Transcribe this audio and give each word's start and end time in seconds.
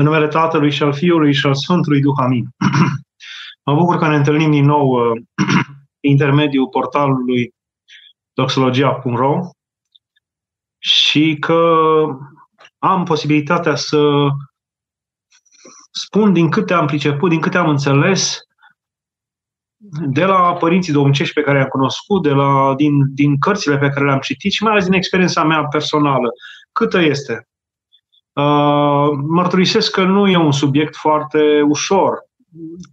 În 0.00 0.06
numele 0.06 0.28
Tatălui 0.28 0.70
și 0.70 0.82
al 0.82 0.92
Fiului 0.92 1.32
și 1.32 1.46
al 1.46 1.54
Sfântului 1.54 2.00
Duh, 2.00 2.14
amin. 2.16 2.48
mă 3.66 3.74
bucur 3.74 3.96
că 3.96 4.08
ne 4.08 4.16
întâlnim 4.16 4.50
din 4.50 4.64
nou 4.64 4.88
uh, 4.88 5.22
intermediul 6.12 6.68
portalului 6.68 7.54
doxologia.ro 8.32 9.38
și 10.78 11.36
că 11.40 11.74
am 12.78 13.04
posibilitatea 13.04 13.74
să 13.74 14.28
spun 15.90 16.32
din 16.32 16.50
câte 16.50 16.74
am 16.74 16.86
priceput, 16.86 17.30
din 17.30 17.40
câte 17.40 17.58
am 17.58 17.68
înțeles, 17.68 18.38
de 20.06 20.24
la 20.24 20.54
părinții 20.54 20.92
domnicești 20.92 21.34
pe 21.34 21.42
care 21.42 21.58
i-am 21.58 21.68
cunoscut, 21.68 22.22
de 22.22 22.30
la, 22.30 22.74
din, 22.76 23.14
din 23.14 23.38
cărțile 23.38 23.78
pe 23.78 23.88
care 23.88 24.04
le-am 24.04 24.20
citit 24.20 24.52
și 24.52 24.62
mai 24.62 24.72
ales 24.72 24.84
din 24.84 24.94
experiența 24.94 25.44
mea 25.44 25.64
personală, 25.64 26.28
câtă 26.72 26.98
este. 26.98 27.49
Uh, 28.32 29.08
mărturisesc 29.26 29.90
că 29.90 30.04
nu 30.04 30.28
e 30.28 30.36
un 30.36 30.52
subiect 30.52 30.96
foarte 30.96 31.62
ușor. 31.68 32.18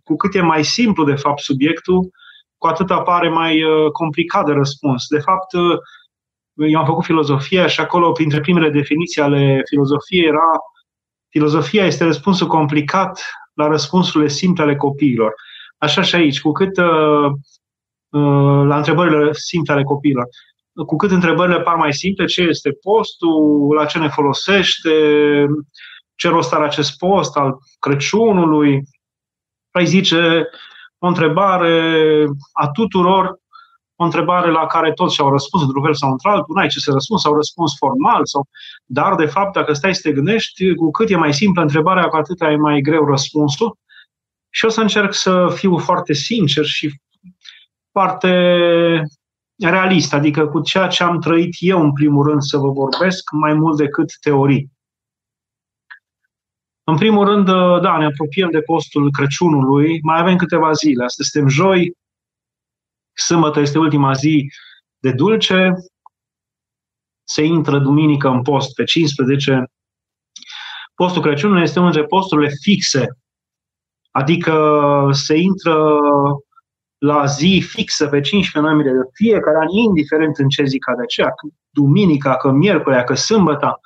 Cu 0.04 0.16
cât 0.16 0.36
e 0.36 0.42
mai 0.42 0.64
simplu, 0.64 1.04
de 1.04 1.16
fapt, 1.16 1.40
subiectul, 1.40 2.10
cu 2.58 2.68
atât 2.68 2.92
apare 2.92 3.30
mai 3.30 3.64
uh, 3.64 3.92
complicat 3.92 4.46
de 4.46 4.52
răspuns. 4.52 5.08
De 5.08 5.20
fapt, 5.20 5.54
uh, 5.54 5.78
eu 6.68 6.80
am 6.80 6.86
făcut 6.86 7.04
filozofie 7.04 7.68
și 7.68 7.82
acolo, 7.82 8.12
printre 8.12 8.40
primele 8.40 8.70
definiții 8.70 9.22
ale 9.22 9.62
filozofiei, 9.70 10.28
era 10.28 10.52
filozofia 11.30 11.86
este 11.86 12.04
răspunsul 12.04 12.48
complicat 12.48 13.22
la 13.54 13.68
răspunsurile 13.68 14.30
simple 14.30 14.64
ale 14.64 14.76
copiilor. 14.76 15.34
Așa 15.78 16.02
și 16.02 16.16
aici, 16.16 16.42
cu 16.42 16.52
cât 16.52 16.78
la 18.68 18.78
întrebările 18.78 19.34
simple 19.34 19.74
ale 19.74 19.84
copiilor 19.84 20.28
cu 20.86 20.96
cât 20.96 21.12
întrebările 21.12 21.62
par 21.62 21.76
mai 21.76 21.94
simple, 21.94 22.26
ce 22.26 22.42
este 22.42 22.72
postul, 22.82 23.76
la 23.76 23.86
ce 23.86 23.98
ne 23.98 24.08
folosește, 24.08 24.92
ce 26.16 26.30
rost 26.30 26.54
are 26.54 26.66
acest 26.66 26.98
post 26.98 27.36
al 27.36 27.58
Crăciunului, 27.80 28.82
ai 29.72 29.86
zice 29.86 30.50
o 30.98 31.08
întrebare 31.08 32.26
a 32.52 32.70
tuturor, 32.70 33.40
o 33.96 34.04
întrebare 34.04 34.52
la 34.52 34.66
care 34.66 34.92
toți 34.92 35.14
și-au 35.14 35.32
răspuns 35.32 35.64
într-un 35.64 35.84
fel 35.84 35.94
sau 35.94 36.12
într-altul, 36.12 36.56
nu 36.56 36.62
ai 36.62 36.68
ce 36.68 36.80
să 36.80 36.92
răspuns, 36.92 37.22
sau 37.22 37.36
răspuns 37.36 37.78
formal, 37.78 38.26
sau... 38.26 38.48
dar 38.86 39.16
de 39.16 39.26
fapt, 39.26 39.54
dacă 39.54 39.74
stai 39.74 39.96
să 39.96 40.02
te 40.04 40.12
gândești, 40.12 40.74
cu 40.76 40.92
cât 40.92 41.10
e 41.10 41.16
mai 41.16 41.34
simplă 41.34 41.62
întrebarea, 41.62 42.08
cu 42.08 42.16
atât 42.16 42.42
e 42.42 42.56
mai 42.56 42.82
greu 42.82 43.06
răspunsul. 43.06 43.78
Și 44.50 44.66
o 44.66 44.70
să 44.70 44.82
încerc 44.82 45.14
să 45.14 45.52
fiu 45.54 45.78
foarte 45.78 46.14
sincer 46.14 46.66
și 46.66 47.00
foarte 47.92 48.32
realist, 49.58 50.14
adică 50.14 50.48
cu 50.48 50.62
ceea 50.62 50.88
ce 50.88 51.04
am 51.04 51.20
trăit 51.20 51.56
eu 51.60 51.82
în 51.82 51.94
primul 51.94 52.28
rând 52.28 52.42
să 52.42 52.58
vă 52.58 52.70
vorbesc, 52.70 53.32
mai 53.32 53.54
mult 53.54 53.78
decât 53.78 54.20
teorii. 54.22 54.72
În 56.84 56.98
primul 56.98 57.26
rând, 57.26 57.46
da, 57.82 57.98
ne 57.98 58.06
apropiem 58.06 58.52
de 58.52 58.62
postul 58.62 59.12
Crăciunului, 59.12 60.00
mai 60.02 60.20
avem 60.20 60.36
câteva 60.36 60.72
zile. 60.72 61.04
Astăzi 61.04 61.30
suntem 61.30 61.50
joi, 61.50 61.98
sâmbătă 63.14 63.60
este 63.60 63.78
ultima 63.78 64.14
zi 64.14 64.52
de 64.98 65.12
dulce, 65.12 65.74
se 67.24 67.44
intră 67.44 67.80
duminică 67.80 68.28
în 68.28 68.42
post 68.42 68.74
pe 68.74 68.84
15. 68.84 69.64
Postul 70.96 71.22
Crăciunului 71.22 71.62
este 71.62 71.80
unul 71.80 71.92
dintre 71.92 72.08
posturile 72.08 72.50
fixe, 72.62 73.18
adică 74.12 75.10
se 75.12 75.36
intră 75.36 76.00
la 76.98 77.26
zi 77.26 77.64
fixă 77.70 78.08
pe 78.08 78.22
15 78.22 78.60
noiembrie 78.60 78.92
de 78.92 79.10
fiecare 79.14 79.58
an, 79.58 79.68
indiferent 79.68 80.38
în 80.38 80.48
ce 80.48 80.64
zi 80.64 80.78
cade 80.78 81.02
aceea, 81.02 81.28
că 81.28 81.48
duminica, 81.70 82.36
că 82.36 82.52
miercurea, 82.52 83.04
că 83.04 83.14
sâmbăta, 83.14 83.80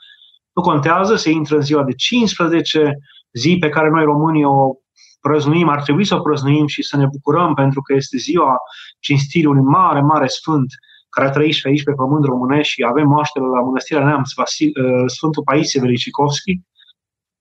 nu 0.54 0.62
contează, 0.62 1.16
se 1.16 1.30
intră 1.30 1.56
în 1.56 1.62
ziua 1.62 1.84
de 1.84 1.92
15, 1.92 2.98
zi 3.34 3.58
pe 3.59 3.70
care 3.70 3.89
noi 3.89 4.04
românii 4.04 4.44
o 4.44 4.73
prăznuim, 5.22 5.70
ar 5.70 5.82
trebui 5.82 6.06
să 6.06 6.16
o 6.16 6.22
prăznuim 6.22 6.67
și 6.67 6.84
să 6.84 6.98
ne 6.98 7.06
bucurăm 7.06 7.54
pentru 7.54 7.82
că 7.82 7.94
este 7.94 8.17
ziua 8.17 8.56
cinstirii 9.00 9.48
unui 9.48 9.64
mare, 9.64 10.02
mare 10.02 10.28
sfânt 10.28 10.73
care 11.10 11.27
a 11.27 11.32
trăit 11.32 11.54
și 11.54 11.67
aici 11.67 11.83
pe 11.83 11.92
pământ 11.92 12.26
românesc 12.26 12.70
și 12.70 12.86
avem 12.89 13.08
moaștele 13.08 13.45
la 13.45 13.61
Mănăstirea 13.61 14.05
Neamț, 14.05 14.32
Vasil, 14.36 14.71
uh, 14.86 15.04
Sfântul 15.05 15.44
Paisie 15.44 15.82
Velicicovski, 15.82 16.61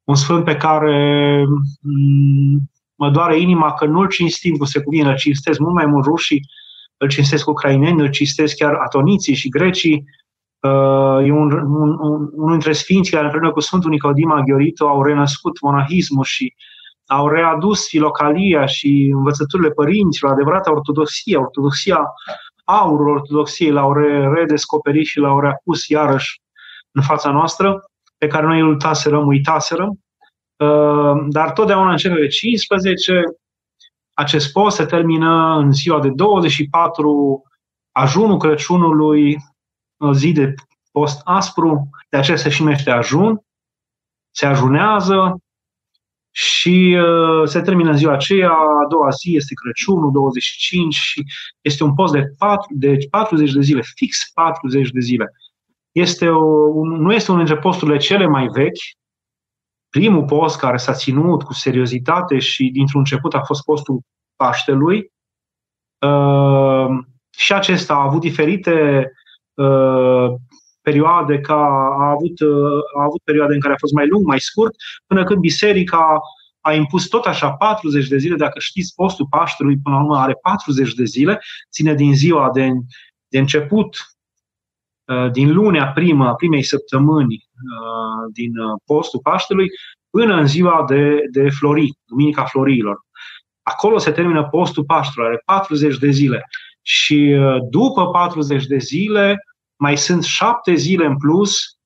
un 0.04 0.14
sfânt 0.14 0.44
pe 0.44 0.56
care 0.56 1.44
mm, 1.80 2.70
mă 3.00 3.10
doare 3.10 3.38
inima 3.38 3.72
că 3.72 3.84
nu-l 3.86 4.08
cinstim 4.08 4.56
cum 4.56 4.66
se 4.66 4.82
cuvine, 4.82 5.08
îl 5.08 5.16
cinstesc 5.16 5.58
mult 5.58 5.74
mai 5.74 5.86
mult 5.86 6.04
rușii, 6.04 6.40
îl 6.96 7.08
cinstesc 7.08 7.48
ucraineni, 7.48 8.00
îl 8.00 8.10
cinstesc 8.10 8.56
chiar 8.56 8.74
atoniții 8.74 9.34
și 9.34 9.48
grecii. 9.48 10.04
Uh, 10.60 11.26
e 11.26 11.32
un, 11.32 11.52
un, 11.52 11.98
un, 12.00 12.28
unul 12.32 12.50
dintre 12.50 12.72
sfinții 12.72 13.12
care 13.12 13.24
împreună 13.24 13.52
cu 13.52 13.60
Sfântul 13.60 13.90
Nicodima 13.90 14.42
Ghiorito 14.42 14.88
au 14.88 15.02
renăscut 15.02 15.60
monahismul 15.60 16.24
și 16.24 16.54
au 17.06 17.28
readus 17.28 17.88
filocalia 17.88 18.66
și 18.66 19.10
învățăturile 19.14 19.70
părinților, 19.70 20.32
adevărata 20.32 20.72
ortodoxie, 20.72 21.36
ortodoxia 21.36 22.00
aurul 22.64 23.08
ortodoxiei 23.08 23.70
l-au 23.70 23.92
redescoperit 24.34 25.06
și 25.06 25.18
l-au 25.18 25.40
reapus 25.40 25.88
iarăși 25.88 26.40
în 26.92 27.02
fața 27.02 27.30
noastră, 27.30 27.84
pe 28.18 28.26
care 28.26 28.46
noi 28.46 28.60
îl 28.60 28.76
taserăm, 28.76 29.26
uitaserăm. 29.26 29.98
Ehm, 30.60 31.28
dar 31.28 31.53
totdeauna 31.53 31.91
începe 31.91 32.15
pe 32.15 32.26
15. 32.26 33.22
Acest 34.15 34.53
post 34.53 34.76
se 34.76 34.84
termină 34.84 35.56
în 35.56 35.72
ziua 35.72 36.00
de 36.00 36.09
24, 36.09 37.43
ajunul 37.93 38.38
Crăciunului, 38.38 39.37
zi 40.12 40.32
de 40.32 40.54
post 40.93 41.21
aspru, 41.25 41.91
de 42.09 42.16
aceea 42.16 42.37
se 42.37 42.50
și 42.50 42.62
numește 42.62 42.91
ajun, 42.91 43.41
se 44.31 44.47
ajunează 44.47 45.41
și 46.31 46.98
uh, 46.98 47.48
se 47.48 47.60
termină 47.60 47.91
în 47.91 47.97
ziua 47.97 48.12
aceea, 48.12 48.50
a 48.50 48.87
doua 48.88 49.10
zi 49.10 49.37
este 49.37 49.54
Crăciunul, 49.54 50.12
25 50.12 50.94
și 50.94 51.25
este 51.60 51.84
un 51.84 51.94
post 51.94 52.12
de, 52.12 52.25
4, 52.38 52.66
de 52.71 52.97
40 53.10 53.53
de 53.53 53.60
zile, 53.60 53.82
fix 53.94 54.31
40 54.34 54.91
de 54.91 55.00
zile. 55.00 55.32
Este 55.92 56.28
o, 56.28 56.44
un, 56.75 56.88
nu 56.88 57.12
este 57.12 57.31
unul 57.32 57.44
dintre 57.44 57.62
posturile 57.62 57.97
cele 57.97 58.27
mai 58.27 58.47
vechi, 58.47 58.99
primul 59.90 60.24
post 60.24 60.58
care 60.58 60.76
s-a 60.76 60.92
ținut 60.92 61.42
cu 61.42 61.52
seriozitate 61.52 62.38
și 62.38 62.70
dintr-un 62.72 63.00
început 63.00 63.34
a 63.34 63.40
fost 63.40 63.64
postul 63.64 64.00
Paștelui. 64.36 65.12
Uh, 66.06 66.98
și 67.36 67.52
acesta 67.52 67.94
a 67.94 68.02
avut 68.02 68.20
diferite 68.20 69.12
uh, 69.54 70.26
perioade, 70.80 71.40
ca 71.40 71.54
a 71.98 72.10
avut, 72.10 72.40
uh, 72.40 72.80
a 72.98 73.02
avut 73.02 73.20
perioade 73.24 73.54
în 73.54 73.60
care 73.60 73.74
a 73.74 73.78
fost 73.78 73.92
mai 73.92 74.08
lung, 74.08 74.26
mai 74.26 74.40
scurt, 74.40 74.74
până 75.06 75.24
când 75.24 75.40
biserica 75.40 76.20
a 76.60 76.72
impus 76.72 77.08
tot 77.08 77.26
așa 77.26 77.52
40 77.52 78.08
de 78.08 78.16
zile, 78.16 78.36
dacă 78.36 78.58
știți, 78.58 78.94
postul 78.94 79.26
Paștelui 79.30 79.78
până 79.82 79.96
la 79.96 80.02
urmă 80.02 80.18
are 80.18 80.34
40 80.42 80.94
de 80.94 81.04
zile, 81.04 81.40
ține 81.70 81.94
din 81.94 82.14
ziua 82.14 82.50
de, 82.50 82.70
de 83.28 83.38
început, 83.38 83.96
din 85.32 85.53
lunea 85.53 85.87
primă, 85.87 86.34
primei 86.34 86.62
săptămâni 86.62 87.50
Uh, 87.60 88.32
din 88.32 88.59
uh, 88.59 88.81
postul 88.84 89.21
Paștelui 89.22 89.69
până 90.10 90.34
în 90.34 90.47
ziua 90.47 90.84
de, 90.88 91.21
de 91.31 91.48
Flori, 91.48 91.93
Duminica 92.04 92.44
Florilor. 92.44 93.00
Acolo 93.62 93.98
se 93.98 94.10
termină 94.10 94.48
postul 94.48 94.84
Paștelui, 94.84 95.28
are 95.28 95.43
40 95.44 95.98
de 95.98 96.10
zile. 96.10 96.44
Și 96.82 97.37
uh, 97.38 97.56
după 97.71 98.06
40 98.06 98.66
de 98.66 98.78
zile 98.78 99.44
mai 99.76 99.97
sunt 99.97 100.25
șapte 100.25 100.75
zile 100.75 101.06
în 101.06 101.16
plus, 101.16 101.78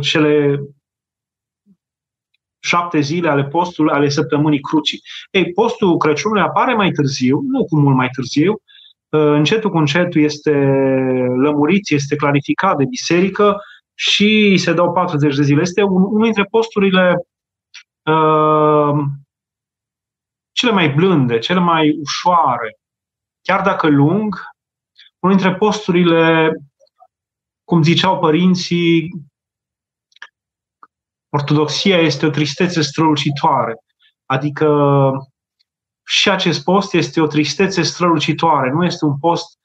cele 0.00 0.60
șapte 2.62 3.00
zile 3.00 3.28
ale 3.28 3.44
postului, 3.44 3.92
ale 3.92 4.08
săptămânii 4.08 4.60
crucii. 4.60 5.00
Ei, 5.30 5.52
postul 5.52 5.96
Crăciunului 5.96 6.42
apare 6.42 6.74
mai 6.74 6.90
târziu, 6.90 7.40
nu 7.40 7.64
cu 7.64 7.76
mult 7.76 7.96
mai 7.96 8.08
târziu, 8.08 8.62
încetul 9.08 9.70
cu 9.70 9.76
încetul 9.76 10.22
este 10.22 10.50
lămurit, 11.36 11.90
este 11.90 12.16
clarificat 12.16 12.76
de 12.76 12.84
biserică, 12.84 13.56
și 13.98 14.56
se 14.56 14.72
dau 14.72 14.92
40 14.92 15.36
de 15.36 15.42
zile. 15.42 15.60
Este 15.60 15.82
un, 15.82 16.02
unul 16.02 16.22
dintre 16.22 16.44
posturile 16.44 17.26
uh, 18.02 19.04
cele 20.52 20.70
mai 20.72 20.88
blânde, 20.88 21.38
cele 21.38 21.58
mai 21.58 21.98
ușoare, 22.00 22.78
chiar 23.42 23.62
dacă 23.62 23.88
lung, 23.88 24.34
unul 25.18 25.36
dintre 25.36 25.56
posturile, 25.56 26.52
cum 27.64 27.82
ziceau 27.82 28.18
părinții, 28.18 29.10
ortodoxia 31.28 31.98
este 31.98 32.26
o 32.26 32.30
tristețe 32.30 32.82
strălucitoare. 32.82 33.74
Adică 34.26 34.66
și 36.06 36.30
acest 36.30 36.64
post 36.64 36.94
este 36.94 37.20
o 37.20 37.26
tristețe 37.26 37.82
strălucitoare, 37.82 38.70
nu 38.70 38.84
este 38.84 39.04
un 39.04 39.18
post 39.18 39.58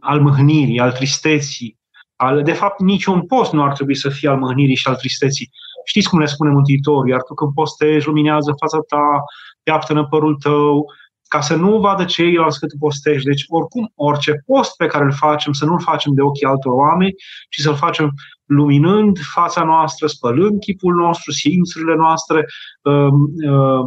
al 0.00 0.20
mâhnirii, 0.20 0.80
al 0.80 0.92
tristeții, 0.92 1.78
al, 2.16 2.42
de 2.42 2.52
fapt, 2.52 2.80
niciun 2.80 3.26
post 3.26 3.52
nu 3.52 3.62
ar 3.62 3.72
trebui 3.72 3.94
să 3.94 4.08
fie 4.08 4.28
al 4.28 4.38
mâhnirii 4.38 4.76
și 4.76 4.88
al 4.88 4.96
tristeții. 4.96 5.50
Știți 5.84 6.08
cum 6.08 6.18
ne 6.18 6.26
spune 6.26 6.50
Mântuitorul, 6.50 7.08
iar 7.08 7.22
tu 7.22 7.34
când 7.34 7.52
postești, 7.52 8.08
luminează 8.08 8.54
fața 8.60 8.78
ta, 8.88 9.22
peaptă 9.62 9.92
în 9.92 10.06
părul 10.06 10.34
tău, 10.34 10.86
ca 11.28 11.40
să 11.40 11.56
nu 11.56 11.78
vadă 11.78 12.04
ceilalți 12.04 12.60
că 12.60 12.66
tu 12.66 12.76
postești. 12.78 13.26
Deci, 13.26 13.44
oricum, 13.48 13.92
orice 13.94 14.42
post 14.46 14.76
pe 14.76 14.86
care 14.86 15.04
îl 15.04 15.12
facem, 15.12 15.52
să 15.52 15.64
nu-l 15.64 15.80
facem 15.80 16.14
de 16.14 16.22
ochii 16.22 16.46
altor 16.46 16.72
oameni, 16.72 17.14
ci 17.50 17.60
să-l 17.60 17.74
facem 17.74 18.10
luminând 18.44 19.18
fața 19.18 19.64
noastră, 19.64 20.06
spălând 20.06 20.60
chipul 20.60 20.94
nostru, 20.94 21.32
simțurile 21.32 21.94
noastre, 21.94 22.44
um, 22.82 23.30
uh, 23.50 23.86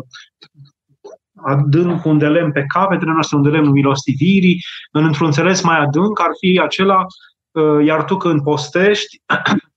adânc 1.44 2.06
un 2.06 2.18
de 2.18 2.28
lemn 2.28 2.52
pe 2.52 2.66
capetele 2.68 3.12
noastre, 3.12 3.38
un 3.38 3.44
de 3.44 3.50
lemn 3.50 3.72
milostivirii, 3.72 4.62
în 4.92 5.04
într-un 5.06 5.26
înțeles 5.26 5.62
mai 5.62 5.80
adânc 5.80 6.22
ar 6.22 6.30
fi 6.40 6.60
acela, 6.64 7.06
uh, 7.52 7.86
iar 7.86 8.04
tu 8.04 8.18
când 8.18 8.44
postești, 8.44 9.22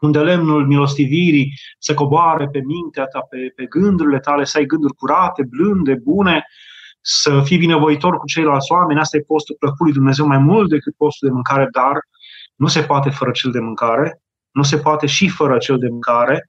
unde 0.00 0.18
lemnul 0.18 0.66
milostivirii 0.66 1.52
se 1.78 1.94
coboare 1.94 2.48
pe 2.52 2.60
mintea 2.64 3.04
ta, 3.04 3.20
pe, 3.30 3.52
pe 3.56 3.64
gândurile 3.64 4.18
tale, 4.18 4.44
să 4.44 4.58
ai 4.58 4.64
gânduri 4.64 4.94
curate, 4.94 5.42
blânde, 5.48 5.94
bune, 5.94 6.44
să 7.00 7.40
fii 7.44 7.58
binevoitor 7.58 8.16
cu 8.16 8.26
ceilalți 8.26 8.72
oameni. 8.72 9.00
Asta 9.00 9.16
e 9.16 9.20
postul 9.20 9.56
plăcut 9.58 9.80
lui 9.80 9.92
Dumnezeu 9.92 10.26
mai 10.26 10.38
mult 10.38 10.68
decât 10.68 10.94
postul 10.96 11.28
de 11.28 11.34
mâncare, 11.34 11.68
dar 11.72 11.98
nu 12.54 12.66
se 12.66 12.82
poate 12.82 13.10
fără 13.10 13.30
cel 13.30 13.50
de 13.50 13.60
mâncare, 13.60 14.20
nu 14.50 14.62
se 14.62 14.78
poate 14.78 15.06
și 15.06 15.28
fără 15.28 15.58
cel 15.58 15.78
de 15.78 15.88
mâncare. 15.88 16.46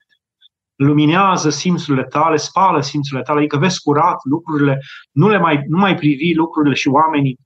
Luminează 0.78 1.50
simțurile 1.50 2.04
tale, 2.04 2.36
spală 2.36 2.82
simțurile 2.82 3.26
tale, 3.26 3.40
adică 3.40 3.58
vezi 3.58 3.82
curat 3.82 4.18
lucrurile, 4.24 4.82
nu, 5.12 5.30
le 5.30 5.38
mai, 5.38 5.64
nu 5.68 5.78
mai 5.78 5.96
privi 5.96 6.34
lucrurile 6.34 6.76
și 6.76 6.88
oamenii 6.88 7.38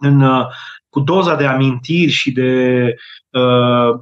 în, 0.00 0.20
uh, 0.20 0.46
cu 0.88 1.00
doza 1.00 1.34
de 1.34 1.46
amintiri 1.46 2.10
și 2.10 2.32
de 2.32 2.94
uh, 3.30 3.98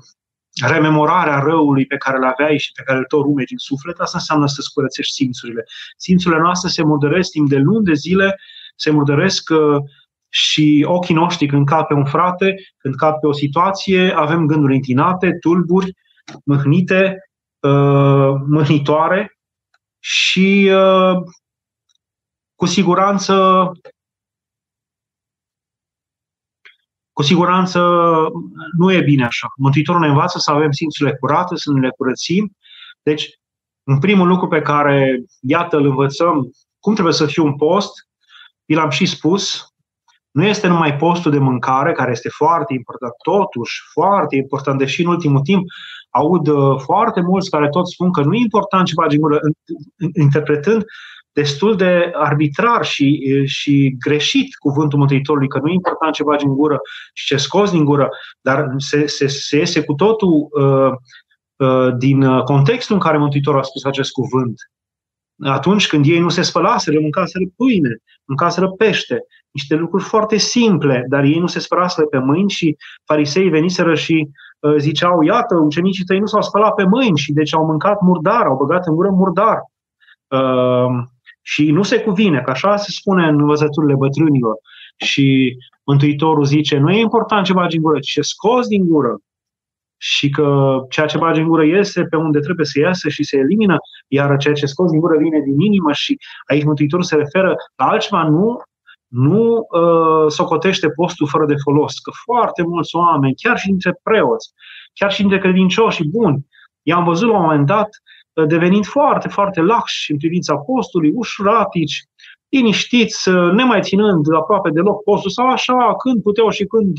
rememorarea 0.66 1.38
răului 1.38 1.86
pe 1.86 1.96
care 1.96 2.16
îl 2.16 2.24
aveai 2.24 2.58
și 2.58 2.72
pe 2.72 2.82
care 2.82 2.98
îl 2.98 3.04
tot 3.04 3.22
rumegi 3.22 3.52
în 3.52 3.58
suflet, 3.58 3.98
asta 3.98 4.18
înseamnă 4.18 4.46
să-ți 4.46 4.72
curățești 4.72 5.12
simțurile. 5.12 5.64
Simțurile 5.96 6.40
noastre 6.40 6.68
se 6.68 6.82
murdăresc 6.82 7.30
timp 7.30 7.48
de 7.48 7.56
luni 7.56 7.84
de 7.84 7.92
zile, 7.92 8.36
se 8.76 8.90
murdăresc 8.90 9.50
uh, 9.50 9.82
și 10.28 10.84
ochii 10.88 11.14
noștri 11.14 11.46
când 11.46 11.66
cad 11.66 11.84
pe 11.84 11.94
un 11.94 12.04
frate, 12.04 12.54
când 12.78 12.94
cad 12.94 13.14
pe 13.14 13.26
o 13.26 13.32
situație, 13.32 14.12
avem 14.16 14.46
gânduri 14.46 14.74
întinate, 14.74 15.36
tulburi, 15.40 15.96
mâhnite, 16.44 17.18
uh, 17.66 18.40
mâhnitoare 18.48 19.38
și 19.98 20.70
uh, 20.72 21.22
cu 22.54 22.66
siguranță 22.66 23.72
Cu 27.12 27.22
siguranță 27.22 27.80
nu 28.78 28.92
e 28.92 29.00
bine 29.00 29.24
așa. 29.24 29.46
Mântuitorul 29.56 30.00
ne 30.00 30.06
învață 30.08 30.38
să 30.38 30.50
avem 30.50 30.70
simțurile 30.70 31.16
curate, 31.16 31.56
să 31.56 31.72
ne 31.72 31.80
le 31.80 31.90
curățim. 31.90 32.56
Deci, 33.02 33.28
un 33.82 33.98
primul 33.98 34.28
lucru 34.28 34.48
pe 34.48 34.60
care, 34.60 35.24
iată, 35.40 35.76
îl 35.76 35.86
învățăm, 35.86 36.50
cum 36.78 36.92
trebuie 36.92 37.14
să 37.14 37.26
fie 37.26 37.42
un 37.42 37.56
post, 37.56 37.92
vi 38.64 38.74
l-am 38.74 38.90
și 38.90 39.06
spus, 39.06 39.74
nu 40.30 40.44
este 40.44 40.66
numai 40.66 40.96
postul 40.96 41.30
de 41.30 41.38
mâncare, 41.38 41.92
care 41.92 42.10
este 42.10 42.28
foarte 42.28 42.74
important, 42.74 43.12
totuși 43.22 43.80
foarte 43.92 44.36
important, 44.36 44.78
deși 44.78 45.02
în 45.02 45.08
ultimul 45.08 45.40
timp 45.40 45.64
aud 46.16 46.46
uh, 46.46 46.80
foarte 46.84 47.20
mulți 47.20 47.50
care 47.50 47.68
tot 47.68 47.88
spun 47.88 48.12
că 48.12 48.22
nu 48.22 48.34
e 48.34 48.38
important 48.38 48.86
ce 48.86 48.92
faci 48.94 49.12
în 49.12 49.20
gură, 49.20 49.40
interpretând 50.14 50.84
destul 51.32 51.76
de 51.76 52.10
arbitrar 52.14 52.84
și, 52.84 53.06
și 53.44 53.96
greșit 53.98 54.54
cuvântul 54.54 54.98
Mântuitorului, 54.98 55.48
că 55.48 55.58
nu 55.58 55.68
e 55.68 55.72
important 55.72 56.14
ce 56.14 56.22
bagi 56.22 56.44
în 56.44 56.54
gură 56.54 56.78
și 57.14 57.26
ce 57.26 57.36
scoți 57.36 57.72
din 57.72 57.84
gură, 57.84 58.08
dar 58.40 58.74
se, 58.76 59.06
se, 59.06 59.26
se 59.26 59.56
iese 59.56 59.84
cu 59.84 59.92
totul 59.92 60.48
uh, 60.50 60.92
uh, 61.56 61.94
din 61.98 62.40
contextul 62.40 62.94
în 62.94 63.00
care 63.00 63.18
Mântuitorul 63.18 63.60
a 63.60 63.62
spus 63.62 63.84
acest 63.84 64.10
cuvânt. 64.12 64.54
Atunci 65.44 65.86
când 65.86 66.06
ei 66.06 66.18
nu 66.18 66.28
se 66.28 66.42
spălaseră, 66.42 67.00
mâncaseră 67.00 67.44
pâine, 67.56 67.96
mâncaseră 68.24 68.68
pește, 68.70 69.18
niște 69.50 69.74
lucruri 69.74 70.04
foarte 70.04 70.36
simple, 70.36 71.04
dar 71.08 71.24
ei 71.24 71.38
nu 71.38 71.46
se 71.46 71.58
spălaseră 71.58 72.06
pe 72.06 72.18
mâini 72.18 72.50
și 72.50 72.76
farisei 73.04 73.48
veniseră 73.48 73.94
și 73.94 74.28
uh, 74.28 74.45
ziceau, 74.78 75.22
iată, 75.22 75.54
ucenicii 75.54 76.04
tăi 76.04 76.18
nu 76.18 76.26
s-au 76.26 76.42
spălat 76.42 76.74
pe 76.74 76.84
mâini 76.84 77.18
și 77.18 77.32
deci 77.32 77.54
au 77.54 77.64
mâncat 77.64 78.00
murdar, 78.00 78.46
au 78.46 78.56
băgat 78.56 78.86
în 78.86 78.94
gură 78.94 79.10
murdar. 79.10 79.58
Uh, 80.28 81.04
și 81.42 81.70
nu 81.70 81.82
se 81.82 82.00
cuvine, 82.00 82.40
că 82.40 82.50
așa 82.50 82.76
se 82.76 82.90
spune 82.90 83.28
în 83.28 83.40
învățăturile 83.40 83.94
bătrânilor. 83.94 84.54
Și 84.96 85.56
Mântuitorul 85.84 86.44
zice, 86.44 86.78
nu 86.78 86.90
e 86.90 87.00
important 87.00 87.46
ce 87.46 87.52
bagi 87.52 87.76
în 87.76 87.82
gură, 87.82 87.98
ci 87.98 88.10
ce 88.10 88.20
scos 88.20 88.66
din 88.66 88.86
gură. 88.88 89.18
Și 89.96 90.30
că 90.30 90.76
ceea 90.88 91.06
ce 91.06 91.18
bagi 91.18 91.40
în 91.40 91.48
gură 91.48 91.64
iese 91.64 92.04
pe 92.04 92.16
unde 92.16 92.38
trebuie 92.38 92.66
să 92.66 92.78
iasă 92.78 93.08
și 93.08 93.24
se 93.24 93.36
elimină, 93.36 93.76
iar 94.08 94.36
ceea 94.36 94.54
ce 94.54 94.66
scos 94.66 94.90
din 94.90 95.00
gură 95.00 95.18
vine 95.18 95.40
din 95.40 95.60
inimă 95.60 95.92
și 95.92 96.18
aici 96.50 96.64
Mântuitorul 96.64 97.04
se 97.04 97.16
referă 97.16 97.54
la 97.76 97.86
altceva, 97.86 98.22
nu 98.22 98.60
nu 99.16 99.66
uh, 99.70 100.30
socotește 100.30 100.88
postul 100.88 101.26
fără 101.26 101.46
de 101.46 101.54
folos, 101.62 101.98
că 101.98 102.10
foarte 102.24 102.62
mulți 102.62 102.96
oameni, 102.96 103.34
chiar 103.34 103.58
și 103.58 103.66
dintre 103.66 104.00
preoți, 104.02 104.52
chiar 104.92 105.12
și 105.12 105.20
dintre 105.20 105.38
credincioși 105.38 105.96
și 105.96 106.08
buni, 106.08 106.46
i-am 106.82 107.04
văzut 107.04 107.28
la 107.28 107.36
un 107.36 107.42
moment 107.42 107.66
dat 107.66 107.88
devenind 108.46 108.86
foarte, 108.86 109.28
foarte 109.28 109.60
laxi 109.60 110.10
în 110.12 110.16
privința 110.16 110.56
postului, 110.56 111.12
ușuratici, 111.14 112.04
liniștiți, 112.48 113.30
nemai 113.30 113.80
ținând 113.80 114.34
aproape 114.34 114.70
deloc 114.70 115.02
postul 115.02 115.30
sau 115.30 115.48
așa, 115.48 115.94
când 116.02 116.22
puteau 116.22 116.50
și 116.50 116.64
când 116.64 116.96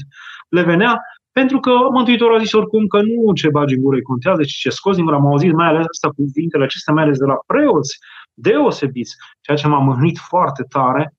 le 0.50 0.62
venea, 0.62 1.02
pentru 1.32 1.60
că 1.60 1.72
Mântuitorul 1.92 2.36
a 2.36 2.40
zis 2.40 2.54
oricum 2.54 2.88
că 2.88 3.02
nu 3.02 3.34
ce 3.34 3.50
bagi 3.50 3.76
în 3.76 3.82
gură 3.82 4.02
contează, 4.02 4.44
ci 4.44 4.54
ce 4.54 4.70
scoți 4.70 4.96
din 4.96 5.06
gură. 5.06 5.18
Am 5.18 5.26
auzit 5.26 5.54
mai 5.54 5.68
ales 5.68 5.86
asta 5.90 6.10
cuvintele 6.10 6.64
acestea, 6.64 6.94
mai 6.94 7.04
ales 7.04 7.18
de 7.18 7.26
la 7.26 7.38
preoți 7.46 7.98
deosebiți, 8.34 9.16
ceea 9.42 9.58
ce 9.58 9.68
m-a 9.68 9.80
mâhnit 9.80 10.18
foarte 10.18 10.64
tare, 10.70 11.14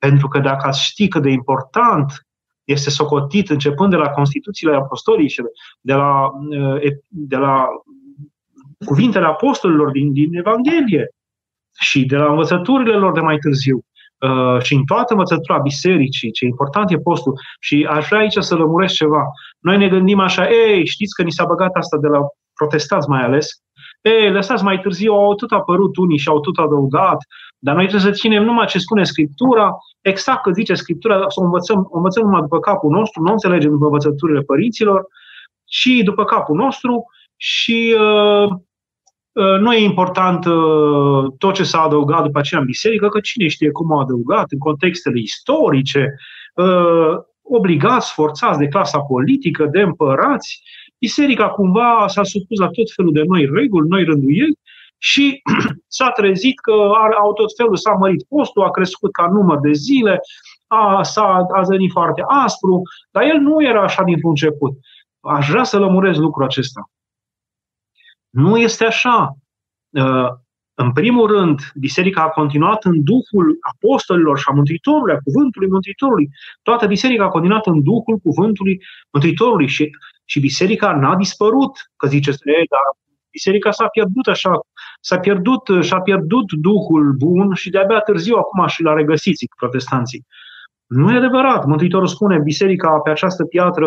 pentru 0.00 0.28
că 0.28 0.38
dacă 0.38 0.66
ați 0.66 0.84
ști 0.84 1.08
cât 1.08 1.22
de 1.22 1.30
important 1.30 2.26
este 2.64 2.90
socotit 2.90 3.50
începând 3.50 3.90
de 3.90 3.96
la 3.96 4.08
Constituțiile 4.08 4.74
Apostolice, 4.74 5.42
de 5.80 5.94
la, 5.94 6.30
de 7.08 7.36
la 7.36 7.68
cuvintele 8.84 9.26
apostolilor 9.26 9.90
din, 9.90 10.12
din 10.12 10.34
Evanghelie 10.34 11.08
și 11.80 12.04
de 12.04 12.16
la 12.16 12.30
învățăturile 12.30 12.96
lor 12.96 13.12
de 13.12 13.20
mai 13.20 13.36
târziu. 13.36 13.84
Uh, 14.18 14.62
și 14.62 14.74
în 14.74 14.84
toată 14.84 15.12
învățătura 15.12 15.58
bisericii, 15.58 16.30
ce 16.30 16.44
important 16.44 16.90
e 16.90 16.98
postul. 16.98 17.40
Și 17.60 17.86
aș 17.90 18.08
vrea 18.08 18.20
aici 18.20 18.36
să 18.38 18.54
lămuresc 18.54 18.94
ceva. 18.94 19.22
Noi 19.58 19.78
ne 19.78 19.88
gândim 19.88 20.18
așa, 20.18 20.50
ei, 20.50 20.86
știți 20.86 21.14
că 21.14 21.22
ni 21.22 21.32
s-a 21.32 21.44
băgat 21.44 21.74
asta 21.74 21.96
de 21.96 22.08
la 22.08 22.18
protestanți 22.54 23.08
mai 23.08 23.22
ales, 23.22 23.48
ei, 24.00 24.32
lăsați 24.32 24.64
mai 24.64 24.80
târziu, 24.80 25.12
au 25.12 25.34
tot 25.34 25.50
apărut 25.50 25.96
unii 25.96 26.18
și 26.18 26.28
au 26.28 26.40
tot 26.40 26.56
adăugat, 26.56 27.18
dar 27.58 27.74
noi 27.74 27.86
trebuie 27.86 28.12
să 28.12 28.18
ținem 28.18 28.44
numai 28.44 28.66
ce 28.66 28.78
spune 28.78 29.04
Scriptura, 29.04 29.76
exact 30.00 30.42
cât 30.42 30.54
zice 30.54 30.74
Scriptura, 30.74 31.24
să 31.28 31.40
o 31.40 31.44
învățăm, 31.44 31.88
o 31.90 31.96
învățăm 31.96 32.24
numai 32.24 32.40
după 32.40 32.58
capul 32.58 32.90
nostru, 32.90 33.22
nu 33.22 33.32
înțelegem 33.32 33.70
după 33.70 33.84
învățăturile 33.84 34.40
părinților, 34.40 35.06
și 35.68 36.02
după 36.04 36.24
capul 36.24 36.56
nostru 36.56 37.04
și 37.36 37.96
uh, 37.98 38.48
Uh, 39.32 39.58
nu 39.58 39.72
e 39.72 39.84
important 39.84 40.44
uh, 40.44 41.32
tot 41.38 41.54
ce 41.54 41.62
s-a 41.62 41.80
adăugat 41.80 42.22
după 42.22 42.38
aceea 42.38 42.60
în 42.60 42.66
biserică, 42.66 43.08
că 43.08 43.20
cine 43.20 43.48
știe 43.48 43.70
cum 43.70 43.92
a 43.92 44.00
adăugat 44.00 44.44
în 44.50 44.58
contextele 44.58 45.18
istorice, 45.18 46.14
uh, 46.54 47.12
obligați, 47.42 48.12
forțați 48.12 48.58
de 48.58 48.68
clasa 48.68 49.00
politică, 49.00 49.68
de 49.72 49.80
împărați. 49.80 50.62
Biserica 51.00 51.48
cumva 51.48 52.08
s-a 52.08 52.22
supus 52.22 52.58
la 52.58 52.68
tot 52.68 52.90
felul 52.94 53.12
de 53.12 53.22
noi 53.26 53.48
reguli, 53.52 53.88
noi 53.88 54.04
rânduieli 54.04 54.58
și 54.98 55.42
s-a 55.96 56.10
trezit 56.10 56.60
că 56.60 56.72
au 57.18 57.32
tot 57.32 57.56
felul, 57.56 57.76
s-a 57.76 57.92
mărit 57.92 58.26
postul, 58.28 58.62
a 58.62 58.70
crescut 58.70 59.12
ca 59.12 59.26
număr 59.26 59.58
de 59.58 59.72
zile, 59.72 60.20
a, 60.66 61.02
s-a 61.02 61.46
a 61.54 61.62
zănit 61.62 61.90
foarte 61.90 62.24
aspru, 62.26 62.82
dar 63.10 63.22
el 63.22 63.38
nu 63.38 63.62
era 63.64 63.82
așa 63.82 64.02
din 64.02 64.18
început. 64.22 64.72
Aș 65.20 65.48
vrea 65.48 65.64
să 65.64 65.78
lămurez 65.78 66.16
lucrul 66.16 66.44
acesta. 66.44 66.90
Nu 68.30 68.56
este 68.58 68.84
așa. 68.84 69.36
Uh, 69.90 70.28
în 70.74 70.92
primul 70.92 71.26
rând, 71.26 71.60
biserica 71.74 72.22
a 72.22 72.28
continuat 72.28 72.84
în 72.84 73.02
duhul 73.02 73.58
apostolilor 73.60 74.38
și 74.38 74.44
a 74.48 74.52
Mântuitorului, 74.52 75.14
a 75.14 75.18
cuvântului 75.24 75.68
Mântuitorului. 75.68 76.28
Toată 76.62 76.86
biserica 76.86 77.24
a 77.24 77.28
continuat 77.28 77.66
în 77.66 77.82
duhul 77.82 78.16
cuvântului 78.16 78.80
Mântuitorului 79.10 79.68
și, 79.68 79.90
și 80.30 80.40
biserica 80.40 80.92
n-a 80.92 81.16
dispărut. 81.16 81.72
Că 81.96 82.06
ziceți, 82.06 82.38
e, 82.44 82.64
dar 82.74 82.86
biserica 83.30 83.70
s-a 83.70 83.86
pierdut 83.86 84.26
așa, 84.26 84.60
s-a 85.00 85.18
pierdut, 85.18 85.62
și-a 85.80 86.00
pierdut 86.00 86.52
duhul 86.52 87.12
bun 87.12 87.54
și 87.54 87.70
de-abia 87.70 88.00
târziu 88.00 88.36
acum 88.36 88.66
și 88.66 88.82
l-a 88.82 88.94
regăsit, 88.94 89.36
zic 89.36 89.54
protestanții. 89.56 90.26
Nu 90.86 91.12
e 91.12 91.16
adevărat. 91.16 91.64
Mântuitorul 91.64 92.06
spune, 92.06 92.38
biserica 92.38 92.90
pe 93.04 93.10
această 93.10 93.44
piatră 93.44 93.86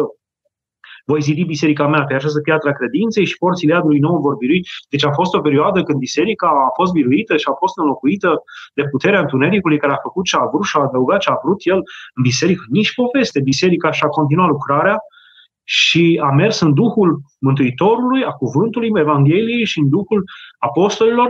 voi 1.05 1.21
zidi 1.21 1.43
biserica 1.43 1.88
mea 1.88 2.03
pe 2.03 2.13
această 2.13 2.39
piatră 2.39 2.69
a 2.69 2.73
credinței 2.73 3.25
și 3.25 3.38
porțile 3.38 3.73
iadului 3.73 4.00
nou 4.00 4.17
vor 4.19 4.35
birui. 4.35 4.62
Deci 4.89 5.05
a 5.05 5.12
fost 5.12 5.33
o 5.33 5.41
perioadă 5.41 5.83
când 5.83 6.00
biserica 6.00 6.47
a 6.47 6.71
fost 6.75 6.91
biruită 6.91 7.38
și 7.38 7.47
a 7.50 7.53
fost 7.53 7.77
înlocuită 7.77 8.43
de 8.73 8.83
puterea 8.91 9.19
întunericului 9.19 9.77
care 9.77 9.93
a 9.93 10.05
făcut 10.07 10.25
ce 10.25 10.38
a 10.38 10.45
vrut 10.51 10.65
și 10.65 10.77
a 10.77 10.81
adăugat 10.81 11.19
ce 11.19 11.29
a 11.29 11.39
vrut 11.43 11.59
el 11.63 11.81
în 12.15 12.21
biserică. 12.23 12.63
Nici 12.69 12.93
poveste. 12.93 13.39
Biserica 13.41 13.91
și-a 13.91 14.07
continuat 14.07 14.47
lucrarea 14.47 14.97
și 15.63 16.20
a 16.24 16.32
mers 16.32 16.60
în 16.60 16.74
Duhul 16.74 17.22
Mântuitorului, 17.39 18.24
a 18.24 18.32
cuvântului 18.32 18.91
Evangheliei 18.93 19.65
și 19.65 19.79
în 19.79 19.89
Duhul 19.89 20.24
apostolilor 20.58 21.29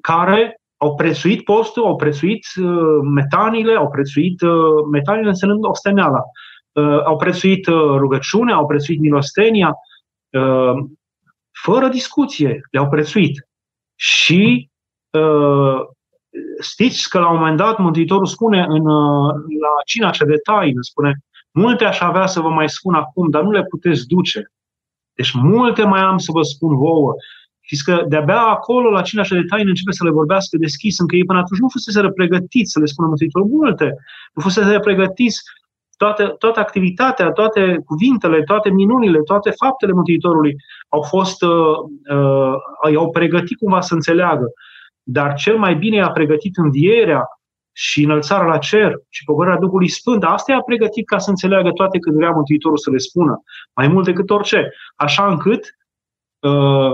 care 0.00 0.60
au 0.76 0.94
prețuit 0.94 1.44
postul, 1.44 1.84
au 1.84 1.96
prețuit 1.96 2.46
uh, 2.62 3.00
metanile, 3.14 3.74
au 3.74 3.90
prețuit 3.90 4.40
uh, 4.40 4.84
metanile 4.90 5.28
însemnând 5.28 5.64
osteneala. 5.64 6.22
Uh, 6.72 7.04
au 7.04 7.16
prețuit 7.16 7.66
uh, 7.66 7.74
rugăciunea, 7.74 8.54
au 8.54 8.66
prețuit 8.66 9.00
milostenia, 9.00 9.74
fără 11.62 11.88
discuție, 11.88 12.60
le-au 12.70 12.88
prețuit. 12.88 13.48
Și 13.94 14.70
știți 16.60 17.08
că 17.08 17.18
la 17.18 17.30
un 17.30 17.38
moment 17.38 17.56
dat 17.56 17.78
Mântuitorul 17.78 18.26
spune 18.26 18.64
în, 18.68 18.84
la 19.60 19.72
cina 19.84 20.10
cea 20.10 20.24
de 20.24 20.36
taină, 20.44 20.78
spune, 20.80 21.12
multe 21.52 21.84
aș 21.84 22.00
avea 22.00 22.26
să 22.26 22.40
vă 22.40 22.48
mai 22.48 22.68
spun 22.68 22.94
acum, 22.94 23.30
dar 23.30 23.42
nu 23.42 23.50
le 23.50 23.62
puteți 23.62 24.06
duce. 24.06 24.52
Deci 25.14 25.32
multe 25.32 25.84
mai 25.84 26.00
am 26.00 26.18
să 26.18 26.32
vă 26.32 26.42
spun 26.42 26.76
vouă. 26.76 27.14
Știți 27.60 27.84
că 27.84 28.04
de-abia 28.08 28.40
acolo, 28.40 28.90
la 28.90 29.02
cina 29.02 29.20
așa 29.20 29.34
de 29.34 29.44
taină, 29.48 29.68
începe 29.68 29.92
să 29.92 30.04
le 30.04 30.10
vorbească 30.10 30.56
deschis, 30.56 30.98
încă 30.98 31.16
ei 31.16 31.24
până 31.24 31.38
atunci 31.38 31.60
nu 31.60 31.68
fusese 31.68 32.10
pregătiți 32.14 32.72
să 32.72 32.78
le 32.78 32.86
spună 32.86 33.08
Mântuitorul 33.08 33.48
multe. 33.48 33.94
Nu 34.34 34.42
fusese 34.42 34.78
pregătiți 34.78 35.40
toate, 35.96 36.24
toată 36.38 36.60
activitatea, 36.60 37.30
toate 37.30 37.82
cuvintele, 37.84 38.42
toate 38.42 38.70
minunile, 38.70 39.18
toate 39.18 39.50
faptele 39.50 39.92
Mântuitorului 39.92 40.56
au 40.88 41.02
fost, 41.02 41.42
uh, 41.42 41.76
uh, 42.14 42.92
i-au 42.92 43.10
pregătit 43.10 43.58
cumva 43.58 43.80
să 43.80 43.94
înțeleagă. 43.94 44.46
Dar 45.02 45.34
cel 45.34 45.58
mai 45.58 45.74
bine 45.74 45.96
i-a 45.96 46.10
pregătit 46.10 46.56
învierea 46.56 47.22
și 47.72 48.02
înălțarea 48.04 48.46
la 48.46 48.58
cer 48.58 48.94
și 49.08 49.24
pogorârea 49.24 49.58
Duhului 49.58 49.88
Sfânt. 49.88 50.24
Asta 50.24 50.52
i-a 50.52 50.60
pregătit 50.60 51.06
ca 51.06 51.18
să 51.18 51.30
înțeleagă 51.30 51.70
toate 51.70 51.98
când 51.98 52.16
vrea 52.16 52.30
Mântuitorul 52.30 52.78
să 52.78 52.90
le 52.90 52.98
spună. 52.98 53.42
Mai 53.74 53.88
mult 53.88 54.04
decât 54.04 54.30
orice. 54.30 54.72
Așa 54.96 55.26
încât 55.26 55.76
uh, 56.38 56.92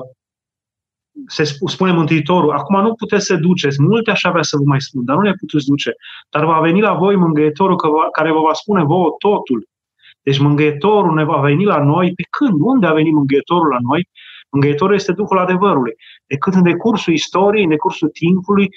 se 1.27 1.45
spune 1.45 1.93
Mântuitorul, 1.93 2.51
acum 2.51 2.81
nu 2.81 2.95
puteți 2.95 3.25
să 3.25 3.37
duceți, 3.37 3.83
multe 3.83 4.11
aș 4.11 4.25
avea 4.25 4.43
să 4.43 4.57
vă 4.57 4.63
mai 4.67 4.81
spun, 4.81 5.05
dar 5.05 5.17
nu 5.17 5.23
le 5.23 5.35
puteți 5.39 5.67
duce. 5.67 5.95
Dar 6.31 6.45
va 6.45 6.61
veni 6.61 6.81
la 6.81 6.95
voi 6.95 7.17
mângâietorul 7.17 7.77
care 8.13 8.33
vă 8.33 8.41
va 8.41 8.53
spune 8.53 8.85
vouă 8.85 9.15
totul. 9.19 9.69
Deci 10.23 10.39
mângâietorul 10.39 11.15
ne 11.15 11.25
va 11.25 11.41
veni 11.41 11.65
la 11.65 11.85
noi. 11.85 12.13
Pe 12.15 12.23
când? 12.31 12.61
Unde 12.61 12.87
a 12.87 12.93
venit 12.93 13.13
mângâietorul 13.13 13.69
la 13.69 13.79
noi? 13.81 14.09
Mângâietorul 14.51 14.95
este 14.95 15.13
Duhul 15.13 15.39
adevărului. 15.39 15.95
Decât 16.27 16.55
în 16.55 16.63
decursul 16.63 17.13
istoriei, 17.13 17.65
în 17.65 17.71
decursul 17.71 18.09
timpului, 18.09 18.69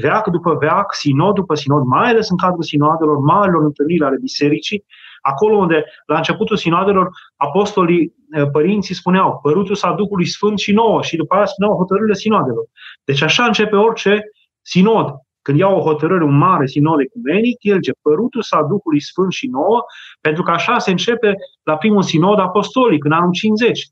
veac 0.00 0.26
după 0.26 0.54
veac, 0.54 0.94
sinod 0.94 1.34
după 1.34 1.54
sinod, 1.54 1.82
mai 1.84 2.08
ales 2.08 2.30
în 2.30 2.36
cadrul 2.36 2.62
sinoadelor, 2.62 3.18
marilor 3.18 3.62
întâlniri 3.62 4.04
ale 4.04 4.16
bisericii, 4.20 4.84
acolo 5.20 5.56
unde 5.56 5.84
la 6.06 6.16
începutul 6.16 6.56
sinoadelor 6.56 7.08
apostolii, 7.36 8.14
eh, 8.30 8.44
părinții 8.52 8.94
spuneau 8.94 9.38
părutul 9.42 9.74
s-a 9.74 9.92
Duhului 9.92 10.26
Sfânt 10.26 10.58
și 10.58 10.72
nouă 10.72 11.02
și 11.02 11.16
după 11.16 11.34
aceea 11.34 11.46
spuneau 11.46 11.76
hotărârile 11.76 12.14
sinoadelor. 12.14 12.64
Deci 13.04 13.22
așa 13.22 13.44
începe 13.44 13.76
orice 13.76 14.20
sinod. 14.62 15.14
Când 15.42 15.58
iau 15.58 15.76
o 15.76 15.82
hotărâre, 15.82 16.24
un 16.24 16.36
mare 16.36 16.66
sinod 16.66 17.00
ecumenic, 17.00 17.56
el 17.60 17.80
ce 17.80 17.92
părutul 18.02 18.42
s-a 18.42 18.62
Duhului 18.62 19.00
Sfânt 19.00 19.32
și 19.32 19.46
nouă, 19.46 19.84
pentru 20.20 20.42
că 20.42 20.50
așa 20.50 20.78
se 20.78 20.90
începe 20.90 21.34
la 21.62 21.76
primul 21.76 22.02
sinod 22.02 22.38
apostolic, 22.38 23.04
în 23.04 23.12
anul 23.12 23.32
50, 23.32 23.86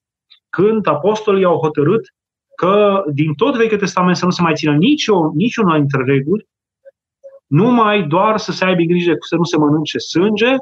când 0.49 0.87
apostolii 0.87 1.45
au 1.45 1.59
hotărât 1.59 2.01
că 2.61 3.03
din 3.13 3.35
tot 3.35 3.57
Vechiul 3.57 3.79
Testament 3.79 4.17
să 4.17 4.25
nu 4.25 4.31
se 4.31 4.43
mai 4.43 4.55
țină 4.55 4.73
nicio, 4.73 5.31
niciuna 5.35 5.77
dintre 5.77 6.03
reguli, 6.05 6.49
numai 7.47 8.03
doar 8.03 8.39
să 8.39 8.53
se 8.53 8.65
aibă 8.65 8.83
grijă 8.83 9.13
să 9.29 9.37
nu 9.37 9.45
se 9.45 9.57
mănânce 9.57 9.99
sânge 9.99 10.55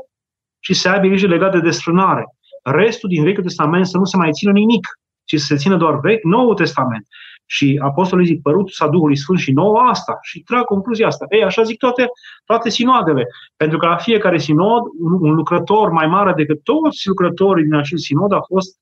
și 0.58 0.74
să 0.74 0.88
aibă 0.88 1.06
grijă 1.06 1.26
legat 1.26 1.52
de 1.52 1.60
desfrânare. 1.60 2.24
Restul 2.62 3.08
din 3.08 3.22
Vechiul 3.24 3.42
Testament 3.42 3.86
să 3.86 3.98
nu 3.98 4.04
se 4.04 4.16
mai 4.16 4.32
țină 4.32 4.52
nimic, 4.52 4.86
ci 5.24 5.38
să 5.38 5.46
se 5.46 5.56
țină 5.56 5.76
doar 5.76 6.00
vechi, 6.00 6.24
Noul 6.24 6.54
Testament. 6.54 7.06
Și 7.46 7.80
apostolii 7.82 8.26
zic, 8.26 8.42
părut 8.42 8.70
sa 8.70 8.86
Duhului 8.86 9.16
Sfânt 9.16 9.38
și 9.38 9.52
nouă 9.52 9.78
asta. 9.78 10.18
Și 10.22 10.40
trag 10.40 10.64
concluzia 10.64 11.06
asta. 11.06 11.26
Ei, 11.28 11.44
așa 11.44 11.62
zic 11.62 11.78
toate, 11.78 12.06
toate 12.44 12.68
sinoadele. 12.68 13.26
Pentru 13.56 13.78
că 13.78 13.86
la 13.86 13.96
fiecare 13.96 14.38
sinod, 14.38 14.82
un, 15.00 15.12
un 15.20 15.34
lucrător 15.34 15.90
mai 15.90 16.06
mare 16.06 16.32
decât 16.36 16.62
toți 16.62 17.08
lucrătorii 17.08 17.64
din 17.64 17.74
acel 17.74 17.98
sinod 17.98 18.32
a 18.32 18.40
fost 18.40 18.78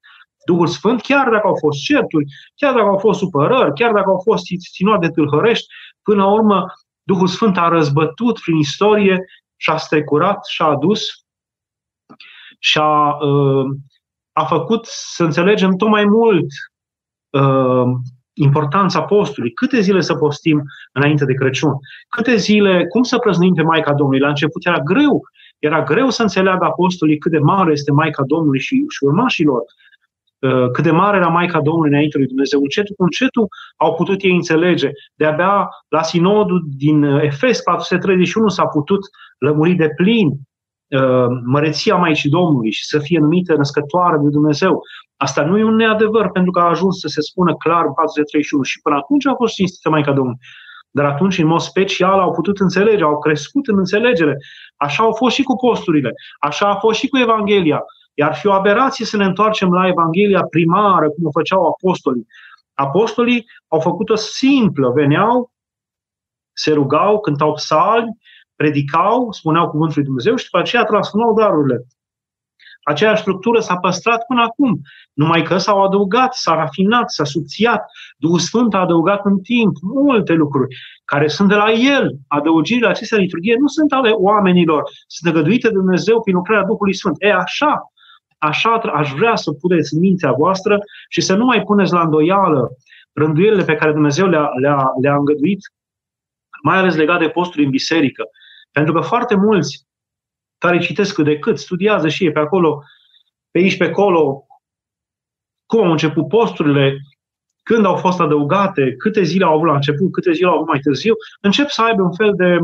Duhul 0.46 0.66
Sfânt, 0.66 1.00
chiar 1.00 1.28
dacă 1.28 1.46
au 1.46 1.56
fost 1.60 1.82
certuri, 1.82 2.24
chiar 2.54 2.74
dacă 2.74 2.86
au 2.86 2.98
fost 2.98 3.18
supărări, 3.18 3.72
chiar 3.72 3.92
dacă 3.92 4.08
au 4.08 4.20
fost 4.24 4.44
ținuate 4.72 5.06
de 5.06 5.12
tâlhărești, 5.12 5.66
până 6.02 6.22
la 6.22 6.32
urmă 6.32 6.66
Duhul 7.02 7.26
Sfânt 7.26 7.56
a 7.58 7.68
răzbătut 7.68 8.40
prin 8.40 8.56
istorie 8.56 9.24
și 9.56 9.70
a 9.70 9.76
strecurat 9.76 10.46
și 10.46 10.62
a 10.62 10.64
adus 10.64 11.00
și 12.58 12.78
a, 12.78 13.16
uh, 13.16 13.66
a 14.32 14.44
făcut 14.44 14.86
să 14.86 15.24
înțelegem 15.24 15.76
tot 15.76 15.88
mai 15.88 16.04
mult 16.04 16.46
uh, 17.30 17.94
importanța 18.32 19.02
postului. 19.02 19.52
Câte 19.52 19.80
zile 19.80 20.00
să 20.00 20.14
postim 20.14 20.62
înainte 20.92 21.24
de 21.24 21.34
Crăciun? 21.34 21.72
Câte 22.08 22.36
zile, 22.36 22.86
cum 22.86 23.02
să 23.02 23.18
prăznuim 23.18 23.54
pe 23.54 23.62
Maica 23.62 23.94
Domnului? 23.94 24.20
La 24.20 24.28
început 24.28 24.66
era 24.66 24.78
greu. 24.78 25.22
Era 25.58 25.82
greu 25.82 26.10
să 26.10 26.22
înțeleagă 26.22 26.64
apostolii 26.64 27.18
cât 27.18 27.30
de 27.30 27.38
mare 27.38 27.72
este 27.72 27.92
Maica 27.92 28.22
Domnului 28.26 28.60
și, 28.60 28.84
și 28.88 29.04
urmașilor. 29.04 29.62
Uh, 30.46 30.70
cât 30.70 30.84
de 30.84 30.90
mare 30.90 31.16
era 31.16 31.28
Maica 31.28 31.60
Domnului 31.60 31.90
înainte 31.90 32.18
lui 32.18 32.26
Dumnezeu. 32.26 32.60
Încetul 32.60 32.94
cu 32.94 33.02
încetul 33.02 33.46
au 33.76 33.94
putut 33.94 34.22
ei 34.22 34.34
înțelege. 34.34 34.90
De-abia 35.14 35.68
la 35.88 36.02
sinodul 36.02 36.64
din 36.76 37.02
Efes 37.02 37.60
431 37.60 38.48
s-a 38.48 38.66
putut 38.66 39.00
lămuri 39.38 39.74
de 39.74 39.88
plin 39.96 40.28
uh, 40.28 41.26
măreția 41.44 41.96
Maicii 41.96 42.30
Domnului 42.30 42.70
și 42.70 42.84
să 42.84 42.98
fie 42.98 43.18
numită 43.18 43.54
născătoare 43.56 44.16
de 44.22 44.28
Dumnezeu. 44.28 44.82
Asta 45.16 45.44
nu 45.44 45.58
e 45.58 45.64
un 45.64 45.74
neadevăr, 45.74 46.30
pentru 46.30 46.50
că 46.50 46.60
a 46.60 46.68
ajuns 46.68 46.98
să 47.00 47.08
se 47.08 47.20
spună 47.20 47.54
clar 47.54 47.84
în 47.84 47.92
431 47.92 48.62
și 48.62 48.80
până 48.80 48.96
atunci 48.96 49.26
a 49.26 49.34
fost 49.34 49.54
cinstită 49.54 49.90
Maica 49.90 50.12
Domnului. 50.12 50.40
Dar 50.90 51.04
atunci, 51.04 51.38
în 51.38 51.46
mod 51.46 51.60
special, 51.60 52.20
au 52.20 52.30
putut 52.30 52.58
înțelege, 52.60 53.02
au 53.02 53.18
crescut 53.18 53.66
în 53.66 53.78
înțelegere. 53.78 54.36
Așa 54.76 55.02
au 55.02 55.12
fost 55.12 55.34
și 55.34 55.42
cu 55.42 55.56
posturile, 55.56 56.12
așa 56.40 56.66
a 56.68 56.74
fost 56.74 56.98
și 56.98 57.08
cu 57.08 57.18
Evanghelia. 57.18 57.80
Iar 58.18 58.34
fi 58.34 58.46
o 58.46 58.52
aberație 58.52 59.04
să 59.04 59.16
ne 59.16 59.24
întoarcem 59.24 59.72
la 59.72 59.88
Evanghelia 59.88 60.42
primară, 60.50 61.10
cum 61.10 61.26
o 61.26 61.30
făceau 61.30 61.66
apostolii. 61.66 62.26
Apostolii 62.74 63.46
au 63.68 63.80
făcut-o 63.80 64.14
simplă, 64.14 64.90
veneau, 64.90 65.50
se 66.52 66.72
rugau, 66.72 67.20
cântau 67.20 67.52
psalmi, 67.52 68.18
predicau, 68.54 69.32
spuneau 69.32 69.70
cuvântul 69.70 69.94
lui 69.96 70.04
Dumnezeu 70.04 70.36
și 70.36 70.44
după 70.44 70.58
aceea 70.58 70.84
transformau 70.84 71.34
darurile. 71.34 71.86
Aceeași 72.82 73.20
structură 73.20 73.60
s-a 73.60 73.76
păstrat 73.76 74.26
până 74.26 74.42
acum, 74.42 74.80
numai 75.12 75.42
că 75.42 75.58
s-au 75.58 75.82
adăugat, 75.82 76.34
s-a 76.34 76.54
rafinat, 76.54 77.10
s-a 77.10 77.24
subțiat. 77.24 77.84
Duhul 78.16 78.38
Sfânt 78.38 78.74
a 78.74 78.78
adăugat 78.78 79.24
în 79.24 79.38
timp 79.40 79.76
multe 79.82 80.32
lucruri 80.32 80.76
care 81.04 81.28
sunt 81.28 81.48
de 81.48 81.54
la 81.54 81.70
El. 81.72 82.16
Adăugirile 82.28 82.88
acestea 82.88 83.18
liturghie 83.18 83.56
nu 83.58 83.66
sunt 83.66 83.92
ale 83.92 84.10
oamenilor, 84.10 84.82
sunt 85.06 85.34
negăduite 85.34 85.68
de 85.68 85.74
Dumnezeu 85.74 86.22
prin 86.22 86.34
lucrarea 86.34 86.66
Duhului 86.66 86.94
Sfânt. 86.94 87.16
E 87.18 87.32
așa, 87.32 87.90
Așa 88.38 88.74
aș 88.74 89.12
vrea 89.12 89.36
să 89.36 89.52
puneți 89.52 89.94
în 89.94 90.00
mintea 90.00 90.32
voastră 90.32 90.78
și 91.08 91.20
să 91.20 91.36
nu 91.36 91.44
mai 91.44 91.62
puneți 91.62 91.92
la 91.92 92.00
îndoială 92.00 92.76
rânduielile 93.12 93.64
pe 93.64 93.74
care 93.74 93.92
Dumnezeu 93.92 94.26
le-a, 94.26 94.50
le-a, 94.60 94.92
le-a 95.00 95.14
îngăduit, 95.14 95.60
mai 96.62 96.76
ales 96.76 96.94
legate 96.94 97.24
de 97.24 97.30
posturi 97.30 97.64
în 97.64 97.70
biserică. 97.70 98.24
Pentru 98.72 98.92
că 98.92 99.00
foarte 99.00 99.34
mulți 99.34 99.86
care 100.58 100.78
citesc 100.78 101.14
cât 101.14 101.24
de 101.24 101.38
cât, 101.38 101.58
studiază 101.58 102.08
și 102.08 102.24
ei 102.24 102.32
pe 102.32 102.38
acolo, 102.38 102.82
pe 103.50 103.58
aici, 103.58 103.76
pe 103.76 103.84
acolo, 103.84 104.46
cum 105.66 105.84
au 105.84 105.90
început 105.90 106.28
posturile, 106.28 106.96
când 107.62 107.84
au 107.84 107.96
fost 107.96 108.20
adăugate, 108.20 108.94
câte 108.96 109.22
zile 109.22 109.44
au 109.44 109.54
avut 109.54 109.66
la 109.66 109.74
început, 109.74 110.12
câte 110.12 110.32
zile 110.32 110.48
au 110.48 110.54
avut 110.54 110.66
mai 110.66 110.78
târziu, 110.78 111.14
încep 111.40 111.68
să 111.68 111.82
aibă 111.82 112.02
un 112.02 112.14
fel 112.14 112.32
de 112.34 112.58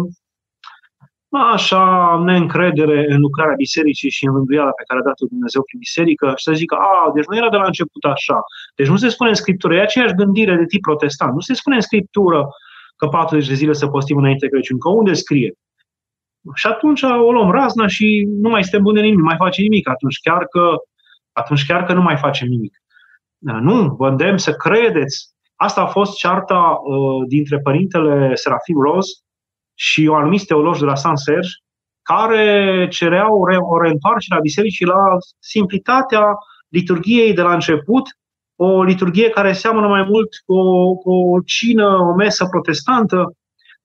așa 1.38 1.82
neîncredere 2.24 3.06
în 3.08 3.20
lucrarea 3.20 3.54
bisericii 3.54 4.10
și 4.10 4.26
în 4.26 4.34
rânduiala 4.34 4.70
pe 4.70 4.82
care 4.86 5.00
a 5.00 5.02
dat-o 5.02 5.26
Dumnezeu 5.26 5.62
prin 5.62 5.78
biserică 5.78 6.32
și 6.36 6.44
să 6.44 6.52
zică, 6.52 6.74
a, 6.74 7.10
deci 7.14 7.24
nu 7.24 7.36
era 7.36 7.50
de 7.50 7.56
la 7.56 7.64
început 7.64 8.04
așa. 8.04 8.38
Deci 8.76 8.88
nu 8.88 8.96
se 8.96 9.08
spune 9.08 9.28
în 9.28 9.34
Scriptură, 9.34 9.74
e 9.74 9.80
aceeași 9.80 10.14
gândire 10.14 10.56
de 10.56 10.66
tip 10.66 10.82
protestant. 10.82 11.32
Nu 11.34 11.40
se 11.40 11.54
spune 11.54 11.74
în 11.74 11.80
Scriptură 11.80 12.48
că 12.96 13.06
40 13.06 13.48
de 13.48 13.54
zile 13.54 13.72
să 13.72 13.86
postim 13.86 14.16
înainte 14.16 14.46
de 14.46 14.52
Crăciun, 14.52 14.78
că 14.78 14.88
unde 14.88 15.12
scrie? 15.12 15.52
Și 16.54 16.66
atunci 16.66 17.02
o 17.02 17.32
luăm 17.32 17.50
razna 17.50 17.86
și 17.86 18.28
nu 18.28 18.48
mai 18.48 18.62
suntem 18.62 18.82
buni 18.82 18.96
de 18.96 19.02
nimic, 19.02 19.18
nu 19.18 19.24
mai 19.24 19.36
face 19.38 19.62
nimic 19.62 19.88
atunci, 19.88 20.18
chiar 20.18 20.44
că, 20.46 20.74
atunci 21.32 21.66
chiar 21.66 21.84
că 21.84 21.92
nu 21.92 22.02
mai 22.02 22.16
facem 22.16 22.48
nimic. 22.48 22.76
Da, 23.38 23.60
nu, 23.60 23.94
vă 23.98 24.08
îndemn 24.08 24.38
să 24.38 24.52
credeți. 24.52 25.30
Asta 25.56 25.80
a 25.80 25.86
fost 25.86 26.16
cearta 26.16 26.80
uh, 26.82 27.26
dintre 27.28 27.58
părintele 27.58 28.34
Serafim 28.34 28.80
Ros 28.80 29.06
și 29.88 30.06
o 30.06 30.14
anumiți 30.14 30.46
teologi 30.46 30.80
de 30.80 30.84
la 30.84 30.94
San 30.94 31.16
Serge, 31.16 31.48
care 32.02 32.46
cereau 32.90 33.32
o 33.72 33.80
reîntoarcere 33.80 34.36
a 34.36 34.46
bisericii 34.48 34.86
la 34.86 35.02
simplitatea 35.38 36.24
liturgiei 36.68 37.32
de 37.32 37.42
la 37.42 37.52
început, 37.52 38.04
o 38.56 38.82
liturghie 38.82 39.28
care 39.30 39.52
seamănă 39.52 39.88
mai 39.88 40.04
mult 40.08 40.28
cu 40.46 40.54
o, 40.54 40.94
cu 40.94 41.12
o 41.34 41.40
cină, 41.40 41.86
o 41.86 42.14
mesă 42.14 42.46
protestantă, 42.50 43.32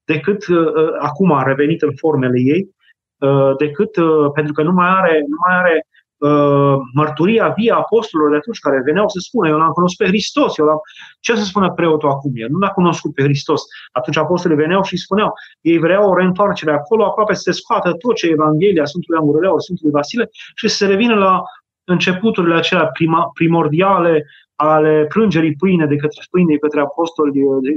decât 0.06 0.48
uh, 0.48 0.90
acum 1.00 1.32
a 1.32 1.44
revenit 1.44 1.82
în 1.82 1.96
formele 1.96 2.40
ei, 2.40 2.70
uh, 3.18 3.56
decât 3.58 3.96
uh, 3.96 4.32
pentru 4.34 4.54
că 4.54 4.64
nu 4.64 4.72
mai 4.72 4.90
are, 4.90 5.24
nu 5.28 5.36
mai 5.48 5.58
are 5.58 5.87
Uh, 6.18 6.76
mărturia 6.94 7.54
via 7.58 7.76
apostolilor 7.76 8.32
de 8.32 8.38
atunci 8.38 8.60
care 8.60 8.82
veneau 8.86 9.08
să 9.10 9.20
spună, 9.20 9.48
eu 9.48 9.58
l-am 9.58 9.72
cunoscut 9.72 10.06
pe 10.06 10.12
Hristos, 10.12 10.58
eu 10.58 10.66
l-am... 10.66 10.80
Ce 11.20 11.36
să 11.36 11.44
spună 11.44 11.72
preotul 11.72 12.10
acum? 12.10 12.32
El 12.34 12.50
nu 12.50 12.58
l-a 12.58 12.70
cunoscut 12.70 13.14
pe 13.14 13.24
Hristos. 13.24 13.62
Atunci 13.92 14.18
apostolii 14.18 14.58
veneau 14.58 14.84
și 14.84 14.98
spuneau, 14.98 15.34
ei 15.62 15.78
vreau 15.78 16.10
o 16.10 16.16
reîntoarcere 16.16 16.72
acolo, 16.72 17.06
aproape 17.06 17.34
să 17.34 17.42
se 17.42 17.52
scoată 17.52 17.94
tot 17.94 18.16
ce 18.16 18.28
Evanghelia 18.28 18.86
Sfântului 18.86 19.20
Amurăleau, 19.20 19.60
Sfântului 19.60 19.92
Vasile 19.92 20.30
și 20.56 20.68
să 20.68 20.76
se 20.76 20.86
revină 20.86 21.16
la 21.16 21.42
începuturile 21.84 22.56
acelea 22.56 22.86
prima, 22.86 23.30
primordiale 23.34 24.26
ale 24.56 25.06
prângerii 25.10 25.56
pâine 25.56 25.86
de 25.86 25.96
către 25.96 26.22
pâine 26.30 26.54
de 26.54 26.58
către 26.58 26.80
apostoli 26.80 27.32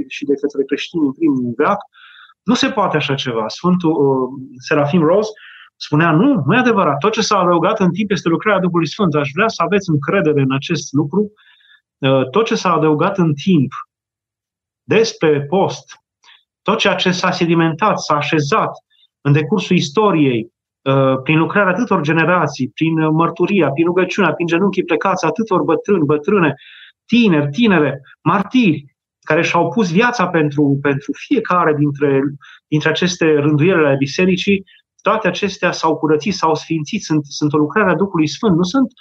și 0.07 0.25
de 0.25 0.33
către 0.33 0.63
creștini 0.63 1.05
în 1.05 1.11
primul 1.11 1.53
veac, 1.57 1.77
nu 2.43 2.53
se 2.53 2.69
poate 2.69 2.97
așa 2.97 3.13
ceva. 3.13 3.47
Sfântul 3.47 3.91
uh, 3.91 4.29
Serafim 4.67 5.03
Ros 5.03 5.27
spunea, 5.83 6.11
nu, 6.11 6.43
nu 6.45 6.55
e 6.55 6.57
adevărat. 6.57 6.97
Tot 6.97 7.11
ce 7.11 7.21
s-a 7.21 7.37
adăugat 7.37 7.79
în 7.79 7.91
timp 7.91 8.11
este 8.11 8.29
lucrarea 8.29 8.61
Duhului 8.61 8.87
Sfânt. 8.87 9.15
Aș 9.15 9.29
vrea 9.33 9.47
să 9.47 9.61
aveți 9.63 9.89
încredere 9.89 10.41
în 10.41 10.51
acest 10.51 10.93
lucru. 10.93 11.31
Uh, 11.97 12.29
tot 12.29 12.45
ce 12.45 12.55
s-a 12.55 12.73
adăugat 12.73 13.17
în 13.17 13.33
timp 13.33 13.71
despre 14.83 15.41
post, 15.41 15.85
tot 16.61 16.77
ceea 16.77 16.95
ce 16.95 17.11
s-a 17.11 17.31
sedimentat, 17.31 17.99
s-a 17.99 18.15
așezat 18.15 18.71
în 19.21 19.31
decursul 19.31 19.75
istoriei, 19.75 20.51
uh, 20.81 21.21
prin 21.23 21.37
lucrarea 21.37 21.73
atâtor 21.73 22.01
generații, 22.01 22.71
prin 22.73 23.11
mărturia, 23.11 23.69
prin 23.71 23.85
rugăciunea, 23.85 24.33
prin 24.33 24.47
genunchii 24.47 24.83
plecați 24.83 25.25
atâtor 25.25 25.61
bătrâni, 25.61 26.05
bătrâne, 26.05 26.55
tineri, 27.05 27.49
tinere, 27.49 28.01
martiri, 28.23 28.85
care 29.23 29.41
și-au 29.41 29.69
pus 29.69 29.91
viața 29.91 30.27
pentru, 30.27 30.79
pentru 30.81 31.11
fiecare 31.15 31.73
dintre, 31.73 32.21
dintre 32.67 32.89
aceste 32.89 33.33
rânduiele 33.33 33.87
ale 33.87 33.95
bisericii, 33.95 34.65
toate 35.01 35.27
acestea 35.27 35.71
s-au 35.71 35.97
curățit, 35.97 36.33
s-au 36.33 36.55
sfințit, 36.55 37.03
sunt, 37.03 37.25
sunt 37.25 37.53
o 37.53 37.57
lucrare 37.57 37.91
a 37.91 37.95
Duhului 37.95 38.27
Sfânt, 38.27 38.55
nu 38.55 38.63
sunt 38.63 38.91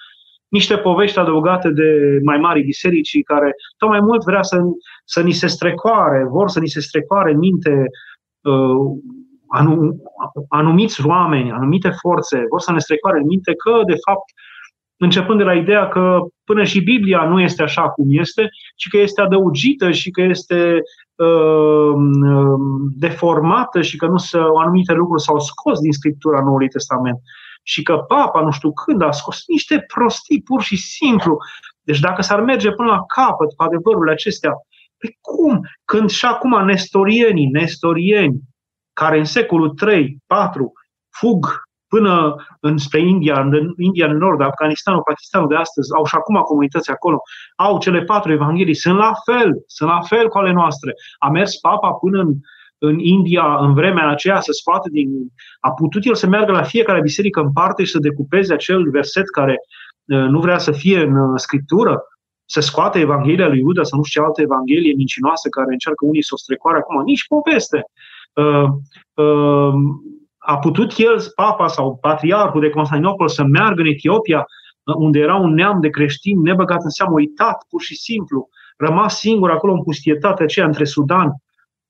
niște 0.49 0.77
povești 0.77 1.19
adăugate 1.19 1.71
de 1.71 2.19
mai 2.25 2.39
mari 2.39 2.63
biserici 2.63 3.23
care 3.25 3.53
tot 3.77 3.89
mai 3.89 4.01
mult 4.01 4.25
vrea 4.25 4.43
să, 4.43 4.57
să 5.05 5.21
ni 5.23 5.33
se 5.33 5.47
strecoare, 5.47 6.25
vor 6.25 6.49
să 6.49 6.61
ni 6.61 6.69
se 6.69 6.81
strecoare 6.81 7.33
în 7.33 7.39
minte 7.39 7.85
uh, 8.41 8.99
anum, 9.49 10.03
anumiți 10.49 11.07
oameni, 11.07 11.51
anumite 11.51 11.91
forțe, 12.01 12.45
vor 12.51 12.61
să 12.61 12.73
ne 12.73 12.79
strecoare 12.79 13.19
în 13.19 13.27
minte 13.27 13.55
că, 13.55 13.81
de 13.87 13.97
fapt, 14.07 14.25
începând 15.03 15.39
de 15.39 15.45
la 15.45 15.55
ideea 15.55 15.89
că 15.89 16.21
până 16.45 16.65
și 16.65 16.81
Biblia 16.81 17.25
nu 17.25 17.41
este 17.41 17.63
așa 17.63 17.89
cum 17.89 18.07
este, 18.09 18.49
ci 18.77 18.89
că 18.89 18.97
este 18.97 19.21
adăugită 19.21 19.91
și 19.91 20.11
că 20.11 20.23
este 20.23 20.79
uh, 21.15 21.95
deformată 22.97 23.83
și 23.83 23.97
că 23.97 24.07
nu 24.07 24.17
se, 24.17 24.39
anumite 24.39 24.93
lucruri 24.93 25.23
s-au 25.23 25.39
scos 25.39 25.81
din 25.81 25.93
Scriptura 25.93 26.41
Noului 26.41 26.69
Testament. 26.69 27.19
Și 27.63 27.83
că 27.83 27.97
Papa, 27.97 28.41
nu 28.41 28.51
știu 28.51 28.73
când, 28.73 29.03
a 29.03 29.11
scos 29.11 29.43
niște 29.47 29.85
prostii, 29.95 30.43
pur 30.43 30.63
și 30.63 30.77
simplu. 30.77 31.37
Deci 31.83 32.01
dacă 32.01 32.23
s-ar 32.23 32.41
merge 32.41 32.71
până 32.71 32.91
la 32.91 33.05
capăt 33.07 33.55
cu 33.57 33.63
adevărurile 33.63 34.13
acestea, 34.13 34.53
pe 34.97 35.17
cum? 35.21 35.61
Când 35.85 36.11
și 36.11 36.25
acum 36.25 36.65
nestorienii, 36.65 37.47
nestorieni, 37.47 38.41
care 38.93 39.19
în 39.19 39.25
secolul 39.25 39.71
3, 39.71 40.17
4 40.27 40.73
fug 41.11 41.69
până 41.95 42.35
înspre 42.61 43.01
India, 43.01 43.41
în 43.41 43.75
India 43.77 44.07
în 44.07 44.17
nord, 44.17 44.41
Afganistanul, 44.41 45.03
Pakistanul 45.03 45.49
de 45.49 45.55
astăzi, 45.55 45.95
au 45.97 46.05
și 46.05 46.15
acum 46.15 46.37
comunități 46.41 46.91
acolo, 46.91 47.19
au 47.57 47.79
cele 47.79 48.03
patru 48.03 48.33
evanghelii, 48.33 48.75
sunt 48.75 48.97
la 48.97 49.13
fel, 49.25 49.51
sunt 49.67 49.91
la 49.91 50.01
fel 50.01 50.29
cu 50.29 50.39
ale 50.39 50.53
noastre. 50.53 50.95
A 51.19 51.29
mers 51.29 51.57
papa 51.57 51.91
până 51.93 52.21
în, 52.21 52.33
în 52.79 52.99
India 52.99 53.57
în 53.59 53.75
vremea 53.75 54.09
aceea 54.09 54.41
să 54.41 54.53
scoate 54.53 54.89
din... 54.93 55.09
A 55.61 55.71
putut 55.71 56.05
el 56.05 56.15
să 56.15 56.27
meargă 56.27 56.53
la 56.53 56.63
fiecare 56.63 57.01
biserică 57.01 57.41
în 57.41 57.53
parte 57.53 57.85
și 57.85 57.91
să 57.91 57.99
decupeze 57.99 58.53
acel 58.53 58.91
verset 58.91 59.31
care 59.31 59.57
uh, 60.05 60.27
nu 60.35 60.41
vrea 60.41 60.59
să 60.59 60.73
fie 60.73 61.01
în 61.01 61.17
uh, 61.17 61.33
scriptură, 61.37 62.03
să 62.45 62.61
scoate 62.61 62.99
Evanghelia 62.99 63.49
lui 63.49 63.59
Iuda 63.59 63.83
sau 63.83 63.99
nu 63.99 64.05
știu 64.05 64.21
ce 64.21 64.27
altă 64.27 64.41
Evanghelie 64.43 64.95
mincinoasă 64.95 65.49
care 65.49 65.73
încearcă 65.73 66.05
unii 66.05 66.23
să 66.23 66.31
o 66.35 66.37
strecoare 66.37 66.79
acum. 66.79 67.03
Nici 67.03 67.27
poveste. 67.27 67.85
Uh, 68.35 68.69
uh, 69.25 69.75
a 70.43 70.59
putut 70.59 70.93
el, 70.97 71.17
papa 71.35 71.67
sau 71.67 71.97
patriarhul 71.97 72.61
de 72.61 72.71
Constantinopol, 72.71 73.29
să 73.29 73.45
meargă 73.45 73.81
în 73.81 73.87
Etiopia, 73.87 74.47
unde 74.83 75.19
era 75.19 75.37
un 75.37 75.55
neam 75.55 75.81
de 75.81 75.89
creștini 75.89 76.43
nebăgat 76.43 76.83
în 76.83 76.91
seamă, 76.91 77.13
uitat, 77.13 77.67
pur 77.69 77.83
și 77.83 77.95
simplu, 77.95 78.49
rămas 78.77 79.19
singur 79.19 79.51
acolo 79.51 79.73
în 79.73 79.83
pustietatea 79.83 80.45
aceea 80.45 80.67
între 80.67 80.85
Sudan 80.85 81.31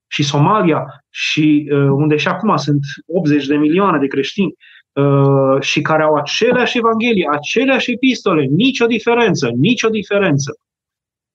și 0.07 0.23
Somalia, 0.23 1.05
și 1.11 1.69
uh, 1.73 1.79
unde 1.79 2.17
și 2.17 2.29
acum 2.29 2.57
sunt 2.57 2.81
80 3.07 3.47
de 3.47 3.57
milioane 3.57 3.99
de 3.99 4.07
creștini, 4.07 4.55
uh, 4.93 5.61
și 5.61 5.81
care 5.81 6.03
au 6.03 6.15
aceleași 6.15 6.79
evanghelii, 6.79 7.27
aceleași 7.27 7.91
epistole, 7.91 8.45
nicio 8.45 8.87
diferență, 8.87 9.51
nicio 9.55 9.89
diferență. 9.89 10.59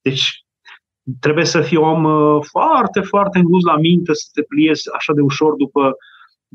Deci, 0.02 0.46
trebuie 1.20 1.46
să 1.46 1.62
fii 1.62 1.78
om 1.78 2.04
uh, 2.04 2.44
foarte, 2.52 3.02
foarte 3.02 3.39
îngust 3.39 3.66
la 3.66 3.78
minte 3.78 4.13
să 4.13 4.30
te 4.34 4.42
pliezi 4.42 4.94
așa 4.96 5.13
de 5.13 5.22
ușor 5.22 5.54
după 5.54 5.96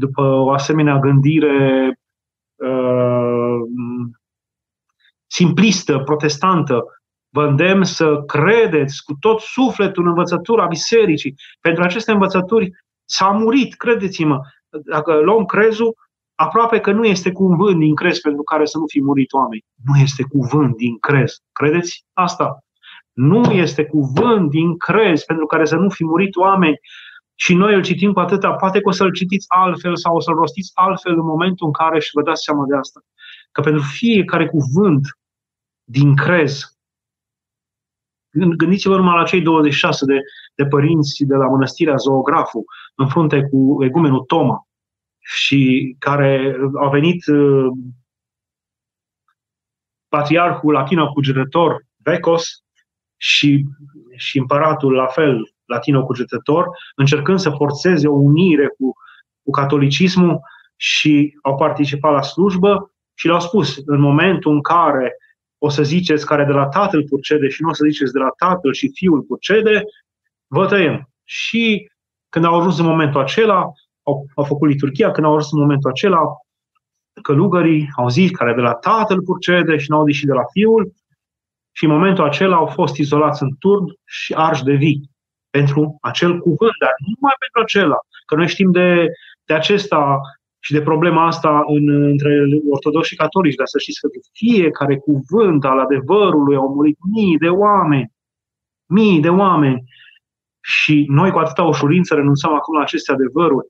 după 0.01 0.23
o 0.23 0.51
asemenea 0.51 0.99
gândire 0.99 1.99
uh, 2.57 3.61
simplistă, 5.27 5.99
protestantă, 5.99 6.85
vă 7.29 7.47
îndemn 7.47 7.85
să 7.85 8.23
credeți 8.27 9.05
cu 9.05 9.15
tot 9.21 9.41
sufletul 9.41 10.03
în 10.03 10.09
învățătura 10.09 10.67
bisericii. 10.67 11.35
Pentru 11.61 11.83
aceste 11.83 12.13
învățături 12.13 12.71
s-a 13.05 13.29
murit, 13.29 13.75
credeți-mă. 13.75 14.41
Dacă 14.85 15.21
luăm 15.21 15.45
crezul, 15.45 15.95
aproape 16.35 16.81
că 16.81 16.93
nu 16.93 17.05
este 17.05 17.33
cuvânt 17.33 17.79
din 17.79 17.95
crez 17.95 18.19
pentru 18.19 18.43
care 18.43 18.65
să 18.65 18.79
nu 18.79 18.85
fi 18.87 19.03
murit 19.03 19.33
oameni. 19.33 19.65
Nu 19.85 20.01
este 20.03 20.23
cuvânt 20.23 20.77
din 20.77 20.99
crez. 20.99 21.39
Credeți 21.53 22.05
asta? 22.13 22.59
Nu 23.13 23.53
este 23.53 23.85
cuvânt 23.85 24.51
din 24.51 24.77
crez 24.77 25.23
pentru 25.23 25.47
care 25.47 25.65
să 25.65 25.77
nu 25.77 25.89
fi 25.89 26.05
murit 26.05 26.37
oameni 26.37 26.79
și 27.43 27.55
noi 27.55 27.75
îl 27.75 27.83
citim 27.83 28.13
cu 28.13 28.21
atâta, 28.21 28.53
poate 28.53 28.81
că 28.81 28.89
o 28.89 28.93
să-l 28.93 29.13
citiți 29.13 29.47
altfel 29.49 29.97
sau 29.97 30.17
o 30.17 30.21
să-l 30.21 30.35
rostiți 30.35 30.71
altfel 30.75 31.13
în 31.13 31.25
momentul 31.25 31.67
în 31.67 31.73
care 31.73 32.01
și 32.01 32.11
vă 32.13 32.23
dați 32.23 32.43
seama 32.43 32.65
de 32.67 32.77
asta. 32.77 33.01
Că 33.53 33.61
pentru 33.61 33.83
fiecare 33.83 34.49
cuvânt 34.49 35.19
din 35.85 36.17
crez, 36.17 36.79
gândiți-vă 38.57 38.97
numai 38.97 39.17
la 39.17 39.25
cei 39.25 39.43
26 39.43 40.05
de, 40.05 40.19
de 40.55 40.67
părinți 40.67 41.25
de 41.25 41.35
la 41.35 41.47
mănăstirea 41.47 41.97
Zoografu, 41.97 42.65
în 42.95 43.09
frunte 43.09 43.43
cu 43.43 43.85
egumenul 43.85 44.21
Toma, 44.21 44.69
și 45.19 45.95
care 45.99 46.57
a 46.81 46.89
venit 46.89 47.27
uh, 47.27 47.71
patriarhul 50.09 50.73
latino 50.73 51.13
cugetător 51.13 51.87
Vecos 51.97 52.65
și, 53.17 53.65
și 54.17 54.39
împăratul 54.39 54.93
la 54.93 55.07
fel 55.07 55.55
latino-cugetător, 55.71 56.69
încercând 56.95 57.39
să 57.39 57.51
forțeze 57.51 58.09
o 58.09 58.15
unire 58.15 58.67
cu, 58.67 58.93
cu 59.43 59.51
catolicismul 59.51 60.41
și 60.77 61.39
au 61.43 61.57
participat 61.57 62.13
la 62.13 62.23
slujbă 62.23 62.93
și 63.15 63.27
le-au 63.27 63.41
spus, 63.41 63.83
în 63.85 64.01
momentul 64.01 64.53
în 64.53 64.61
care 64.61 65.17
o 65.59 65.69
să 65.69 65.83
ziceți 65.83 66.27
care 66.27 66.45
de 66.45 66.53
la 66.53 66.67
tatăl 66.67 67.05
purcede 67.09 67.49
și 67.49 67.63
nu 67.63 67.69
o 67.69 67.73
să 67.73 67.85
ziceți 67.91 68.13
de 68.13 68.19
la 68.19 68.31
tatăl 68.37 68.73
și 68.73 68.91
fiul 68.95 69.23
purcede, 69.23 69.85
vă 70.47 70.67
tăiem. 70.67 71.09
Și 71.25 71.91
când 72.29 72.45
au 72.45 72.59
ajuns 72.59 72.79
în 72.79 72.87
momentul 72.87 73.21
acela, 73.21 73.73
au, 74.03 74.27
au 74.35 74.45
făcut 74.45 74.69
liturgia, 74.69 75.11
când 75.11 75.27
au 75.27 75.33
ajuns 75.33 75.53
în 75.53 75.61
momentul 75.61 75.91
acela, 75.91 76.21
călugării 77.23 77.89
au 77.97 78.09
zis 78.09 78.31
care 78.31 78.55
de 78.55 78.61
la 78.61 78.75
tatăl 78.75 79.23
purcede 79.23 79.77
și 79.77 79.91
n-au 79.91 80.05
zis 80.07 80.17
și 80.17 80.27
de 80.27 80.33
la 80.33 80.45
fiul, 80.53 80.93
și 81.73 81.85
în 81.85 81.91
momentul 81.91 82.25
acela 82.25 82.57
au 82.57 82.67
fost 82.67 82.97
izolați 82.97 83.43
în 83.43 83.51
turn 83.59 83.85
și 84.05 84.35
arși 84.35 84.65
de 84.65 84.73
vii 84.73 85.10
pentru 85.51 85.99
acel 86.01 86.39
cuvânt, 86.39 86.77
dar 86.81 86.93
nu 86.99 87.13
numai 87.15 87.37
pentru 87.39 87.61
acela. 87.61 87.99
Că 88.27 88.35
noi 88.35 88.49
știm 88.49 88.71
de, 88.71 89.07
de 89.45 89.55
acesta 89.55 90.21
și 90.63 90.73
de 90.73 90.83
problema 90.83 91.27
asta 91.27 91.63
în, 91.67 91.89
între 91.89 92.33
ortodoxi 92.71 93.09
și 93.09 93.17
catolici, 93.17 93.55
dar 93.55 93.67
să 93.67 93.79
știți 93.79 94.01
că 94.01 94.07
de 94.07 94.21
fiecare 94.33 94.97
cuvânt 94.97 95.65
al 95.65 95.79
adevărului 95.79 96.57
au 96.57 96.75
murit 96.75 96.99
mii 97.13 97.39
de 97.39 97.49
oameni. 97.49 98.13
Mii 98.87 99.21
de 99.21 99.29
oameni. 99.29 99.83
Și 100.61 101.07
noi 101.09 101.31
cu 101.31 101.39
atâta 101.39 101.63
ușurință 101.63 102.15
renunțăm 102.15 102.55
acum 102.55 102.75
la 102.77 102.83
aceste 102.83 103.13
adevăruri. 103.13 103.67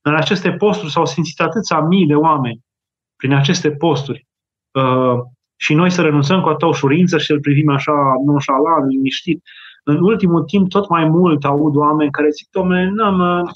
În 0.00 0.14
aceste 0.14 0.52
posturi 0.52 0.92
s-au 0.92 1.06
simțit 1.06 1.40
atâția 1.40 1.80
mii 1.80 2.06
de 2.06 2.14
oameni 2.14 2.60
prin 3.16 3.32
aceste 3.32 3.70
posturi. 3.70 4.26
Uh, 4.70 5.18
și 5.56 5.74
noi 5.74 5.90
să 5.90 6.02
renunțăm 6.02 6.40
cu 6.40 6.48
atâta 6.48 6.66
ușurință 6.66 7.18
și 7.18 7.26
să-l 7.26 7.40
privim 7.40 7.70
așa 7.70 7.92
nonșalant, 8.24 8.90
liniștit 8.90 9.42
în 9.84 10.02
ultimul 10.02 10.42
timp 10.42 10.68
tot 10.68 10.88
mai 10.88 11.04
mult 11.04 11.44
aud 11.44 11.76
oameni 11.76 12.10
care 12.10 12.30
zic, 12.30 12.48
domnule, 12.50 12.90
n-am, 12.94 13.50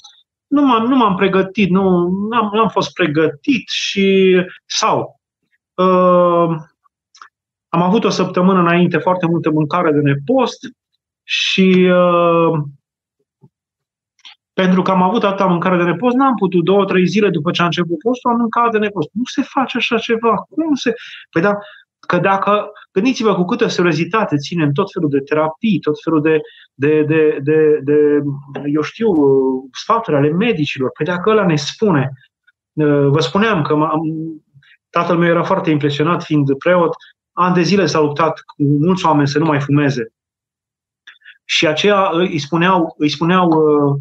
nu 0.47 0.61
m-am, 0.61 0.85
nu 0.85 0.95
m-am 0.95 1.15
pregătit, 1.15 1.69
nu 1.69 2.07
n-am, 2.29 2.49
n-am 2.53 2.69
fost 2.69 2.93
pregătit 2.93 3.67
și 3.69 4.37
sau 4.65 5.19
uh, 5.73 6.55
am 7.69 7.81
avut 7.81 8.03
o 8.03 8.09
săptămână 8.09 8.59
înainte 8.59 8.97
foarte 8.97 9.25
multă 9.25 9.51
mâncare 9.51 9.91
de 9.91 9.99
nepost 9.99 10.59
și 11.23 11.89
uh, 11.91 12.59
pentru 14.53 14.81
că 14.81 14.91
am 14.91 15.01
avut 15.01 15.23
atâta 15.23 15.45
mâncare 15.45 15.77
de 15.77 15.83
nepost, 15.83 16.15
n-am 16.15 16.35
putut 16.35 16.63
două, 16.63 16.85
trei 16.85 17.05
zile 17.05 17.29
după 17.29 17.51
ce 17.51 17.61
a 17.61 17.65
început 17.65 17.99
postul, 17.99 18.31
am 18.31 18.37
mâncat 18.37 18.71
de 18.71 18.77
nepost. 18.77 19.09
Nu 19.13 19.23
se 19.23 19.41
face 19.41 19.77
așa 19.77 19.97
ceva. 19.97 20.35
Cum 20.35 20.73
se... 20.73 20.93
Păi 21.29 21.41
da, 21.41 21.57
Că 22.07 22.17
dacă, 22.17 22.71
gândiți-vă 22.91 23.35
cu 23.35 23.45
câtă 23.45 23.67
seriozitate 23.67 24.35
ținem 24.35 24.71
tot 24.71 24.91
felul 24.93 25.09
de 25.09 25.19
terapii, 25.19 25.79
tot 25.79 25.95
felul 26.03 26.21
de, 26.21 26.39
de, 26.73 27.03
de, 27.03 27.39
de, 27.43 27.79
de 27.83 28.21
eu 28.65 28.81
știu, 28.81 29.11
sfaturi 29.71 30.15
ale 30.15 30.29
medicilor, 30.29 30.91
păi 30.91 31.05
dacă 31.05 31.29
ăla 31.29 31.45
ne 31.45 31.55
spune, 31.55 32.11
vă 33.09 33.19
spuneam 33.19 33.61
că 33.61 33.75
tatăl 34.89 35.17
meu 35.17 35.29
era 35.29 35.43
foarte 35.43 35.69
impresionat 35.69 36.23
fiind 36.23 36.57
preot, 36.57 36.93
ani 37.33 37.55
de 37.55 37.61
zile 37.61 37.85
s-a 37.85 37.99
luptat 37.99 38.39
cu 38.39 38.63
mulți 38.63 39.05
oameni 39.05 39.27
să 39.27 39.39
nu 39.39 39.45
mai 39.45 39.59
fumeze. 39.59 40.13
Și 41.45 41.67
aceea 41.67 42.09
îi 42.11 42.39
spuneau, 42.39 42.95
îi 42.97 43.09
spuneau 43.09 43.47
uh, 43.47 43.95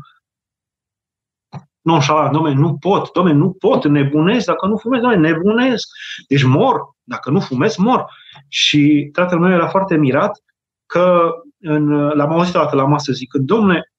nonșalant, 1.84 2.32
domne, 2.32 2.52
nu 2.52 2.76
pot, 2.76 3.12
domne, 3.12 3.32
nu 3.32 3.52
pot, 3.52 3.84
nebunesc 3.84 4.46
dacă 4.46 4.66
nu 4.66 4.76
fumez, 4.76 5.00
domne, 5.00 5.16
nebunesc. 5.16 5.88
Deci 6.28 6.42
mor, 6.42 6.80
dacă 7.02 7.30
nu 7.30 7.40
fumez, 7.40 7.76
mor. 7.76 8.10
Și 8.48 9.08
tatăl 9.12 9.38
meu 9.38 9.52
era 9.52 9.68
foarte 9.68 9.96
mirat 9.96 10.42
că 10.86 11.30
în, 11.60 11.88
l-am 12.08 12.32
auzit 12.32 12.54
o 12.54 12.58
dată 12.58 12.76
la 12.76 12.84
masă 12.84 13.12
zicând, 13.12 13.46
domne, 13.46 13.92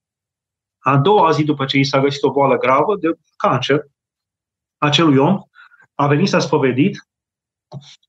a 0.79 0.97
doua 0.97 1.31
zi 1.31 1.43
după 1.43 1.65
ce 1.65 1.77
i 1.77 1.83
s-a 1.83 1.99
găsit 1.99 2.23
o 2.23 2.31
boală 2.31 2.57
gravă 2.57 2.95
de 2.95 3.17
cancer, 3.37 3.81
acelui 4.77 5.17
om 5.17 5.41
a 5.95 6.07
venit, 6.07 6.27
s-a 6.27 6.39
spovedit 6.39 7.07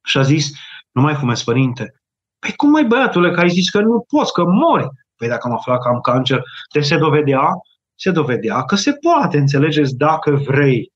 și 0.05 0.19
a 0.19 0.23
zis, 0.23 0.53
nu 0.91 1.03
mai 1.03 1.15
fumez, 1.15 1.43
părinte. 1.43 2.01
Păi 2.39 2.53
cum 2.57 2.71
mai 2.71 2.85
băiatule, 2.85 3.31
că 3.31 3.41
ai 3.41 3.49
zis 3.49 3.71
că 3.71 3.81
nu 3.81 4.05
poți, 4.09 4.33
că 4.33 4.45
mori? 4.45 4.89
Păi 5.17 5.29
dacă 5.29 5.47
am 5.47 5.55
aflat 5.55 5.81
că 5.83 5.89
am 5.89 6.01
cancer, 6.01 6.43
de 6.73 6.81
se 6.81 6.97
dovedea, 6.97 7.51
se 7.97 8.11
dovedea 8.11 8.65
că 8.65 8.75
se 8.77 8.93
poate, 8.93 9.39
înțelegeți, 9.39 9.97
dacă 9.97 10.31
vrei. 10.31 10.93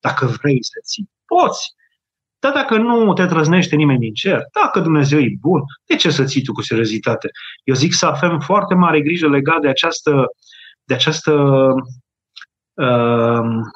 Dacă 0.00 0.26
vrei 0.26 0.64
să 0.64 0.80
ții, 0.84 1.10
poți. 1.24 1.76
Dar 2.38 2.52
dacă 2.52 2.76
nu 2.76 3.12
te 3.12 3.26
trăznește 3.26 3.76
nimeni 3.76 3.98
din 3.98 4.14
cer, 4.14 4.42
dacă 4.52 4.80
Dumnezeu 4.80 5.18
e 5.18 5.36
bun, 5.40 5.62
de 5.86 5.96
ce 5.96 6.10
să 6.10 6.24
ții 6.24 6.42
tu 6.42 6.52
cu 6.52 6.62
seriozitate? 6.62 7.28
Eu 7.64 7.74
zic 7.74 7.92
să 7.92 8.06
avem 8.06 8.40
foarte 8.40 8.74
mare 8.74 9.00
grijă 9.00 9.28
legat 9.28 9.60
de 9.60 9.68
această, 9.68 10.26
de 10.84 10.94
această 10.94 11.32
uh, 12.74 13.66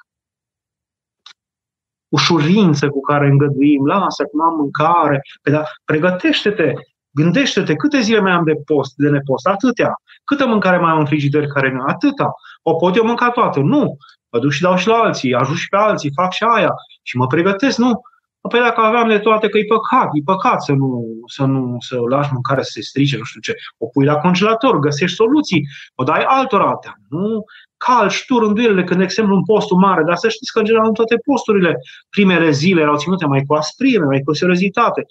ușurință 2.09 2.89
cu 2.89 3.01
care 3.01 3.27
îngăduim, 3.27 3.87
lasă, 3.87 4.25
cum 4.25 4.41
am 4.41 4.55
mâncare, 4.55 5.21
păi 5.43 5.53
da, 5.53 5.63
pregătește-te, 5.85 6.73
gândește-te 7.13 7.75
câte 7.75 8.01
zile 8.01 8.21
mai 8.21 8.33
am 8.33 8.45
de 8.45 8.55
post, 8.65 8.93
de 8.97 9.09
nepost, 9.09 9.47
atâtea. 9.47 9.95
Câtă 10.25 10.47
mâncare 10.47 10.79
mai 10.79 10.91
am 10.91 10.99
în 10.99 11.07
frigider 11.07 11.47
care 11.47 11.73
nu? 11.73 11.83
Atâta. 11.87 12.35
O 12.63 12.75
pot 12.75 12.97
eu 12.97 13.05
mânca 13.05 13.31
toată? 13.31 13.61
Nu. 13.61 13.97
Mă 14.31 14.39
duc 14.39 14.51
și 14.51 14.63
dau 14.63 14.77
și 14.77 14.87
la 14.87 14.95
alții, 14.95 15.35
ajut 15.35 15.57
și 15.57 15.69
pe 15.69 15.77
alții, 15.77 16.13
fac 16.15 16.33
și 16.33 16.45
aia 16.45 16.71
și 17.03 17.17
mă 17.17 17.27
pregătesc? 17.27 17.79
Nu. 17.79 18.01
Păi 18.49 18.61
dacă 18.61 18.81
aveam 18.81 19.09
de 19.09 19.19
toate 19.19 19.49
că 19.49 19.59
e 19.59 19.65
păcat, 19.65 20.09
e 20.13 20.21
păcat 20.25 20.63
să 20.63 20.73
nu, 20.73 21.05
să 21.27 21.45
nu 21.45 21.77
să 21.79 21.97
lași 22.09 22.33
mâncarea 22.33 22.63
să 22.63 22.71
se 22.75 22.81
strice, 22.81 23.17
nu 23.17 23.23
știu 23.23 23.41
ce. 23.41 23.55
O 23.79 23.87
pui 23.87 24.05
la 24.05 24.17
congelator, 24.17 24.79
găsești 24.79 25.17
soluții, 25.17 25.67
o 25.95 26.05
dai 26.05 26.25
altora. 26.27 26.79
Nu 27.09 27.45
calci 27.77 28.25
tu 28.27 28.39
rânduielile 28.39 28.85
când, 28.85 28.99
de 28.99 29.05
exemplu, 29.05 29.35
un 29.35 29.45
postul 29.45 29.77
mare, 29.77 30.03
dar 30.03 30.17
să 30.17 30.29
știți 30.29 30.53
că, 30.53 30.59
în 30.59 30.65
general, 30.65 30.87
în 30.87 30.95
toate 30.95 31.17
posturile, 31.25 31.79
primele 32.09 32.51
zile 32.51 32.81
erau 32.81 32.97
ținute 32.97 33.27
mai 33.27 33.43
cu 33.47 33.55
asprime, 33.55 34.05
mai 34.05 34.21
cu 34.21 34.33
seriozitate. 34.33 35.07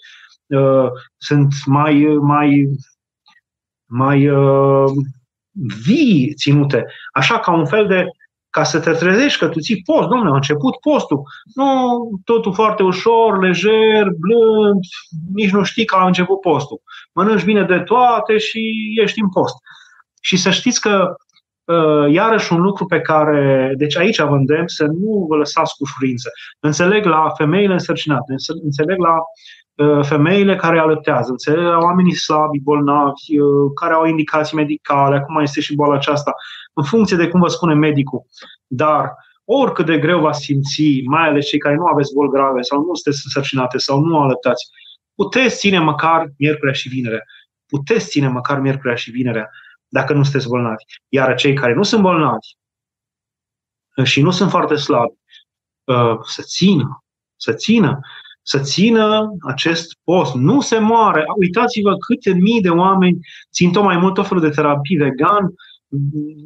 Uh, 0.57 0.89
sunt 1.17 1.53
mai, 1.65 2.17
mai, 2.21 2.69
mai 3.85 4.29
uh, 4.29 4.91
vii 5.83 6.33
ținute, 6.33 6.85
așa 7.13 7.39
ca 7.39 7.51
un 7.51 7.65
fel 7.65 7.87
de 7.87 8.05
ca 8.51 8.63
să 8.63 8.79
te 8.79 8.91
trezești 8.91 9.39
că 9.39 9.47
tu 9.47 9.59
ții 9.59 9.81
post, 9.85 10.07
domnule, 10.07 10.31
a 10.31 10.35
început 10.35 10.75
postul. 10.79 11.21
Nu, 11.53 11.99
totul 12.23 12.53
foarte 12.53 12.83
ușor, 12.83 13.41
lejer, 13.41 14.07
blând, 14.19 14.79
nici 15.33 15.51
nu 15.51 15.63
știi 15.63 15.85
că 15.85 15.95
a 15.95 16.05
început 16.05 16.39
postul. 16.39 16.81
Mănânci 17.13 17.43
bine 17.43 17.63
de 17.63 17.79
toate 17.79 18.37
și 18.37 18.93
ești 19.01 19.21
în 19.21 19.29
post. 19.29 19.55
Și 20.21 20.37
să 20.37 20.49
știți 20.49 20.81
că 20.81 21.15
uh, 21.63 22.11
iarăși 22.11 22.53
un 22.53 22.61
lucru 22.61 22.85
pe 22.85 23.01
care, 23.01 23.73
deci 23.77 23.97
aici 23.97 24.21
vă 24.21 24.35
îndemn 24.35 24.67
să 24.67 24.85
nu 24.85 25.25
vă 25.29 25.35
lăsați 25.35 25.75
cu 25.75 25.83
ușurință. 25.83 26.29
Înțeleg 26.59 27.05
la 27.05 27.29
femeile 27.37 27.73
însărcinate, 27.73 28.33
înțeleg 28.63 28.99
la 28.99 29.13
uh, 29.13 29.60
femeile 30.03 30.55
care 30.55 30.79
alăptează, 30.79 31.31
înțeleg 31.31 31.63
la 31.63 31.77
oamenii 31.77 32.15
slabi, 32.15 32.59
bolnavi, 32.59 33.39
uh, 33.39 33.71
care 33.75 33.93
au 33.93 34.05
indicații 34.05 34.57
medicale, 34.57 35.15
acum 35.15 35.39
este 35.39 35.61
și 35.61 35.75
boala 35.75 35.95
aceasta 35.95 36.33
în 36.73 36.83
funcție 36.83 37.17
de 37.17 37.27
cum 37.27 37.39
vă 37.39 37.47
spune 37.47 37.73
medicul. 37.73 38.25
Dar 38.67 39.13
oricât 39.45 39.85
de 39.85 39.97
greu 39.97 40.19
va 40.19 40.31
simți, 40.31 41.01
mai 41.05 41.27
ales 41.27 41.47
cei 41.47 41.59
care 41.59 41.75
nu 41.75 41.85
aveți 41.85 42.13
boli 42.13 42.29
grave 42.29 42.61
sau 42.61 42.79
nu 42.79 42.93
sunteți 42.93 43.21
însărcinate 43.25 43.77
sau 43.77 43.99
nu 43.99 44.19
alăptați, 44.19 44.69
puteți 45.15 45.57
ține 45.57 45.79
măcar 45.79 46.31
miercurea 46.37 46.73
și 46.73 46.89
vinerea. 46.89 47.23
Puteți 47.67 48.07
ține 48.07 48.27
măcar 48.27 48.59
miercurea 48.59 48.95
și 48.95 49.11
vinerea 49.11 49.49
dacă 49.87 50.13
nu 50.13 50.23
sunteți 50.23 50.47
bolnavi. 50.47 50.83
Iar 51.09 51.35
cei 51.35 51.53
care 51.53 51.73
nu 51.73 51.83
sunt 51.83 52.01
bolnavi 52.01 52.47
și 54.03 54.21
nu 54.21 54.31
sunt 54.31 54.49
foarte 54.49 54.75
slabi, 54.75 55.13
uh, 55.83 56.17
să 56.23 56.41
țină, 56.41 57.03
să 57.35 57.53
țină, 57.53 57.99
să 58.41 58.59
țină 58.59 59.35
acest 59.41 59.97
post. 60.03 60.33
Nu 60.33 60.61
se 60.61 60.79
moare. 60.79 61.23
Uitați-vă 61.37 61.95
câte 62.07 62.33
mii 62.33 62.61
de 62.61 62.69
oameni 62.69 63.19
țin 63.51 63.71
tot 63.71 63.83
mai 63.83 63.97
mult 63.97 64.13
tot 64.13 64.27
felul 64.27 64.43
de 64.43 64.49
terapii 64.49 64.97
vegan, 64.97 65.53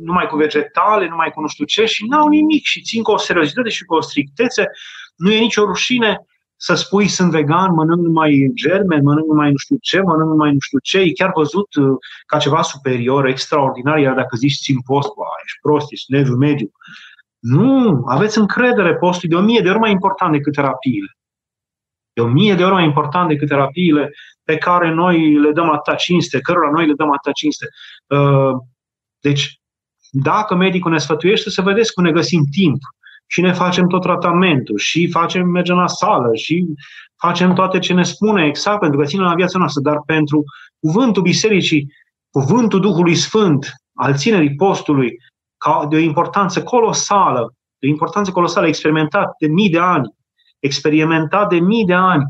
numai 0.04 0.28
cu 0.28 0.36
vegetale, 0.36 1.08
numai 1.08 1.32
cu 1.32 1.42
nu 1.42 1.48
știu 1.48 1.66
ce 1.66 1.86
și 1.86 2.06
n-au 2.08 2.28
nimic 2.28 2.64
și 2.64 2.82
țin 2.82 3.04
cu 3.04 3.12
o 3.12 3.18
seriozitate 3.18 3.70
și 3.70 3.84
cu 3.84 3.96
o 3.96 4.02
strictețe. 4.02 4.70
Nu 5.16 5.32
e 5.32 5.40
nicio 5.40 5.66
rușine 5.66 6.26
să 6.56 6.74
spui 6.74 7.08
sunt 7.08 7.32
vegan, 7.32 7.74
mănânc 7.74 8.06
numai 8.06 8.52
germen, 8.54 9.02
mănânc 9.04 9.28
numai 9.28 9.52
nu 9.52 9.58
știu 9.58 9.78
ce, 9.82 10.02
mănânc 10.02 10.30
numai 10.30 10.52
nu 10.52 10.60
știu 10.60 10.80
ce, 10.80 11.00
e 11.00 11.12
chiar 11.12 11.32
văzut 11.36 11.76
uh, 11.76 11.98
ca 12.26 12.38
ceva 12.38 12.62
superior, 12.62 13.26
extraordinar, 13.26 13.98
iar 13.98 14.16
dacă 14.16 14.36
zici 14.36 14.60
țin 14.62 14.76
post, 14.86 15.08
bă, 15.16 15.24
ești 15.44 15.60
prost, 15.62 15.92
ești 15.92 16.12
nerviul 16.12 16.38
mediu. 16.38 16.72
Nu, 17.40 18.04
aveți 18.08 18.38
încredere, 18.38 18.96
postul 18.96 19.30
de 19.30 19.36
o 19.36 19.42
mie 19.42 19.62
de 19.62 19.70
ori 19.70 19.80
mai 19.80 19.92
important 19.92 20.32
decât 20.32 20.54
terapiile. 20.54 21.18
De 22.16 22.22
o 22.22 22.28
mie 22.28 22.56
de 22.56 22.64
ori 22.64 22.74
mai 22.74 22.84
important 22.84 23.28
decât 23.28 23.48
terapiile 23.48 24.12
pe 24.44 24.58
care 24.58 24.94
noi 24.94 25.40
le 25.40 25.52
dăm 25.52 25.70
atâta 25.70 25.96
cinste, 25.96 26.40
cărora 26.40 26.70
noi 26.72 26.88
le 26.88 26.94
dăm 26.94 27.12
atâta 27.12 27.32
cinste. 27.32 27.68
Uh, 28.08 28.52
deci, 29.20 29.60
dacă 30.12 30.56
medicul 30.56 30.92
ne 30.92 30.98
sfătuiește, 30.98 31.50
să 31.50 31.62
vedeți 31.62 31.94
cum 31.94 32.04
ne 32.04 32.12
găsim 32.12 32.44
timp 32.52 32.82
și 33.28 33.42
ne 33.42 33.52
facem 33.52 33.88
tot 33.88 34.02
tratamentul 34.02 34.78
și 34.78 35.10
facem, 35.10 35.48
mergem 35.48 35.76
la 35.76 35.88
sală 35.88 36.36
și 36.36 36.66
facem 37.18 37.54
toate 37.54 37.80
ce 37.80 37.94
ne 37.94 38.04
spune 38.04 38.46
exact 38.46 38.80
pentru 38.80 39.00
că 39.00 39.06
ține 39.06 39.24
la 39.24 39.34
viața 39.34 39.58
noastră, 39.58 39.82
dar 39.82 40.02
pentru 40.06 40.44
cuvântul 40.80 41.22
bisericii, 41.22 41.94
cuvântul 42.30 42.80
Duhului 42.80 43.16
Sfânt, 43.16 43.72
al 43.94 44.16
ținerii 44.16 44.56
postului, 44.56 45.18
ca 45.58 45.86
de 45.90 45.96
o 45.96 46.00
importanță 46.00 46.64
colosală, 46.64 47.54
de 47.80 47.88
o 47.88 47.90
importanță 47.90 48.32
colosală, 48.32 48.68
experimentat 48.68 49.36
de 49.40 49.48
mii 49.48 49.70
de 49.70 49.80
ani, 49.80 50.15
experimentat 50.66 51.50
de 51.50 51.60
mii 51.60 51.86
de 51.86 51.94
ani 51.94 52.24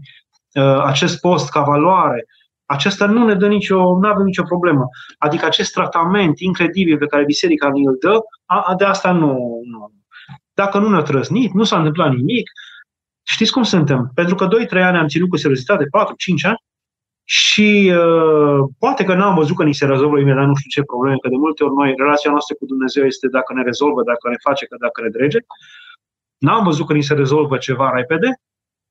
uh, 0.54 0.82
acest 0.84 1.20
post 1.20 1.50
ca 1.50 1.62
valoare, 1.62 2.26
acesta 2.66 3.06
nu 3.06 3.26
ne 3.26 3.34
dă 3.34 3.48
nicio, 3.48 3.78
nu 3.78 4.08
avem 4.08 4.26
nicio 4.26 4.44
problemă. 4.44 4.86
Adică 5.18 5.46
acest 5.46 5.74
tratament 5.74 6.40
incredibil 6.40 6.98
pe 6.98 7.06
care 7.06 7.24
biserica 7.24 7.70
ni 7.70 7.86
îl 7.86 7.98
dă, 8.00 8.20
a, 8.46 8.76
de 8.78 8.86
asta 8.86 9.12
nu, 9.12 9.62
nu. 9.64 9.92
Dacă 10.54 10.78
nu 10.78 10.90
ne-a 10.90 11.02
trăznit, 11.02 11.54
nu 11.54 11.64
s-a 11.64 11.78
întâmplat 11.78 12.12
nimic, 12.14 12.50
știți 13.24 13.52
cum 13.52 13.64
suntem? 13.64 14.12
Pentru 14.16 14.36
că 14.36 14.48
2-3 14.48 14.70
ani 14.72 14.98
am 14.98 15.08
ținut 15.08 15.30
cu 15.30 15.38
seriozitate, 15.38 15.84
4-5 15.84 15.88
ani, 16.44 16.64
și 17.28 17.94
uh, 18.02 18.60
poate 18.80 19.04
că 19.04 19.14
n-am 19.14 19.36
văzut 19.36 19.56
că 19.56 19.64
ni 19.64 19.74
se 19.74 19.86
rezolvă 19.86 20.20
imediat 20.20 20.48
nu 20.48 20.56
știu 20.56 20.70
ce 20.70 20.90
probleme, 20.92 21.18
că 21.22 21.30
de 21.30 21.36
multe 21.46 21.64
ori 21.64 21.74
noi, 21.74 21.94
relația 21.98 22.32
noastră 22.32 22.56
cu 22.60 22.66
Dumnezeu 22.66 23.06
este 23.06 23.28
dacă 23.28 23.54
ne 23.54 23.64
rezolvă, 23.64 24.02
dacă 24.04 24.30
ne 24.30 24.40
face, 24.48 24.66
că 24.66 24.76
dacă 24.80 25.02
ne 25.02 25.10
drege. 25.10 25.40
N-am 26.46 26.64
văzut 26.64 26.86
că 26.88 26.94
ni 26.94 27.02
se 27.02 27.14
rezolvă 27.14 27.58
ceva 27.58 27.90
repede, 27.90 28.30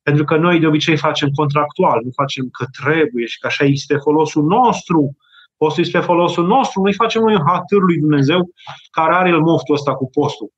pentru 0.03 0.25
că 0.25 0.37
noi 0.37 0.61
de 0.61 0.67
obicei 0.67 0.97
facem 0.97 1.29
contractual, 1.31 2.01
nu 2.05 2.11
facem 2.14 2.49
că 2.53 2.64
trebuie 2.83 3.27
și 3.27 3.38
că 3.38 3.47
așa 3.47 3.64
este 3.64 3.97
folosul 3.97 4.45
nostru. 4.45 5.17
Postul 5.57 5.85
este 5.85 5.99
folosul 5.99 6.47
nostru, 6.47 6.83
noi 6.83 6.95
facem 6.95 7.23
noi 7.23 7.35
un 7.35 7.43
hatâr 7.47 7.81
lui 7.81 7.99
Dumnezeu 7.99 8.51
care 8.90 9.14
are 9.14 9.29
el 9.29 9.40
moftul 9.40 9.75
ăsta 9.75 9.95
cu 9.95 10.11
postul. 10.11 10.53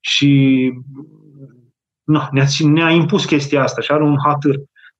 Și 0.00 0.30
nu, 2.04 2.20
ne-a, 2.30 2.46
ne-a 2.58 2.90
impus 2.90 3.24
chestia 3.24 3.62
asta 3.62 3.80
și 3.80 3.92
are 3.92 4.02
un 4.02 4.16
hatâr. 4.24 4.56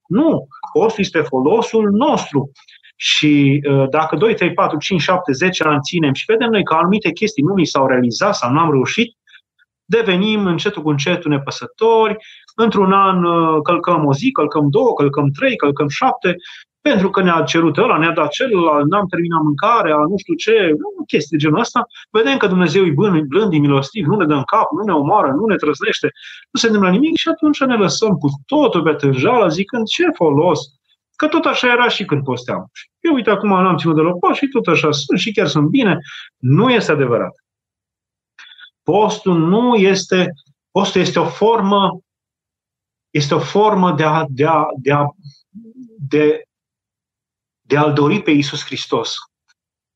Nu, 0.07 0.47
postul 0.73 1.03
este 1.03 1.21
folosul 1.21 1.91
nostru. 1.91 2.51
Și 2.95 3.63
uh, 3.69 3.89
dacă 3.89 4.15
2, 4.15 4.33
3, 4.33 4.53
4, 4.53 4.77
5, 4.77 5.01
7, 5.01 5.31
10 5.31 5.63
ani 5.63 5.81
ținem 5.81 6.13
și 6.13 6.23
vedem 6.27 6.49
noi 6.49 6.63
că 6.63 6.73
anumite 6.73 7.11
chestii 7.11 7.43
nu 7.43 7.53
ni 7.53 7.65
s-au 7.65 7.87
realizat 7.87 8.35
sau 8.35 8.51
nu 8.51 8.59
am 8.59 8.71
reușit, 8.71 9.17
devenim 9.85 10.45
încetul 10.45 10.81
cu 10.81 10.89
încetul 10.89 11.31
nepăsători, 11.31 12.15
într-un 12.55 12.91
an 12.91 13.23
uh, 13.23 13.61
călcăm 13.63 14.05
o 14.05 14.13
zi, 14.13 14.31
călcăm 14.31 14.69
două, 14.69 14.93
călcăm 14.93 15.29
trei, 15.29 15.55
călcăm 15.55 15.87
șapte, 15.87 16.35
pentru 16.81 17.09
că 17.09 17.21
ne-a 17.21 17.41
cerut 17.41 17.77
ăla, 17.77 17.97
ne-a 17.97 18.11
dat 18.11 18.29
celălalt, 18.29 18.89
n-am 18.89 19.07
terminat 19.07 19.41
mâncarea, 19.41 19.95
nu 19.95 20.17
știu 20.17 20.33
ce, 20.33 20.55
nu, 20.69 21.03
chestii 21.07 21.37
de 21.37 21.43
genul 21.43 21.59
ăsta. 21.59 21.85
Vedem 22.11 22.37
că 22.37 22.47
Dumnezeu 22.47 22.85
e 22.85 22.91
blând, 22.91 23.21
blând, 23.21 23.53
e 23.53 23.57
milostiv, 23.57 24.05
nu 24.05 24.15
ne 24.15 24.25
dă 24.25 24.33
în 24.33 24.43
cap, 24.43 24.67
nu 24.77 24.83
ne 24.83 24.93
omoară, 24.93 25.31
nu 25.31 25.45
ne 25.45 25.55
trăznește, 25.55 26.07
nu 26.51 26.59
se 26.59 26.65
întâmplă 26.65 26.91
nimic 26.91 27.15
și 27.17 27.27
atunci 27.27 27.59
ne 27.63 27.75
lăsăm 27.75 28.09
cu 28.09 28.27
totul 28.45 28.81
pe 28.83 28.93
tânjală, 28.93 29.47
zicând 29.47 29.85
ce 29.87 30.05
folos, 30.15 30.59
că 31.15 31.27
tot 31.27 31.45
așa 31.45 31.67
era 31.67 31.87
și 31.87 32.05
când 32.05 32.23
posteam. 32.23 32.71
Eu 32.99 33.13
uite 33.13 33.29
acum 33.29 33.49
n-am 33.49 33.77
ținut 33.77 33.95
deloc 33.95 34.19
post 34.19 34.37
și 34.37 34.47
tot 34.47 34.67
așa 34.67 34.91
sunt 34.91 35.19
și 35.19 35.31
chiar 35.31 35.47
sunt 35.47 35.67
bine. 35.67 35.97
Nu 36.37 36.69
este 36.69 36.91
adevărat. 36.91 37.42
Postul 38.83 39.37
nu 39.37 39.75
este, 39.75 40.33
postul 40.71 41.01
este 41.01 41.19
o 41.19 41.25
formă, 41.25 41.99
este 43.09 43.35
o 43.35 43.39
formă 43.39 43.91
de 43.91 44.03
a, 44.03 44.25
de 44.29 44.45
a, 44.45 44.65
de 44.81 44.91
a, 44.91 45.05
de 46.09 46.47
de 47.63 47.77
a-L 47.77 47.93
dori 47.93 48.21
pe 48.21 48.31
Iisus 48.31 48.65
Hristos. 48.65 49.15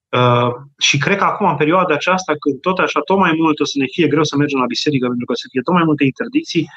Uh, 0.09 0.51
și 0.77 0.97
cred 0.97 1.17
că 1.17 1.23
acum, 1.23 1.49
în 1.49 1.55
perioada 1.55 1.93
aceasta, 1.93 2.33
când 2.39 2.59
tot 2.59 2.77
așa, 2.77 2.99
tot 2.99 3.17
mai 3.17 3.33
mult 3.37 3.59
o 3.59 3.65
să 3.65 3.77
ne 3.77 3.85
fie 3.91 4.07
greu 4.07 4.23
să 4.23 4.35
mergem 4.35 4.59
la 4.59 4.65
biserică, 4.65 5.07
pentru 5.07 5.25
că 5.25 5.31
o 5.31 5.35
să 5.35 5.47
fie 5.51 5.61
tot 5.61 5.73
mai 5.73 5.83
multe 5.83 6.03
interdicții, 6.03 6.67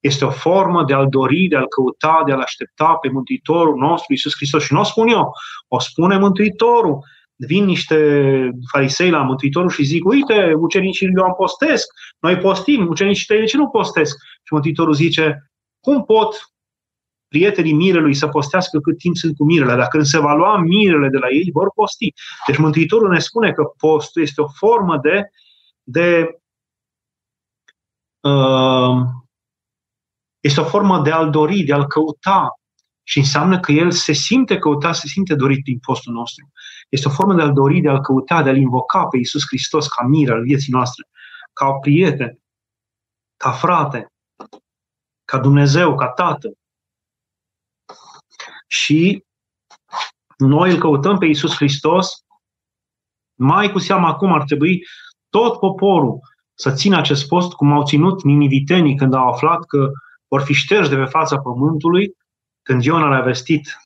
este 0.00 0.24
o 0.24 0.30
formă 0.30 0.84
de 0.84 0.94
a-L 0.94 1.08
dori, 1.08 1.46
de 1.46 1.56
a-L 1.56 1.66
căuta, 1.66 2.22
de 2.26 2.32
a-L 2.32 2.40
aștepta 2.40 2.94
pe 2.94 3.08
Mântuitorul 3.08 3.76
nostru, 3.76 4.12
Iisus 4.12 4.34
Hristos. 4.36 4.62
Și 4.64 4.72
nu 4.72 4.80
o 4.80 4.82
spun 4.82 5.08
eu, 5.08 5.30
o 5.68 5.78
spune 5.78 6.18
Mântuitorul. 6.18 7.04
Vin 7.46 7.64
niște 7.64 8.50
farisei 8.72 9.10
la 9.10 9.22
Mântuitorul 9.22 9.70
și 9.70 9.82
zic, 9.82 10.04
uite, 10.04 10.52
ucenicii 10.56 11.08
Ioan 11.16 11.34
postesc, 11.36 11.86
noi 12.20 12.36
postim, 12.38 12.88
ucenicii 12.88 13.26
tăi 13.26 13.38
de 13.38 13.44
ce 13.44 13.56
nu 13.56 13.68
postesc? 13.68 14.16
Și 14.42 14.52
Mântuitorul 14.52 14.94
zice, 14.94 15.50
cum 15.80 16.04
pot 16.04 16.52
prietenii 17.28 17.72
mirelui 17.72 18.14
să 18.14 18.28
postească 18.28 18.78
cât 18.78 18.98
timp 18.98 19.16
sunt 19.16 19.36
cu 19.36 19.44
mirele. 19.44 19.74
Dacă 19.74 19.88
când 19.88 20.04
se 20.04 20.18
va 20.18 20.34
lua 20.34 20.56
mirele 20.56 21.08
de 21.08 21.18
la 21.18 21.28
ei, 21.28 21.50
vor 21.52 21.70
posti. 21.74 22.12
Deci 22.46 22.56
Mântuitorul 22.56 23.10
ne 23.10 23.18
spune 23.18 23.52
că 23.52 23.64
postul 23.64 24.22
este 24.22 24.40
o 24.40 24.48
formă 24.48 24.98
de, 24.98 25.30
de 25.82 26.38
uh, 28.20 28.96
este 30.40 30.60
o 30.60 30.64
formă 30.64 31.00
de 31.00 31.10
a-L 31.10 31.30
dori, 31.30 31.62
de 31.62 31.72
a-L 31.72 31.86
căuta. 31.86 32.60
Și 33.08 33.18
înseamnă 33.18 33.60
că 33.60 33.72
El 33.72 33.90
se 33.90 34.12
simte 34.12 34.58
căutat, 34.58 34.94
se 34.94 35.06
simte 35.06 35.34
dorit 35.34 35.64
din 35.64 35.78
postul 35.78 36.12
nostru. 36.12 36.52
Este 36.88 37.08
o 37.08 37.10
formă 37.10 37.34
de 37.34 37.42
a-L 37.42 37.52
dori, 37.52 37.80
de 37.80 37.88
a-L 37.88 38.00
căuta, 38.00 38.42
de 38.42 38.48
a-L 38.48 38.56
invoca 38.56 39.06
pe 39.06 39.16
Iisus 39.16 39.42
Hristos 39.46 39.88
ca 39.88 40.06
mire 40.06 40.32
al 40.32 40.42
vieții 40.42 40.72
noastre, 40.72 41.08
ca 41.52 41.72
prieten, 41.72 42.38
ca 43.36 43.52
frate, 43.52 44.12
ca 45.24 45.38
Dumnezeu, 45.38 45.94
ca 45.94 46.08
Tată. 46.08 46.52
Și 48.66 49.24
noi 50.36 50.70
îl 50.70 50.78
căutăm 50.78 51.18
pe 51.18 51.26
Iisus 51.26 51.54
Hristos, 51.54 52.24
mai 53.34 53.72
cu 53.72 53.78
seamă 53.78 54.06
acum 54.06 54.32
ar 54.32 54.44
trebui 54.44 54.84
tot 55.28 55.58
poporul 55.58 56.18
să 56.54 56.72
țină 56.72 56.96
acest 56.96 57.28
post, 57.28 57.52
cum 57.52 57.72
au 57.72 57.84
ținut 57.84 58.24
ninivitenii 58.24 58.96
când 58.96 59.14
au 59.14 59.28
aflat 59.28 59.64
că 59.64 59.90
vor 60.28 60.42
fi 60.42 60.52
șterși 60.52 60.90
de 60.90 60.96
pe 60.96 61.04
fața 61.04 61.38
pământului, 61.38 62.16
când 62.68 62.84
Iona 62.84 63.08
le-a 63.08 63.20
vestit 63.20 63.78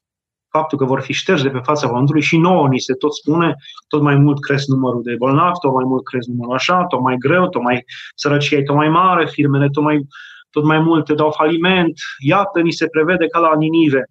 faptul 0.49 0.79
că 0.79 0.85
vor 0.85 1.01
fi 1.01 1.13
șterși 1.13 1.43
de 1.43 1.51
pe 1.51 1.59
fața 1.59 1.89
pământului 1.89 2.23
și 2.23 2.37
nouă 2.37 2.69
ni 2.69 2.79
se 2.79 2.95
tot 2.95 3.15
spune, 3.15 3.55
tot 3.89 4.03
mai 4.03 4.17
mult 4.17 4.41
cresc 4.41 4.67
numărul 4.67 5.03
de 5.03 5.15
bolnavi, 5.15 5.59
tot 5.59 5.73
mai 5.73 5.85
mult 5.85 6.05
cresc 6.05 6.29
numărul 6.29 6.55
așa, 6.55 6.85
tot 6.85 7.01
mai 7.01 7.17
greu, 7.17 7.49
tot 7.49 7.63
mai 7.63 7.85
sărăcia 8.15 8.57
e 8.57 8.63
tot 8.63 8.77
mai 8.77 8.89
mare, 8.89 9.27
firmele 9.27 9.69
tot 9.69 9.83
mai, 9.83 10.07
tot 10.51 10.65
mai 10.65 10.79
multe 10.79 11.15
dau 11.15 11.31
faliment. 11.31 11.93
Iată, 12.19 12.61
ni 12.61 12.71
se 12.71 12.87
prevede 12.87 13.27
ca 13.27 13.39
la 13.39 13.57
Ninive. 13.57 14.05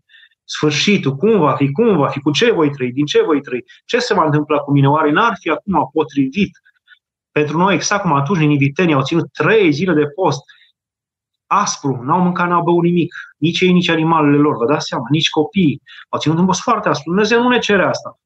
Sfârșitul, 0.44 1.16
cum 1.16 1.40
va 1.40 1.52
fi, 1.52 1.72
cum 1.72 1.98
va 1.98 2.08
fi, 2.08 2.20
cu 2.20 2.32
ce 2.32 2.52
voi 2.52 2.70
trăi, 2.70 2.92
din 2.92 3.06
ce 3.06 3.24
voi 3.24 3.42
trăi, 3.42 3.64
ce 3.86 4.00
se 4.00 4.14
va 4.14 4.24
întâmpla 4.26 4.58
cu 4.58 4.72
mine, 4.72 4.90
oare 4.90 5.12
n-ar 5.12 5.34
fi 5.40 5.50
acum 5.50 5.90
potrivit? 5.94 6.52
Pentru 7.32 7.58
noi, 7.58 7.74
exact 7.74 8.02
cum 8.02 8.14
atunci 8.14 8.40
ninivitenii 8.40 8.94
au 8.94 9.04
ținut 9.04 9.32
trei 9.32 9.72
zile 9.72 9.94
de 9.94 10.06
post, 10.16 10.42
aspru, 11.52 12.02
n-au 12.04 12.22
mâncat, 12.22 12.48
n-au 12.48 12.64
băut 12.64 12.84
nimic, 12.84 13.14
nici 13.38 13.60
ei, 13.60 13.72
nici 13.72 13.90
animalele 13.90 14.38
lor, 14.38 14.56
vă 14.58 14.66
dați 14.66 14.88
seama, 14.88 15.06
nici 15.10 15.30
copiii, 15.30 15.82
au 16.10 16.20
ținut 16.20 16.38
un 16.38 16.46
post 16.46 16.62
foarte 16.62 16.90
aspru, 16.90 17.10
Dumnezeu 17.10 17.42
nu 17.42 17.50
ne 17.50 17.60
cere 17.60 17.84
asta. 17.84 18.20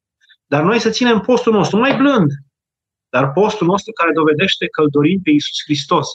Dar 0.46 0.62
noi 0.62 0.78
să 0.78 0.90
ținem 0.90 1.20
postul 1.20 1.52
nostru 1.52 1.78
mai 1.78 1.96
blând, 1.96 2.30
dar 3.08 3.32
postul 3.32 3.66
nostru 3.66 3.92
care 3.92 4.12
dovedește 4.12 4.66
că 4.66 4.80
îl 4.80 4.88
dorim 4.88 5.20
pe 5.22 5.30
Iisus 5.30 5.62
Hristos, 5.64 6.08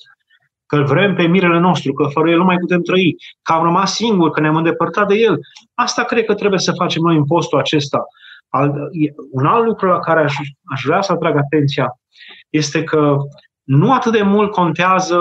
că 0.66 0.76
îl 0.76 0.86
vrem 0.86 1.16
pe 1.16 1.28
mirele 1.28 1.60
nostru, 1.60 1.94
că 1.94 2.08
fără 2.08 2.30
el 2.30 2.38
nu 2.38 2.44
mai 2.44 2.58
putem 2.58 2.82
trăi, 2.82 3.16
că 3.42 3.54
am 3.54 3.64
rămas 3.64 3.94
singuri, 3.96 4.32
că 4.32 4.40
ne-am 4.40 4.56
îndepărtat 4.56 5.08
de 5.08 5.16
el. 5.16 5.40
Asta 5.74 6.04
cred 6.04 6.26
că 6.26 6.34
trebuie 6.34 6.60
să 6.60 6.72
facem 6.72 7.02
noi 7.02 7.16
în 7.16 7.26
postul 7.26 7.60
acesta. 7.60 8.04
un 9.32 9.46
alt 9.46 9.66
lucru 9.66 9.88
la 9.88 10.00
care 10.00 10.24
aș, 10.24 10.36
aș 10.74 10.82
vrea 10.84 11.02
să 11.02 11.12
atrag 11.12 11.38
atenția 11.38 11.88
este 12.50 12.84
că 12.84 13.18
nu 13.64 13.94
atât 13.94 14.12
de 14.12 14.22
mult 14.22 14.52
contează 14.52 15.20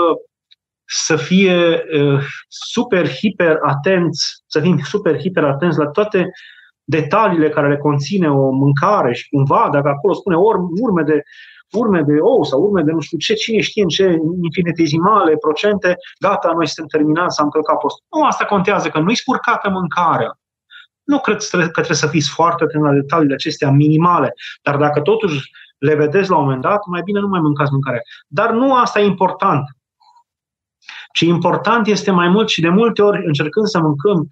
să 0.93 1.15
fie 1.15 1.83
uh, 2.01 2.23
super, 2.47 3.09
hiper 3.09 3.59
atenți, 3.61 4.43
să 4.47 4.59
fim 4.59 4.79
super, 4.83 5.19
hiper 5.19 5.43
atenți 5.43 5.77
la 5.77 5.87
toate 5.87 6.31
detaliile 6.83 7.49
care 7.49 7.67
le 7.67 7.77
conține 7.77 8.29
o 8.29 8.49
mâncare 8.49 9.13
și 9.13 9.29
cumva, 9.29 9.69
dacă 9.71 9.87
acolo 9.87 10.13
spune 10.13 10.35
urme 10.81 11.03
de 11.03 11.23
urme 11.71 12.01
de 12.01 12.17
ou 12.19 12.43
sau 12.43 12.61
urme 12.61 12.81
de 12.81 12.91
nu 12.91 12.99
știu 12.99 13.17
ce, 13.17 13.33
cine 13.33 13.61
știe 13.61 13.81
în 13.81 13.87
ce 13.87 14.17
infinitezimale 14.43 15.35
procente, 15.35 15.95
gata, 16.19 16.51
noi 16.55 16.67
suntem 16.67 16.99
terminați, 16.99 17.39
am 17.39 17.49
călcat 17.49 17.77
postul. 17.77 18.05
Nu, 18.11 18.25
asta 18.25 18.45
contează, 18.45 18.89
că 18.89 18.99
nu-i 18.99 19.15
spurcată 19.15 19.69
mâncarea. 19.69 20.39
Nu 21.03 21.19
cred 21.19 21.37
că 21.51 21.57
trebuie 21.57 21.97
să 21.97 22.07
fiți 22.07 22.29
foarte 22.29 22.63
atent 22.63 22.83
la 22.83 22.91
detaliile 22.91 23.33
acestea 23.33 23.71
minimale, 23.71 24.33
dar 24.61 24.77
dacă 24.77 25.01
totuși 25.01 25.51
le 25.77 25.95
vedeți 25.95 26.29
la 26.29 26.37
un 26.37 26.43
moment 26.43 26.61
dat, 26.61 26.85
mai 26.85 27.01
bine 27.03 27.19
nu 27.19 27.27
mai 27.27 27.39
mâncați 27.39 27.71
mâncare. 27.71 28.01
Dar 28.27 28.51
nu 28.51 28.75
asta 28.75 28.99
e 28.99 29.05
important. 29.05 29.63
Ce 31.13 31.25
important 31.25 31.87
este 31.87 32.11
mai 32.11 32.27
mult 32.27 32.49
și 32.49 32.61
de 32.61 32.69
multe 32.69 33.01
ori 33.01 33.25
încercând 33.25 33.65
să 33.65 33.79
mâncăm 33.79 34.27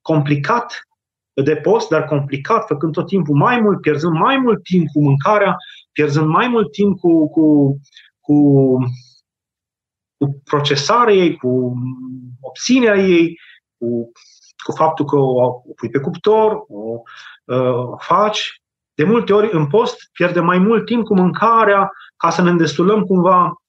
complicat 0.00 0.86
de 1.34 1.56
post, 1.56 1.88
dar 1.88 2.04
complicat, 2.04 2.66
făcând 2.66 2.92
tot 2.92 3.06
timpul 3.06 3.36
mai 3.36 3.60
mult, 3.60 3.80
pierzând 3.80 4.18
mai 4.18 4.36
mult 4.36 4.62
timp 4.62 4.86
cu 4.92 5.02
mâncarea, 5.02 5.56
pierzând 5.92 6.26
mai 6.26 6.48
mult 6.48 6.72
timp 6.72 6.98
cu, 6.98 7.28
cu, 7.30 7.76
cu, 8.20 8.36
cu 10.16 10.40
procesarea 10.44 11.14
ei, 11.14 11.36
cu 11.36 11.72
obținerea 12.40 13.02
ei, 13.02 13.38
cu, 13.78 14.12
cu 14.64 14.72
faptul 14.72 15.04
că 15.04 15.16
o, 15.16 15.44
o 15.44 15.72
pui 15.76 15.90
pe 15.90 15.98
cuptor, 15.98 16.64
o 16.68 17.00
uh, 17.44 17.96
faci. 17.98 18.56
De 18.94 19.04
multe 19.04 19.32
ori 19.32 19.48
în 19.52 19.66
post 19.66 19.96
pierdem 20.12 20.44
mai 20.44 20.58
mult 20.58 20.86
timp 20.86 21.04
cu 21.04 21.14
mâncarea 21.14 21.90
ca 22.16 22.30
să 22.30 22.42
ne 22.42 22.50
îndestulăm 22.50 23.02
cumva 23.02 23.61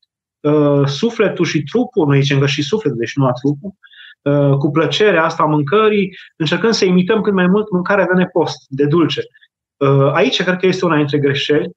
uh, 0.44 0.88
sufletul 0.88 1.46
și 1.46 1.64
trupul, 1.64 2.08
noi 2.08 2.22
zicem 2.22 2.40
că 2.40 2.46
și 2.46 2.62
sufletul, 2.62 2.98
deci 2.98 3.16
nu 3.16 3.26
a 3.26 3.32
trupul, 3.32 3.74
uh, 4.22 4.58
cu 4.58 4.72
plăcerea 4.72 5.24
asta 5.24 5.44
a 5.44 5.46
mâncării, 5.46 6.18
încercând 6.36 6.74
să 6.74 6.86
imităm 6.86 7.22
cât 7.22 7.34
mai 7.34 7.48
mult 7.48 7.72
mâncarea 7.72 8.06
de 8.06 8.14
nepost, 8.14 8.66
de 8.68 8.86
dulce. 8.86 9.22
Uh, 9.78 10.12
aici 10.14 10.44
cred 10.44 10.58
că 10.58 10.66
este 10.66 10.86
una 10.86 10.96
dintre 10.96 11.18
greșeli 11.18 11.72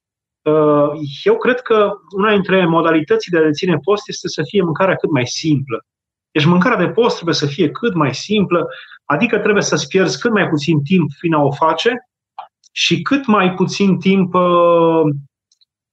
Uh, 0.47 0.91
eu 1.25 1.37
cred 1.37 1.61
că 1.61 1.93
una 2.17 2.33
dintre 2.33 2.67
modalitățile 2.67 3.41
de 3.41 3.47
a 3.47 3.51
ține 3.51 3.77
post 3.77 4.09
este 4.09 4.29
să 4.29 4.43
fie 4.49 4.63
mâncarea 4.63 4.97
cât 4.97 5.11
mai 5.11 5.27
simplă. 5.27 5.85
Deci 6.31 6.45
mâncarea 6.45 6.87
de 6.87 6.93
post 6.93 7.15
trebuie 7.15 7.35
să 7.35 7.47
fie 7.47 7.71
cât 7.71 7.95
mai 7.95 8.15
simplă, 8.15 8.67
adică 9.05 9.39
trebuie 9.39 9.63
să-ți 9.63 9.89
pierzi 9.89 10.21
cât 10.21 10.33
mai 10.33 10.49
puțin 10.49 10.83
timp 10.83 11.11
prin 11.19 11.35
a 11.35 11.43
o 11.43 11.51
face 11.51 12.09
și 12.73 13.03
cât 13.03 13.27
mai 13.27 13.55
puțin 13.55 13.99
timp 13.99 14.35
uh, 14.35 15.03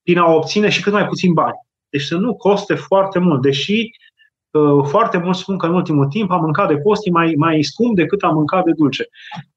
prin 0.03 0.17
a 0.17 0.25
o 0.31 0.36
obține 0.36 0.69
și 0.69 0.81
cât 0.81 0.93
mai 0.93 1.05
puțin 1.05 1.33
bani. 1.33 1.57
Deci 1.93 2.01
să 2.01 2.15
nu 2.15 2.36
coste 2.36 2.75
foarte 2.75 3.19
mult, 3.19 3.41
deși 3.41 3.89
uh, 4.51 4.86
foarte 4.88 5.17
mulți 5.17 5.39
spun 5.39 5.58
că 5.58 5.65
în 5.65 5.73
ultimul 5.73 6.08
timp 6.08 6.32
am 6.32 6.41
mâncat 6.41 6.67
de 6.67 6.77
post 6.77 7.10
mai, 7.10 7.34
mai 7.38 7.63
scump 7.63 7.95
decât 7.95 8.21
am 8.21 8.36
mâncat 8.36 8.63
de 8.63 8.71
dulce. 8.71 9.08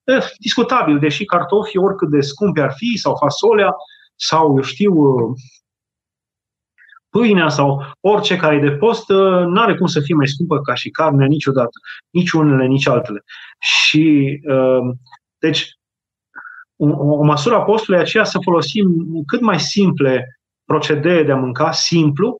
Eh, 0.03 0.25
discutabil, 0.39 0.99
deși 0.99 1.25
cartofii, 1.25 1.79
oricât 1.79 2.09
de 2.09 2.21
scumpi 2.21 2.59
ar 2.59 2.73
fi, 2.75 2.97
sau 2.97 3.15
fasolea, 3.15 3.75
sau, 4.15 4.55
eu 4.55 4.61
știu, 4.61 4.93
pâinea 7.09 7.49
sau 7.49 7.83
orice 7.99 8.35
care 8.35 8.55
e 8.55 8.69
de 8.69 8.71
post, 8.71 9.09
nu 9.47 9.59
are 9.61 9.75
cum 9.75 9.87
să 9.87 9.99
fie 9.99 10.15
mai 10.15 10.27
scumpă 10.27 10.61
ca 10.61 10.73
și 10.73 10.89
carnea 10.89 11.27
niciodată. 11.27 11.79
Nici 12.09 12.31
unele, 12.31 12.65
nici 12.65 12.87
altele. 12.87 13.23
Și, 13.59 14.39
uh, 14.49 14.95
deci, 15.37 15.71
o, 16.75 16.85
o 17.19 17.23
măsură 17.23 17.55
a 17.55 17.63
postului 17.63 17.99
aceea 17.99 18.23
să 18.23 18.39
folosim 18.43 18.87
cât 19.25 19.41
mai 19.41 19.59
simple 19.59 20.36
procedee 20.67 21.23
de 21.23 21.31
a 21.31 21.35
mânca, 21.35 21.71
simplu, 21.71 22.37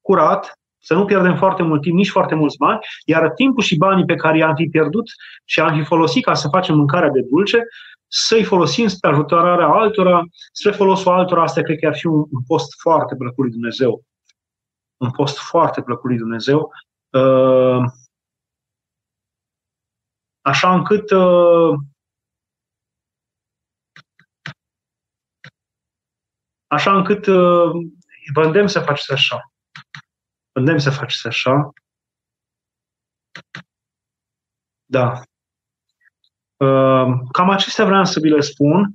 curat, 0.00 0.52
să 0.82 0.94
nu 0.94 1.04
pierdem 1.04 1.36
foarte 1.36 1.62
mult 1.62 1.82
timp, 1.82 1.96
nici 1.96 2.10
foarte 2.10 2.34
mulți 2.34 2.56
bani, 2.56 2.78
iar 3.04 3.30
timpul 3.30 3.62
și 3.62 3.76
banii 3.76 4.04
pe 4.04 4.14
care 4.14 4.38
i-am 4.38 4.54
fi 4.54 4.66
pierdut 4.66 5.04
și 5.44 5.60
am 5.60 5.78
fi 5.78 5.84
folosit 5.84 6.24
ca 6.24 6.34
să 6.34 6.48
facem 6.48 6.76
mâncarea 6.76 7.10
de 7.10 7.26
dulce, 7.30 7.66
să-i 8.12 8.44
folosim 8.44 8.88
spre 8.88 9.10
ajutorarea 9.10 9.66
altora, 9.66 10.22
spre 10.52 10.70
folosul 10.70 11.12
altora, 11.12 11.42
asta 11.42 11.62
cred 11.62 11.78
că 11.78 11.86
ar 11.86 11.96
fi 11.96 12.06
un, 12.06 12.24
un 12.30 12.42
post 12.46 12.80
foarte 12.80 13.14
plăcut 13.16 13.44
lui 13.44 13.52
Dumnezeu. 13.52 14.02
Un 14.96 15.10
post 15.10 15.38
foarte 15.38 15.82
plăcut 15.82 16.10
lui 16.10 16.18
Dumnezeu. 16.18 16.72
Uh, 17.10 17.84
așa 20.40 20.74
încât 20.74 21.10
așa 26.70 26.96
încât 26.96 27.26
uh, 27.26 27.70
vă 28.34 28.42
îndemn 28.44 28.68
să 28.68 28.80
faceți 28.80 29.12
așa. 29.12 29.52
Vă 30.52 30.58
îndemn 30.58 30.78
să 30.78 30.90
faceți 30.90 31.26
așa. 31.26 31.72
Da. 34.84 35.20
Ehm, 36.56 37.28
cam 37.32 37.50
acestea 37.50 37.84
vreau 37.84 38.04
să 38.04 38.20
vi 38.20 38.28
le 38.28 38.40
spun. 38.40 38.92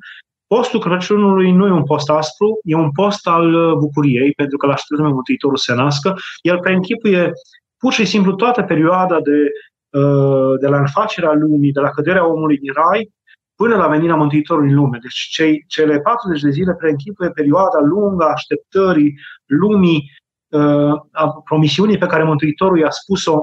Postul 0.47 0.79
Crăciunului 0.79 1.51
nu 1.51 1.67
e 1.67 1.71
un 1.71 1.83
post 1.83 2.09
aspru, 2.09 2.59
e 2.63 2.75
un 2.75 2.91
post 2.91 3.27
al 3.27 3.53
uh, 3.53 3.77
bucuriei, 3.77 4.31
pentru 4.31 4.57
că 4.57 4.65
la 4.65 4.73
așteptăm 4.73 5.13
Mântuitorul 5.13 5.57
să 5.57 5.73
nască. 5.73 6.15
El 6.41 6.59
preînchipuie 6.59 7.31
pur 7.77 7.93
și 7.93 8.05
simplu 8.05 8.35
toată 8.35 8.63
perioada 8.63 9.21
de, 9.21 9.51
uh, 9.99 10.59
de 10.59 10.67
la 10.67 10.77
înfacerea 10.77 11.31
lumii, 11.31 11.71
de 11.71 11.79
la 11.79 11.89
căderea 11.89 12.27
omului 12.27 12.57
din 12.57 12.73
rai, 12.73 13.11
până 13.55 13.75
la 13.75 13.87
venirea 13.87 14.15
Mântuitorului 14.15 14.69
în 14.69 14.75
lume. 14.75 14.97
Deci 15.01 15.27
cei, 15.31 15.63
cele 15.67 15.99
40 15.99 16.41
de 16.41 16.49
zile 16.49 16.73
preînchipuie 16.73 17.29
perioada 17.29 17.79
lungă 17.79 18.23
a 18.23 18.31
așteptării 18.31 19.19
lumii, 19.45 20.11
uh, 20.47 20.93
a 21.11 21.29
promisiunii 21.43 21.97
pe 21.97 22.05
care 22.05 22.23
Mântuitorul 22.23 22.79
i-a 22.79 22.89
spus-o 22.89 23.39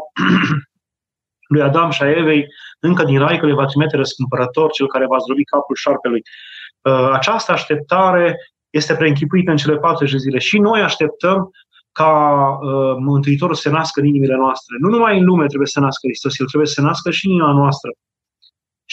lui 1.52 1.62
Adam 1.62 1.90
și 1.90 2.02
a 2.02 2.10
Evei, 2.10 2.46
încă 2.80 3.04
din 3.04 3.18
rai 3.18 3.38
că 3.38 3.46
le 3.46 3.52
va 3.52 3.64
trimite 3.64 3.96
răscumpărător, 3.96 4.70
cel 4.70 4.86
care 4.86 5.06
va 5.06 5.18
zdrobi 5.18 5.44
capul 5.44 5.74
șarpelui. 5.74 6.22
Uh, 6.82 7.10
această 7.12 7.52
așteptare 7.52 8.36
este 8.70 8.94
preînchipuită 8.94 9.50
în 9.50 9.56
cele 9.56 9.76
40 9.76 10.12
de 10.12 10.18
zile. 10.18 10.38
Și 10.38 10.58
noi 10.58 10.80
așteptăm 10.80 11.50
ca 11.92 12.12
uh, 12.62 12.96
Mântuitorul 12.98 13.54
să 13.54 13.60
se 13.60 13.70
nască 13.70 14.00
în 14.00 14.06
inimile 14.06 14.36
noastre. 14.36 14.76
Nu 14.80 14.88
numai 14.88 15.18
în 15.18 15.24
lume 15.24 15.46
trebuie 15.46 15.66
să 15.66 15.78
se 15.78 15.84
nască 15.84 16.06
Hristos, 16.06 16.38
El 16.38 16.46
trebuie 16.46 16.68
să 16.68 16.74
se 16.80 16.86
nască 16.86 17.10
și 17.10 17.26
în 17.26 17.32
inima 17.32 17.52
noastră. 17.52 17.90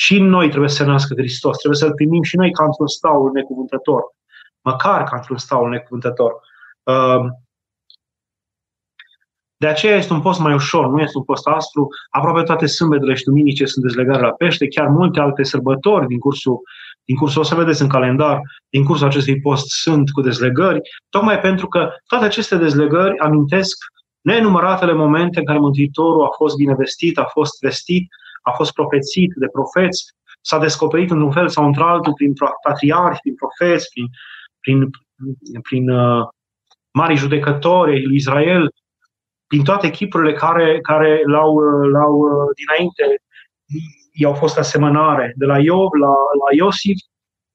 Și 0.03 0.17
în 0.17 0.25
noi 0.25 0.49
trebuie 0.49 0.69
să 0.69 0.75
se 0.75 0.83
nască 0.83 1.13
Hristos. 1.17 1.57
Trebuie 1.57 1.79
să-L 1.79 1.93
primim 1.93 2.23
și 2.23 2.35
noi 2.35 2.51
ca 2.51 2.63
într-un 2.63 2.87
staul 2.87 3.31
necuvântător. 3.31 4.01
Măcar 4.61 5.03
ca 5.03 5.15
într-un 5.15 5.37
staul 5.37 5.69
necuvântător. 5.69 6.31
Uh, 6.83 7.25
de 9.57 9.67
aceea 9.67 9.95
este 9.95 10.13
un 10.13 10.21
post 10.21 10.39
mai 10.39 10.53
ușor, 10.53 10.87
nu 10.87 11.01
este 11.01 11.17
un 11.17 11.23
post 11.23 11.47
aspru. 11.47 11.87
Aproape 12.09 12.43
toate 12.43 12.65
sâmbetele 12.65 13.13
și 13.13 13.23
duminice 13.23 13.65
sunt 13.65 13.85
dezlegate 13.85 14.21
la 14.21 14.31
pește, 14.31 14.67
chiar 14.67 14.87
multe 14.87 15.19
alte 15.19 15.43
sărbători 15.43 16.07
din 16.07 16.19
cursul, 16.19 16.61
din 17.03 17.15
cursul, 17.15 17.41
o 17.41 17.43
să 17.43 17.55
vedeți 17.55 17.81
în 17.81 17.87
calendar, 17.87 18.41
din 18.69 18.83
cursul 18.83 19.07
acestui 19.07 19.41
post 19.41 19.67
sunt 19.69 20.11
cu 20.11 20.21
dezlegări, 20.21 20.81
tocmai 21.09 21.39
pentru 21.39 21.67
că 21.67 21.89
toate 22.07 22.25
aceste 22.25 22.57
dezlegări 22.57 23.17
amintesc 23.17 23.77
nenumăratele 24.21 24.93
momente 24.93 25.39
în 25.39 25.45
care 25.45 25.59
Mântuitorul 25.59 26.23
a 26.23 26.29
fost 26.35 26.55
binevestit, 26.55 27.17
a 27.17 27.25
fost 27.25 27.59
vestit, 27.61 28.07
a 28.49 28.51
fost 28.51 28.73
profețit 28.73 29.31
de 29.35 29.47
profeți, 29.47 30.05
s-a 30.41 30.57
descoperit 30.59 31.11
într-un 31.11 31.31
fel 31.31 31.49
sau 31.49 31.65
într-altul 31.65 32.13
prin 32.13 32.33
patriarhi, 32.63 33.19
prin 33.19 33.35
profeți, 33.35 33.89
prin, 33.89 34.07
prin, 34.59 34.91
prin 35.61 35.89
uh, 35.89 36.27
mari 36.91 37.15
judecători 37.15 38.05
lui 38.05 38.15
Israel, 38.15 38.69
prin 39.47 39.63
toate 39.63 39.87
echipurile 39.87 40.33
care, 40.33 40.79
care 40.81 41.21
l-au, 41.25 41.57
l-au 41.93 42.15
dinainte 42.55 43.21
i-au 44.11 44.33
fost 44.33 44.57
asemănare, 44.57 45.33
de 45.35 45.45
la 45.45 45.59
Iov 45.59 45.91
la, 45.91 46.07
la 46.07 46.55
Iosif 46.55 46.97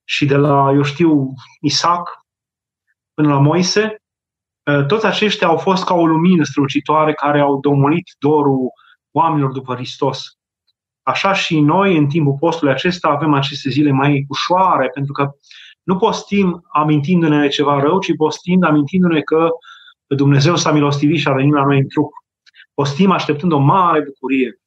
și 0.05 0.27
de 0.27 0.37
la, 0.37 0.71
eu 0.75 0.83
știu, 0.83 1.35
Isaac 1.61 2.09
până 3.15 3.29
la 3.29 3.41
Moise, 3.41 3.97
toți 4.87 5.07
aceștia 5.07 5.47
au 5.47 5.57
fost 5.57 5.85
ca 5.85 5.95
o 5.95 6.07
lumină 6.07 6.45
strălucitoare 6.45 7.13
care 7.13 7.41
au 7.41 7.61
domolit 7.61 8.05
dorul 8.19 8.73
oamenilor 9.11 9.53
după 9.53 9.75
Hristos. 9.75 10.39
Așa 11.05 11.33
și 11.33 11.61
noi, 11.61 11.97
în 11.97 12.07
timpul 12.07 12.37
postului 12.39 12.73
acesta, 12.73 13.09
avem 13.09 13.35
aceste 13.35 13.71
zile 13.71 13.91
mai 13.91 14.25
ușoare, 14.29 14.89
pentru 14.89 15.13
că 15.13 15.31
nu 15.83 15.97
postim 15.97 16.65
amintindu-ne 16.73 17.49
ceva 17.49 17.81
rău, 17.81 17.99
ci 17.99 18.17
postim 18.17 18.65
amintindu-ne 18.65 19.21
că 19.21 19.49
Dumnezeu 20.07 20.57
s-a 20.57 20.73
milostivit 20.73 21.19
și 21.19 21.29
a 21.29 21.33
venit 21.33 21.53
la 21.53 21.65
noi 21.65 21.79
în 21.79 21.89
trup. 21.89 22.13
Postim 22.75 23.11
așteptând 23.11 23.53
o 23.53 23.59
mare 23.59 24.03
bucurie. 24.03 24.61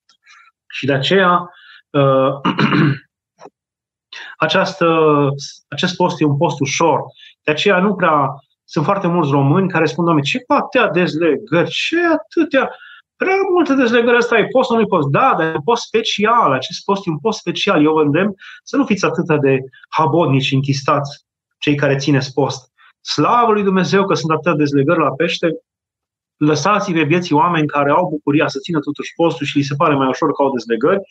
Și 0.67 0.85
de 0.85 0.93
aceea 0.93 1.49
uh, 1.89 2.39
această, 4.45 5.07
acest 5.67 5.95
post 5.95 6.21
e 6.21 6.25
un 6.25 6.37
post 6.37 6.59
ușor. 6.59 7.01
De 7.43 7.51
aceea 7.51 7.79
nu 7.79 7.95
prea 7.95 8.29
sunt 8.63 8.85
foarte 8.85 9.07
mulți 9.07 9.31
români 9.31 9.69
care 9.69 9.85
spun, 9.85 10.03
Doamne, 10.03 10.21
ce 10.21 10.43
atâtea 10.47 10.89
dezlegări, 10.89 11.69
ce 11.69 12.05
atâtea, 12.05 12.71
prea 13.17 13.35
multe 13.51 13.73
dezlegări 13.73 14.17
ăsta 14.17 14.37
e 14.37 14.47
post, 14.47 14.71
nu 14.71 14.85
post. 14.85 15.07
Da, 15.07 15.33
dar 15.37 15.47
e 15.47 15.55
un 15.55 15.61
post 15.63 15.83
special, 15.83 16.51
acest 16.51 16.83
post 16.83 17.07
e 17.07 17.09
un 17.09 17.19
post 17.19 17.39
special. 17.39 17.83
Eu 17.83 17.93
vă 17.93 18.01
îndemn 18.01 18.33
să 18.63 18.77
nu 18.77 18.85
fiți 18.85 19.05
atât 19.05 19.39
de 19.41 19.59
habodnici, 19.89 20.51
închistați, 20.51 21.25
cei 21.57 21.75
care 21.75 21.95
țineți 21.95 22.33
post. 22.33 22.71
Slavă 23.01 23.51
lui 23.51 23.63
Dumnezeu 23.63 24.05
că 24.05 24.13
sunt 24.13 24.31
atâtea 24.31 24.53
dezlegări 24.53 24.99
la 24.99 25.11
pește, 25.11 25.47
lăsați 26.37 26.91
pe 26.91 27.03
vieții 27.03 27.35
oameni 27.35 27.67
care 27.67 27.89
au 27.91 28.07
bucuria 28.09 28.47
să 28.47 28.59
țină 28.59 28.79
totuși 28.79 29.13
postul 29.15 29.45
și 29.45 29.57
li 29.57 29.63
se 29.63 29.75
pare 29.75 29.95
mai 29.95 30.07
ușor 30.07 30.31
că 30.31 30.41
au 30.41 30.51
dezlegări, 30.51 31.01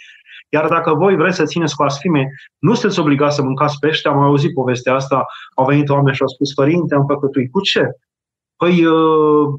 iar 0.49 0.69
dacă 0.69 0.95
voi 0.95 1.17
vreți 1.17 1.37
să 1.37 1.45
țineți 1.45 1.77
cu 1.77 1.83
asfime, 1.83 2.29
nu 2.59 2.75
sunteți 2.75 3.01
obligați 3.01 3.35
să 3.35 3.43
mâncați 3.43 3.79
pește. 3.79 4.09
Am 4.09 4.19
auzit 4.19 4.55
povestea 4.55 4.95
asta, 4.95 5.27
au 5.55 5.65
venit 5.65 5.89
oameni 5.89 6.17
și 6.17 6.23
au 6.23 6.29
spus, 6.29 6.55
Părinte, 6.55 6.95
am 6.95 7.07
păcătuit. 7.07 7.51
Cu 7.51 7.61
ce? 7.61 7.91
Păi, 8.57 8.85
uh, 8.85 9.55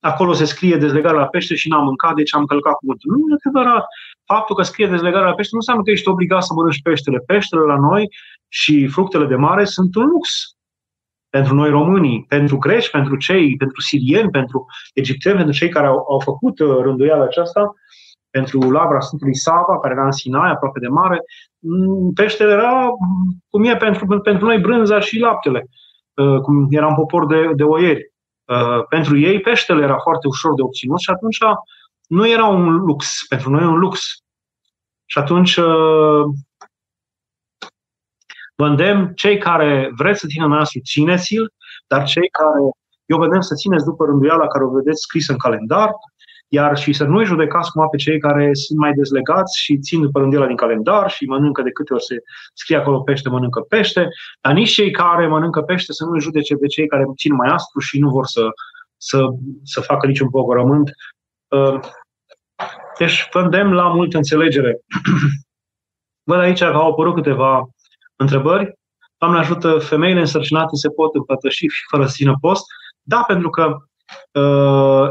acolo 0.00 0.32
se 0.32 0.44
scrie 0.44 0.76
dezlegare 0.76 1.16
la 1.16 1.26
pește 1.26 1.54
și 1.54 1.68
n-am 1.68 1.84
mâncat, 1.84 2.14
deci 2.14 2.34
am 2.34 2.44
călcat 2.44 2.72
cuvântul. 2.72 3.10
Nu 3.10 3.18
e 3.18 3.36
adevărat. 3.44 3.84
Faptul 4.24 4.56
că 4.56 4.62
scrie 4.62 4.86
dezlegare 4.86 5.24
la 5.24 5.34
pește 5.34 5.50
nu 5.52 5.58
înseamnă 5.58 5.82
că 5.82 5.90
ești 5.90 6.08
obligat 6.08 6.42
să 6.42 6.52
mănânci 6.54 6.82
peștele. 6.82 7.18
Peștele 7.18 7.62
la 7.62 7.76
noi 7.76 8.08
și 8.48 8.86
fructele 8.86 9.26
de 9.26 9.36
mare 9.36 9.64
sunt 9.64 9.94
un 9.94 10.06
lux 10.06 10.54
pentru 11.30 11.54
noi 11.54 11.70
românii, 11.70 12.24
pentru 12.28 12.58
greci, 12.58 12.90
pentru 12.90 13.16
cei, 13.16 13.56
pentru 13.56 13.80
sirieni, 13.80 14.30
pentru 14.30 14.66
egipteni, 14.94 15.36
pentru 15.36 15.54
cei 15.54 15.68
care 15.68 15.86
au, 15.86 16.06
au 16.08 16.18
făcut 16.18 16.58
uh, 16.58 16.76
rânduiala 16.80 17.24
aceasta, 17.24 17.74
pentru 18.30 18.70
lavra 18.70 19.00
Sfântului 19.00 19.36
Sava, 19.36 19.78
care 19.80 19.94
era 19.94 20.04
în 20.04 20.12
Sinai, 20.12 20.50
aproape 20.50 20.78
de 20.78 20.88
mare, 20.88 21.20
mm, 21.58 22.12
peștele 22.12 22.52
era 22.52 22.88
cum 23.50 23.64
e 23.64 23.76
pentru, 23.76 24.20
pentru 24.20 24.46
noi 24.46 24.58
brânza 24.58 25.00
și 25.00 25.18
laptele, 25.18 25.66
uh, 26.14 26.40
cum 26.40 26.66
era 26.70 26.86
un 26.86 26.94
popor 26.94 27.26
de, 27.26 27.50
de 27.54 27.62
oieri. 27.62 28.12
Uh, 28.50 28.84
pentru 28.88 29.18
ei 29.18 29.40
peștele 29.40 29.82
era 29.82 29.98
foarte 29.98 30.26
ușor 30.26 30.54
de 30.54 30.62
obținut 30.62 31.00
și 31.00 31.10
atunci 31.10 31.38
nu 32.06 32.28
era 32.28 32.46
un 32.46 32.76
lux, 32.76 33.26
pentru 33.28 33.50
noi 33.50 33.64
un 33.64 33.78
lux. 33.78 34.00
Și 35.06 35.18
atunci 35.18 35.58
Vă 38.60 38.66
îndemn, 38.66 39.12
cei 39.14 39.38
care 39.38 39.90
vreți 39.96 40.20
să 40.20 40.26
țină 40.26 40.46
nasul, 40.46 40.80
țineți-l, 40.84 41.52
dar 41.86 42.04
cei 42.04 42.28
care, 42.28 42.60
eu 43.06 43.16
vă 43.18 43.24
îndemn 43.24 43.42
să 43.42 43.54
țineți 43.54 43.84
după 43.84 44.04
rânduiala 44.04 44.46
care 44.46 44.64
o 44.64 44.70
vedeți 44.70 45.00
scris 45.00 45.28
în 45.28 45.38
calendar, 45.38 45.90
iar 46.52 46.76
și 46.76 46.92
să 46.92 47.04
nu-i 47.04 47.24
judecați 47.24 47.70
cumva 47.70 47.88
pe 47.88 47.96
cei 47.96 48.18
care 48.18 48.50
sunt 48.52 48.78
mai 48.78 48.92
dezlegați 48.92 49.60
și 49.60 49.78
țin 49.78 50.00
după 50.00 50.18
rânduiala 50.18 50.46
din 50.46 50.56
calendar 50.56 51.10
și 51.10 51.24
mănâncă 51.24 51.62
de 51.62 51.70
câte 51.70 51.92
ori 51.92 52.04
se 52.04 52.16
scrie 52.54 52.76
acolo 52.76 53.00
pește, 53.00 53.28
mănâncă 53.28 53.60
pește, 53.60 54.08
dar 54.40 54.52
nici 54.52 54.72
cei 54.72 54.90
care 54.90 55.26
mănâncă 55.26 55.62
pește 55.62 55.92
să 55.92 56.04
nu-i 56.04 56.20
judece 56.20 56.54
pe 56.54 56.66
cei 56.66 56.86
care 56.86 57.04
țin 57.16 57.34
mai 57.34 57.48
aspru 57.48 57.80
și 57.80 57.98
nu 57.98 58.10
vor 58.10 58.26
să, 58.26 58.48
să, 58.96 59.26
să 59.62 59.80
facă 59.80 60.06
niciun 60.06 60.30
pogorământ. 60.30 60.90
Uh, 61.48 61.80
deci 62.98 63.28
vă 63.32 63.40
îndemn 63.40 63.72
la 63.72 63.88
multă 63.88 64.16
înțelegere. 64.16 64.80
Văd 66.30 66.38
aici 66.38 66.58
că 66.58 66.64
au 66.64 66.90
apărut 66.90 67.14
câteva 67.14 67.68
întrebări. 68.16 68.78
Doamne 69.18 69.38
ajută, 69.38 69.78
femeile 69.78 70.20
însărcinate 70.20 70.76
se 70.76 70.88
pot 70.88 71.14
împătăși 71.14 71.66
și 71.66 71.84
fără 71.90 72.06
să 72.06 72.12
țină 72.14 72.34
post? 72.40 72.64
Da, 73.02 73.24
pentru 73.26 73.50
că 73.50 73.64
uh, 73.64 73.76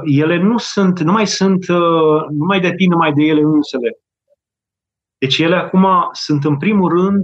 ele 0.04 0.38
nu 0.38 0.58
sunt, 0.58 1.00
nu 1.00 1.12
mai 1.12 1.28
sunt, 1.28 1.68
uh, 1.68 2.22
nu 2.30 2.46
mai 2.46 2.60
depind 2.60 2.92
numai 2.92 3.14
de 3.14 3.24
ele 3.24 3.42
însele. 3.42 4.00
Deci 5.18 5.38
ele 5.38 5.56
acum 5.56 5.88
sunt 6.12 6.46
în 6.46 6.58
primul 6.58 6.90
rând 6.90 7.24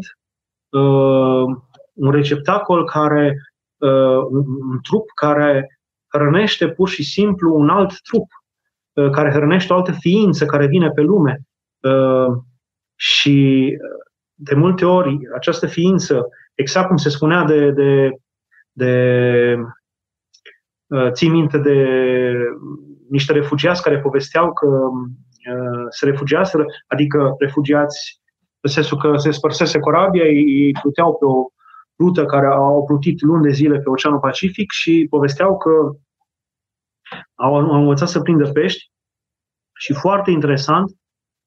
uh, 0.70 1.56
un 1.94 2.12
receptacol 2.12 2.86
care, 2.86 3.38
uh, 3.78 4.26
un 4.72 4.80
trup 4.82 5.10
care 5.16 5.80
hrănește 6.08 6.70
pur 6.70 6.90
și 6.90 7.04
simplu 7.04 7.56
un 7.56 7.70
alt 7.70 8.02
trup, 8.02 8.28
uh, 8.94 9.10
care 9.10 9.32
hrănește 9.32 9.74
o 9.74 9.76
altă 9.76 9.92
ființă 9.92 10.46
care 10.46 10.68
vine 10.68 10.90
pe 10.90 11.02
lume. 11.02 11.42
Uh, 11.80 12.38
și 12.96 13.70
de 14.34 14.56
multe 14.56 14.86
ori 14.86 15.18
această 15.36 15.68
ființă, 15.68 16.28
exact 16.54 16.88
cum 16.88 16.98
se 16.98 17.10
spunea 17.10 17.44
de, 17.44 17.72
de, 17.72 18.10
de 18.72 19.56
uh, 20.88 21.12
țin 21.12 21.32
minte 21.32 21.58
de 21.58 21.78
niște 23.10 23.34
refugiați 23.34 23.82
care 23.82 24.00
povesteau 24.00 24.54
că 24.54 24.66
uh, 24.66 25.86
se 25.90 26.06
refugiaseră, 26.06 26.66
adică 26.88 27.36
refugiați 27.40 28.22
în 28.60 28.72
sensul 28.72 28.98
că 28.98 29.18
se 29.18 29.32
spărsese 29.32 29.80
corabia, 29.80 30.24
ei 30.24 30.72
pluteau 30.82 31.16
pe 31.18 31.26
o 31.26 31.46
rută 32.00 32.26
care 32.26 32.46
au 32.46 32.86
plutit 32.86 33.22
luni 33.22 33.44
de 33.44 33.52
zile 33.52 33.80
pe 33.80 33.90
Oceanul 33.90 34.20
Pacific 34.20 34.72
și 34.72 35.08
povesteau 35.10 35.58
că 35.58 35.70
au, 37.36 37.56
au 37.56 37.80
învățat 37.80 38.08
să 38.08 38.22
prindă 38.22 38.52
pești 38.52 38.92
și 39.80 39.94
foarte 39.94 40.32
interesant, 40.32 40.92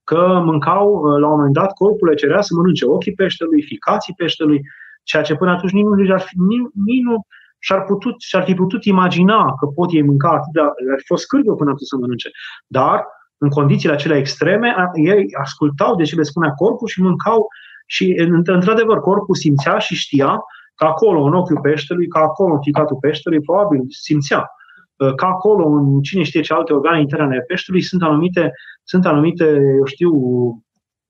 că 0.05 0.41
mâncau, 0.45 0.93
uh, 0.93 1.21
la 1.21 1.27
un 1.27 1.37
moment 1.37 1.55
dat, 1.55 1.73
corpul 1.73 2.09
le 2.09 2.15
cerea 2.15 2.41
să 2.41 2.55
mănânce 2.55 2.87
ochii 2.87 3.15
peștelui, 3.15 3.63
ficații 3.63 4.15
peștelui, 4.15 4.61
ceea 5.03 5.23
ce 5.23 5.35
până 5.35 5.51
atunci 5.51 5.73
nimeni 5.73 6.09
nu, 6.09 6.19
fi, 6.19 6.39
nimeni 6.39 7.01
nu 7.03 7.27
și-ar, 7.59 7.85
putut, 7.85 8.21
și-ar 8.21 8.45
fi 8.45 8.55
putut 8.55 8.85
imagina 8.85 9.55
că 9.55 9.67
pot 9.67 9.93
ei 9.93 10.03
mânca 10.03 10.29
atât 10.29 10.53
de, 10.53 10.61
ar 10.61 10.99
fi 10.99 11.07
fost 11.07 11.23
scârbă 11.23 11.55
până 11.55 11.71
atunci 11.71 11.89
să 11.89 11.97
mănânce. 11.97 12.31
Dar, 12.67 13.05
în 13.39 13.49
condițiile 13.49 13.95
acelea 13.95 14.19
extreme, 14.19 14.75
ei 14.95 15.27
ascultau 15.41 15.97
de 15.97 16.05
ce 16.05 16.17
le 16.17 16.23
spunea 16.23 16.51
corpul 16.51 16.89
și 16.89 17.03
mâncau 17.03 17.47
și, 17.87 18.15
într-adevăr, 18.45 19.01
corpul 19.01 19.35
simțea 19.35 19.79
și 19.79 19.95
știa 19.95 20.41
că 20.75 20.85
acolo, 20.85 21.23
în 21.23 21.35
ochiul 21.35 21.61
peștelui, 21.61 22.09
că 22.09 22.19
acolo, 22.19 22.55
în 22.55 22.63
ficatul 22.63 22.97
peștelui, 23.01 23.41
probabil 23.41 23.85
simțea 23.89 24.51
Uh, 24.99 25.15
ca 25.15 25.27
acolo, 25.27 25.67
în 25.67 26.01
cine 26.01 26.23
știe 26.23 26.41
ce 26.41 26.53
alte 26.53 26.73
organe 26.73 27.01
interne 27.01 27.35
ale 27.35 27.41
peștelui, 27.41 27.83
sunt 27.83 28.03
anumite, 28.03 28.53
sunt 28.85 29.07
anumite, 29.07 29.45
eu 29.77 29.85
știu, 29.85 30.13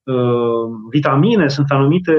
uh, 0.03 0.68
vitamine, 0.90 1.49
sunt 1.49 1.70
anumite 1.70 2.12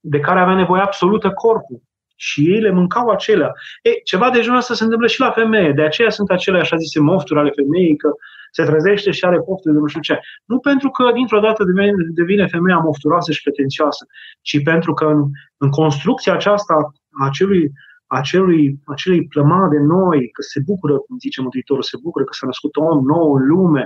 de 0.00 0.20
care 0.20 0.40
avea 0.40 0.54
nevoie 0.54 0.82
absolută 0.82 1.30
corpul. 1.30 1.82
Și 2.28 2.40
ei 2.52 2.60
le 2.60 2.70
mâncau 2.70 3.08
acelea. 3.08 3.52
E, 3.82 3.90
ceva 3.90 4.30
de 4.30 4.40
genul 4.40 4.58
ăsta 4.58 4.74
se 4.74 4.84
întâmplă 4.84 5.06
și 5.06 5.20
la 5.20 5.30
femeie. 5.30 5.72
De 5.72 5.82
aceea 5.82 6.10
sunt 6.10 6.30
acele 6.30 6.58
așa 6.58 6.76
zise 6.76 7.00
mofturi 7.00 7.38
ale 7.40 7.50
femeii, 7.50 7.96
că 7.96 8.08
se 8.50 8.64
trezește 8.64 9.10
și 9.10 9.24
are 9.24 9.40
poftă 9.40 9.70
de 9.70 9.78
nu 9.78 9.86
știu 9.86 10.00
ce. 10.00 10.20
Nu 10.44 10.58
pentru 10.58 10.90
că 10.90 11.10
dintr-o 11.14 11.40
dată 11.40 11.64
devine, 11.64 11.92
devine 12.14 12.46
femeia 12.46 12.78
mofturoasă 12.78 13.32
și 13.32 13.42
pretențioasă, 13.42 14.06
ci 14.40 14.62
pentru 14.62 14.92
că 14.94 15.04
în, 15.04 15.20
în 15.56 15.70
construcția 15.70 16.32
aceasta 16.32 16.74
a 16.74 17.24
acelui, 17.26 17.70
acelui, 18.06 18.78
acelei 18.84 19.26
plămade 19.26 19.78
noi, 19.78 20.30
că 20.30 20.42
se 20.42 20.60
bucură, 20.66 20.94
cum 20.98 21.18
zice 21.18 21.40
Mântuitorul, 21.40 21.82
se 21.82 21.96
bucură 22.02 22.24
că 22.24 22.32
s-a 22.32 22.46
născut 22.46 22.76
om 22.76 23.04
nou 23.04 23.34
în 23.34 23.46
lume, 23.46 23.84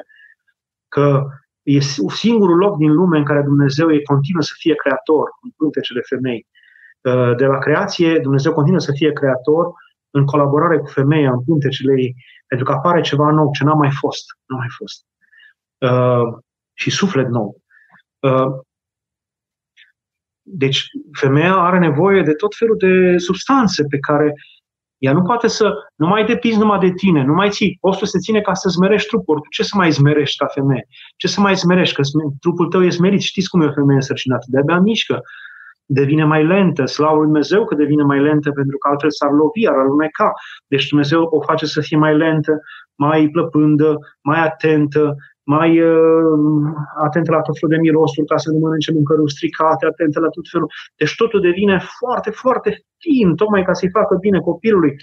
că 0.88 1.26
e 1.62 1.78
singurul 2.24 2.56
loc 2.56 2.76
din 2.76 2.92
lume 2.92 3.18
în 3.18 3.24
care 3.24 3.42
Dumnezeu 3.42 3.92
e 3.92 4.10
continuă 4.12 4.42
să 4.42 4.54
fie 4.56 4.74
creator, 4.74 5.28
în 5.42 5.50
pântecele 5.56 6.00
femei. 6.00 6.46
De 7.36 7.46
la 7.46 7.58
creație, 7.58 8.18
Dumnezeu 8.18 8.52
continuă 8.52 8.80
să 8.80 8.92
fie 8.92 9.12
creator 9.12 9.72
în 10.10 10.24
colaborare 10.24 10.78
cu 10.78 10.86
femeia, 10.86 11.30
în 11.30 11.44
pântecele 11.44 11.92
ei, 12.00 12.14
pentru 12.46 12.66
că 12.66 12.72
apare 12.72 13.00
ceva 13.00 13.30
nou, 13.30 13.50
ce 13.52 13.64
n-a 13.64 13.74
mai 13.74 13.90
fost. 13.90 14.24
N-a 14.46 14.56
mai 14.56 14.66
fost. 14.78 15.04
Uh, 15.78 16.38
și 16.72 16.90
suflet 16.90 17.28
nou. 17.28 17.56
Uh, 18.18 18.46
deci, 20.42 20.84
femeia 21.12 21.54
are 21.54 21.78
nevoie 21.78 22.22
de 22.22 22.32
tot 22.32 22.54
felul 22.56 22.76
de 22.76 23.18
substanțe 23.18 23.84
pe 23.90 23.98
care 23.98 24.34
ea 24.98 25.12
nu 25.12 25.22
poate 25.22 25.46
să, 25.46 25.72
nu 25.94 26.06
mai 26.06 26.24
depinzi 26.24 26.58
numai 26.58 26.78
de 26.78 26.92
tine, 26.92 27.24
nu 27.24 27.32
mai 27.32 27.50
ții. 27.50 27.78
Postul 27.80 28.06
se 28.06 28.18
ține 28.18 28.40
ca 28.40 28.54
să 28.54 28.68
zmerești 28.68 29.08
trupul. 29.08 29.46
Ce 29.50 29.62
să 29.62 29.76
mai 29.76 29.90
zmerești 29.90 30.36
ca 30.36 30.46
femeie? 30.46 30.86
Ce 31.16 31.28
să 31.28 31.40
mai 31.40 31.54
zmerești? 31.54 31.94
Că 31.94 32.02
trupul 32.40 32.66
tău 32.66 32.84
e 32.84 32.90
smerit. 32.90 33.20
Știți 33.20 33.48
cum 33.48 33.60
e 33.60 33.66
o 33.66 33.72
femeie 33.72 33.98
însărcinată? 33.98 34.44
De-abia 34.48 34.78
mișcă. 34.78 35.22
Devine 35.86 36.24
mai 36.24 36.46
lentă. 36.46 36.84
Slavă 36.84 37.16
lui 37.16 37.24
Dumnezeu 37.24 37.64
că 37.64 37.74
devine 37.74 38.02
mai 38.02 38.20
lentă 38.20 38.50
pentru 38.50 38.78
că 38.78 38.88
altfel 38.88 39.10
s-ar 39.10 39.30
lovi, 39.30 39.68
ar 39.68 39.76
aluneca. 39.76 40.32
Deci 40.66 40.88
Dumnezeu 40.88 41.22
o 41.22 41.40
face 41.40 41.66
să 41.66 41.80
fie 41.80 41.96
mai 41.96 42.16
lentă, 42.16 42.60
mai 42.94 43.28
plăpândă, 43.28 43.98
mai 44.22 44.40
atentă, 44.44 45.16
mai 45.42 45.80
uh, 45.80 46.72
atentă 47.04 47.30
la 47.30 47.40
tot 47.40 47.58
felul 47.58 47.74
de 47.74 47.80
mirosuri 47.80 48.26
ca 48.26 48.36
să 48.36 48.50
nu 48.50 48.58
mănânce 48.58 48.92
mâncăruri 48.92 49.32
stricate, 49.32 49.86
atentă 49.86 50.20
la 50.20 50.28
tot 50.28 50.44
felul. 50.50 50.70
Deci 50.96 51.14
totul 51.14 51.40
devine 51.40 51.80
foarte, 51.98 52.30
foarte 52.30 52.84
fin, 52.98 53.34
tocmai 53.34 53.64
ca 53.64 53.72
să-i 53.72 53.90
facă 53.90 54.16
bine 54.20 54.38
copilului. 54.38 54.94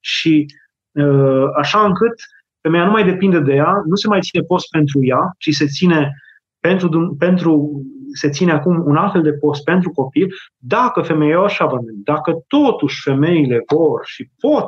Și 0.00 0.46
uh, 0.92 1.46
așa 1.56 1.84
încât 1.84 2.14
femeia 2.60 2.84
nu 2.84 2.90
mai 2.90 3.04
depinde 3.04 3.40
de 3.40 3.54
ea, 3.54 3.82
nu 3.86 3.94
se 3.94 4.08
mai 4.08 4.20
ține 4.20 4.42
post 4.42 4.70
pentru 4.70 5.04
ea, 5.04 5.34
ci 5.38 5.50
se 5.54 5.66
ține 5.66 6.12
pentru, 6.60 7.16
pentru 7.18 7.82
se 8.12 8.28
ține 8.28 8.52
acum 8.52 8.82
un 8.86 8.96
alt 8.96 9.12
fel 9.12 9.22
de 9.22 9.32
post 9.32 9.64
pentru 9.64 9.90
copil, 9.90 10.28
dacă 10.56 11.00
femeia 11.00 11.40
așa 11.40 11.68
dacă 12.04 12.44
totuși 12.46 13.02
femeile 13.02 13.62
vor 13.74 14.00
și 14.04 14.30
pot, 14.40 14.66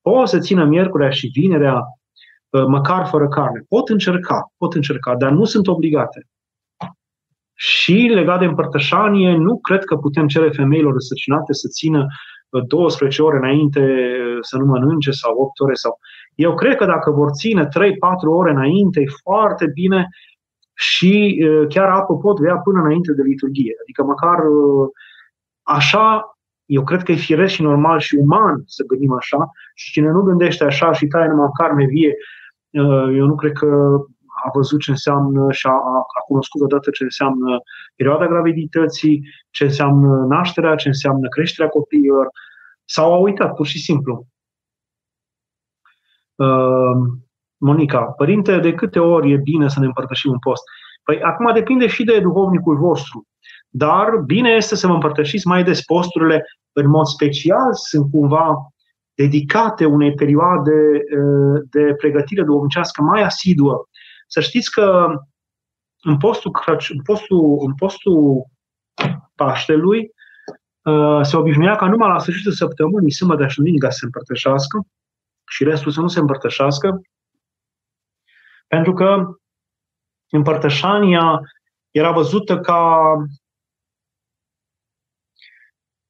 pot 0.00 0.28
să 0.28 0.38
țină 0.38 0.64
miercurea 0.64 1.10
și 1.10 1.26
vinerea 1.26 1.82
Uh, 2.52 2.64
măcar 2.66 3.06
fără 3.06 3.28
carne. 3.28 3.64
Pot 3.68 3.88
încerca, 3.88 4.52
pot 4.56 4.74
încerca, 4.74 5.16
dar 5.16 5.30
nu 5.30 5.44
sunt 5.44 5.66
obligate. 5.66 6.26
Și 7.54 8.10
legat 8.14 8.38
de 8.38 8.44
împărtășanie, 8.44 9.36
nu 9.36 9.58
cred 9.60 9.84
că 9.84 9.96
putem 9.96 10.26
cere 10.26 10.50
femeilor 10.50 10.92
răsăcinate 10.92 11.52
să 11.52 11.68
țină 11.68 12.06
12 12.66 13.22
uh, 13.22 13.28
ore 13.28 13.36
înainte 13.36 13.80
uh, 13.80 14.38
să 14.40 14.56
nu 14.56 14.64
mănânce 14.64 15.10
sau 15.10 15.36
8 15.36 15.60
ore 15.60 15.74
sau... 15.74 15.98
Eu 16.34 16.54
cred 16.54 16.76
că 16.76 16.84
dacă 16.84 17.10
vor 17.10 17.30
ține 17.30 17.64
3-4 17.64 17.68
ore 18.24 18.50
înainte, 18.50 19.00
e 19.00 19.20
foarte 19.22 19.66
bine 19.74 20.08
și 20.82 21.44
chiar 21.68 21.88
apă 21.88 22.16
pot 22.16 22.40
bea 22.40 22.56
până 22.56 22.80
înainte 22.80 23.12
de 23.12 23.22
liturghie. 23.22 23.74
Adică 23.82 24.02
măcar 24.02 24.38
așa, 25.62 26.36
eu 26.64 26.84
cred 26.84 27.02
că 27.02 27.12
e 27.12 27.14
firesc 27.14 27.54
și 27.54 27.62
normal 27.62 27.98
și 28.00 28.14
uman 28.14 28.62
să 28.66 28.84
gândim 28.86 29.12
așa 29.12 29.50
și 29.74 29.92
cine 29.92 30.10
nu 30.10 30.22
gândește 30.22 30.64
așa 30.64 30.92
și 30.92 31.06
taie 31.06 31.28
numai 31.28 31.48
carne 31.58 31.86
vie 31.86 32.14
Uh, 32.72 33.16
eu 33.16 33.26
nu 33.26 33.34
cred 33.34 33.52
că 33.52 33.66
a 34.44 34.50
văzut 34.54 34.80
ce 34.80 34.90
înseamnă 34.90 35.52
și 35.52 35.66
a, 35.66 35.70
a 36.16 36.20
cunoscut 36.26 36.60
odată 36.60 36.90
ce 36.90 37.02
înseamnă 37.02 37.60
perioada 37.96 38.26
gravidității, 38.26 39.28
ce 39.50 39.64
înseamnă 39.64 40.24
nașterea, 40.24 40.74
ce 40.74 40.88
înseamnă 40.88 41.28
creșterea 41.28 41.70
copiilor, 41.70 42.28
sau 42.84 43.12
a 43.12 43.16
uitat 43.16 43.54
pur 43.54 43.66
și 43.66 43.78
simplu. 43.78 44.26
Uh, 47.62 47.68
Monica, 47.68 48.00
părinte, 48.00 48.58
de 48.58 48.74
câte 48.74 48.98
ori 48.98 49.32
e 49.32 49.36
bine 49.36 49.68
să 49.68 49.80
ne 49.80 49.86
împărtășim 49.86 50.30
un 50.30 50.38
post? 50.38 50.62
Păi 51.02 51.20
acum 51.22 51.52
depinde 51.52 51.86
și 51.86 52.04
de 52.04 52.20
duhovnicul 52.20 52.76
vostru. 52.76 53.26
Dar 53.68 54.16
bine 54.26 54.50
este 54.50 54.76
să 54.76 54.86
vă 54.86 54.92
împărtășiți 54.92 55.46
mai 55.46 55.64
des 55.64 55.84
posturile 55.84 56.44
în 56.72 56.88
mod 56.88 57.06
special, 57.06 57.68
sunt 57.72 58.10
cumva 58.10 58.54
dedicate 59.14 59.84
unei 59.84 60.14
perioade 60.14 60.72
de 61.70 61.94
pregătire 61.96 62.42
duhovnicească 62.42 63.02
mai 63.02 63.22
asiduă. 63.22 63.86
Să 64.26 64.40
știți 64.40 64.70
că 64.70 65.06
în 66.02 66.16
postul, 66.16 66.50
în 66.88 67.02
postul, 67.02 67.58
în 67.66 67.74
postul 67.74 68.44
Paștelui 69.34 70.10
se 71.22 71.36
obișnuia 71.36 71.76
ca 71.76 71.88
numai 71.88 72.08
la 72.08 72.18
sfârșitul 72.18 72.52
săptămânii, 72.52 73.12
sâmbătă 73.12 73.46
și 73.46 73.56
duminica 73.56 73.90
să 73.90 73.96
se 73.98 74.04
împărtășească 74.04 74.86
și 75.50 75.64
restul 75.64 75.92
să 75.92 76.00
nu 76.00 76.08
se 76.08 76.18
împărtășească, 76.18 77.00
pentru 78.74 78.92
că 78.92 79.36
împărtășania 80.30 81.40
era 81.90 82.10
văzută 82.10 82.60
ca 82.60 82.98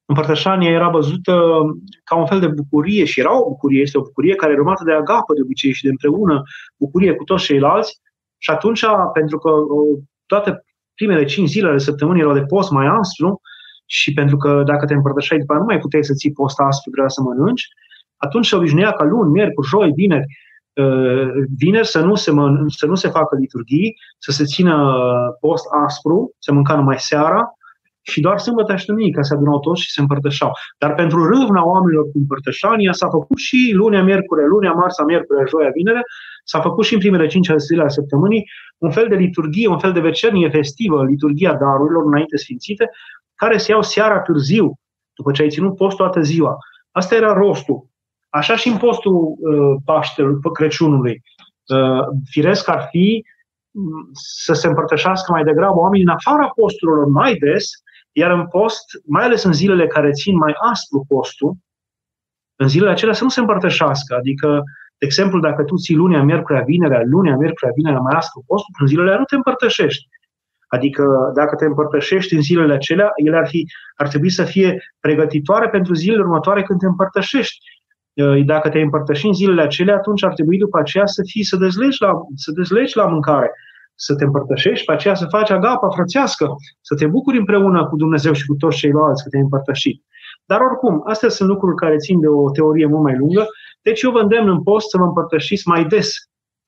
Împărtășania 0.05 0.69
era 0.69 0.89
văzută 0.89 1.61
ca 2.03 2.15
un 2.15 2.25
fel 2.25 2.39
de 2.39 2.47
bucurie 2.47 3.05
și 3.05 3.19
era 3.19 3.39
o 3.39 3.47
bucurie, 3.47 3.81
este 3.81 3.97
o 3.97 4.01
bucurie 4.01 4.35
care 4.35 4.51
e 4.53 4.55
urmată 4.55 4.83
de 4.83 4.93
agapă 4.93 5.33
de 5.33 5.41
obicei 5.41 5.73
și 5.73 5.83
de 5.83 5.89
împreună, 5.89 6.41
bucurie 6.77 7.15
cu 7.15 7.23
toți 7.23 7.43
ceilalți. 7.43 8.01
Și 8.37 8.49
atunci, 8.49 8.83
pentru 9.13 9.37
că 9.37 9.49
toate 10.25 10.63
primele 10.93 11.25
cinci 11.25 11.49
zile 11.49 11.67
ale 11.67 11.77
săptămânii 11.77 12.21
erau 12.21 12.33
de 12.33 12.45
post 12.45 12.71
mai 12.71 12.87
aspru 12.87 13.41
și 13.85 14.13
pentru 14.13 14.37
că 14.37 14.63
dacă 14.65 14.85
te 14.85 14.93
împărtășai 14.93 15.37
după 15.37 15.53
nu 15.53 15.63
mai 15.63 15.79
puteai 15.79 16.03
să 16.03 16.13
ții 16.13 16.31
post 16.31 16.59
aspru, 16.59 16.91
trebuia 16.91 17.09
să 17.09 17.21
mănânci, 17.21 17.67
atunci 18.17 18.47
se 18.47 18.55
obișnuia 18.55 18.91
ca 18.91 19.03
luni, 19.03 19.31
miercuri, 19.31 19.67
joi, 19.67 19.91
vineri, 19.91 20.25
uh, 20.73 21.27
vineri 21.57 21.87
să 21.87 21.99
nu, 21.99 22.15
se 22.15 22.31
măn- 22.31 22.65
să 22.67 22.85
nu 22.85 22.95
se 22.95 23.09
facă 23.09 23.35
liturghii, 23.39 23.95
să 24.17 24.31
se 24.31 24.43
țină 24.43 24.95
post 25.39 25.65
aspru, 25.85 26.35
să 26.39 26.53
mânca 26.53 26.75
numai 26.75 26.99
seara, 26.99 27.53
și 28.05 28.21
doar 28.21 28.39
sâmbătă 28.39 28.75
și 28.75 28.85
duminică 28.85 29.21
se 29.21 29.33
adunau 29.33 29.59
toți 29.59 29.81
și 29.81 29.91
se 29.91 30.01
împărtășau. 30.01 30.51
Dar 30.77 30.93
pentru 30.93 31.25
râvna 31.25 31.65
oamenilor 31.65 32.03
cu 32.03 32.17
împărtășania 32.17 32.91
s-a 32.91 33.09
făcut 33.09 33.37
și 33.37 33.71
lunea, 33.73 34.03
miercure, 34.03 34.45
lunea, 34.45 34.71
marța, 34.71 35.03
miercure, 35.03 35.45
joia, 35.49 35.69
vinere, 35.75 36.01
s-a 36.43 36.61
făcut 36.61 36.85
și 36.85 36.93
în 36.93 36.99
primele 36.99 37.27
cinci 37.27 37.51
zile 37.57 37.81
ale 37.81 37.89
săptămânii 37.89 38.45
un 38.77 38.91
fel 38.91 39.07
de 39.07 39.15
liturghie, 39.15 39.67
un 39.67 39.79
fel 39.79 39.91
de 39.91 39.99
vecernie 39.99 40.49
festivă, 40.49 41.05
liturghia 41.05 41.53
darurilor 41.53 42.05
înainte 42.05 42.37
sfințite, 42.37 42.89
care 43.35 43.57
se 43.57 43.71
iau 43.71 43.81
seara 43.81 44.19
târziu, 44.19 44.73
după 45.15 45.31
ce 45.31 45.41
ai 45.41 45.49
ținut 45.49 45.75
post 45.75 45.97
toată 45.97 46.21
ziua. 46.21 46.57
Asta 46.91 47.15
era 47.15 47.33
rostul. 47.33 47.87
Așa 48.33 48.55
și 48.55 48.67
în 48.67 48.77
postul 48.77 49.35
uh, 49.37 49.75
Paștelui, 49.85 50.39
Crăciunului. 50.53 51.21
Uh, 51.67 52.05
firesc 52.29 52.67
ar 52.67 52.87
fi 52.89 53.25
mm, 53.71 54.09
să 54.13 54.53
se 54.53 54.67
împărtășească 54.67 55.31
mai 55.31 55.43
degrabă 55.43 55.79
oamenii 55.79 56.05
în 56.05 56.11
afara 56.11 56.47
posturilor 56.47 57.05
mai 57.05 57.35
des, 57.35 57.69
iar 58.11 58.31
în 58.31 58.47
post, 58.47 58.83
mai 59.05 59.23
ales 59.23 59.43
în 59.43 59.53
zilele 59.53 59.87
care 59.87 60.11
țin 60.11 60.37
mai 60.37 60.53
aspru 60.71 61.05
postul, 61.07 61.55
în 62.55 62.67
zilele 62.67 62.91
acelea 62.91 63.13
să 63.13 63.23
nu 63.23 63.29
se 63.29 63.39
împărtășească. 63.39 64.15
Adică, 64.15 64.61
de 64.97 65.05
exemplu, 65.05 65.39
dacă 65.39 65.63
tu 65.63 65.75
ții 65.75 65.95
lunea, 65.95 66.23
miercurea, 66.23 66.61
vinerea, 66.61 67.01
lunea, 67.05 67.35
miercurea, 67.35 67.73
vinerea 67.75 67.99
mai 67.99 68.15
aspru 68.15 68.43
postul, 68.47 68.73
în 68.79 68.87
zilele 68.87 69.17
nu 69.17 69.23
te 69.23 69.35
împărtășești. 69.35 70.07
Adică 70.67 71.31
dacă 71.35 71.55
te 71.55 71.65
împărtășești 71.65 72.35
în 72.35 72.41
zilele 72.41 72.73
acelea, 72.73 73.11
ele 73.15 73.37
ar, 73.37 73.47
fi, 73.47 73.67
ar 73.95 74.07
trebui 74.07 74.29
să 74.29 74.43
fie 74.43 74.77
pregătitoare 74.99 75.69
pentru 75.69 75.93
zilele 75.93 76.21
următoare 76.21 76.63
când 76.63 76.79
te 76.79 76.85
împărtășești. 76.85 77.57
Dacă 78.45 78.69
te 78.69 78.79
împărtăși 78.79 79.25
în 79.25 79.33
zilele 79.33 79.61
acelea, 79.61 79.95
atunci 79.95 80.23
ar 80.23 80.33
trebui 80.33 80.57
după 80.57 80.79
aceea 80.79 81.05
să 81.05 81.21
fii, 81.25 81.43
să 81.43 81.57
dezlegi 81.57 82.01
la, 82.01 82.11
să 82.35 82.51
dezlegi 82.51 82.97
la 82.97 83.05
mâncare 83.05 83.51
să 83.95 84.15
te 84.15 84.23
împărtășești, 84.23 84.85
pe 84.85 84.91
aceea 84.91 85.15
să 85.15 85.25
faci 85.25 85.49
agapa 85.49 85.89
frățească, 85.89 86.47
să 86.81 86.95
te 86.95 87.07
bucuri 87.07 87.37
împreună 87.37 87.87
cu 87.87 87.95
Dumnezeu 87.95 88.33
și 88.33 88.45
cu 88.45 88.55
toți 88.55 88.77
ceilalți 88.77 89.23
că 89.23 89.29
te-ai 89.29 89.41
împărtășit. 89.41 90.03
Dar 90.45 90.59
oricum, 90.61 91.03
astea 91.05 91.29
sunt 91.29 91.49
lucruri 91.49 91.75
care 91.75 91.97
țin 91.97 92.19
de 92.19 92.27
o 92.27 92.49
teorie 92.49 92.85
mult 92.85 93.03
mai 93.03 93.17
lungă, 93.17 93.47
deci 93.81 94.01
eu 94.01 94.11
vă 94.11 94.19
îndemn 94.19 94.49
în 94.49 94.63
post 94.63 94.89
să 94.89 94.97
vă 94.97 95.03
împărtășiți 95.03 95.67
mai 95.67 95.85
des, 95.85 96.15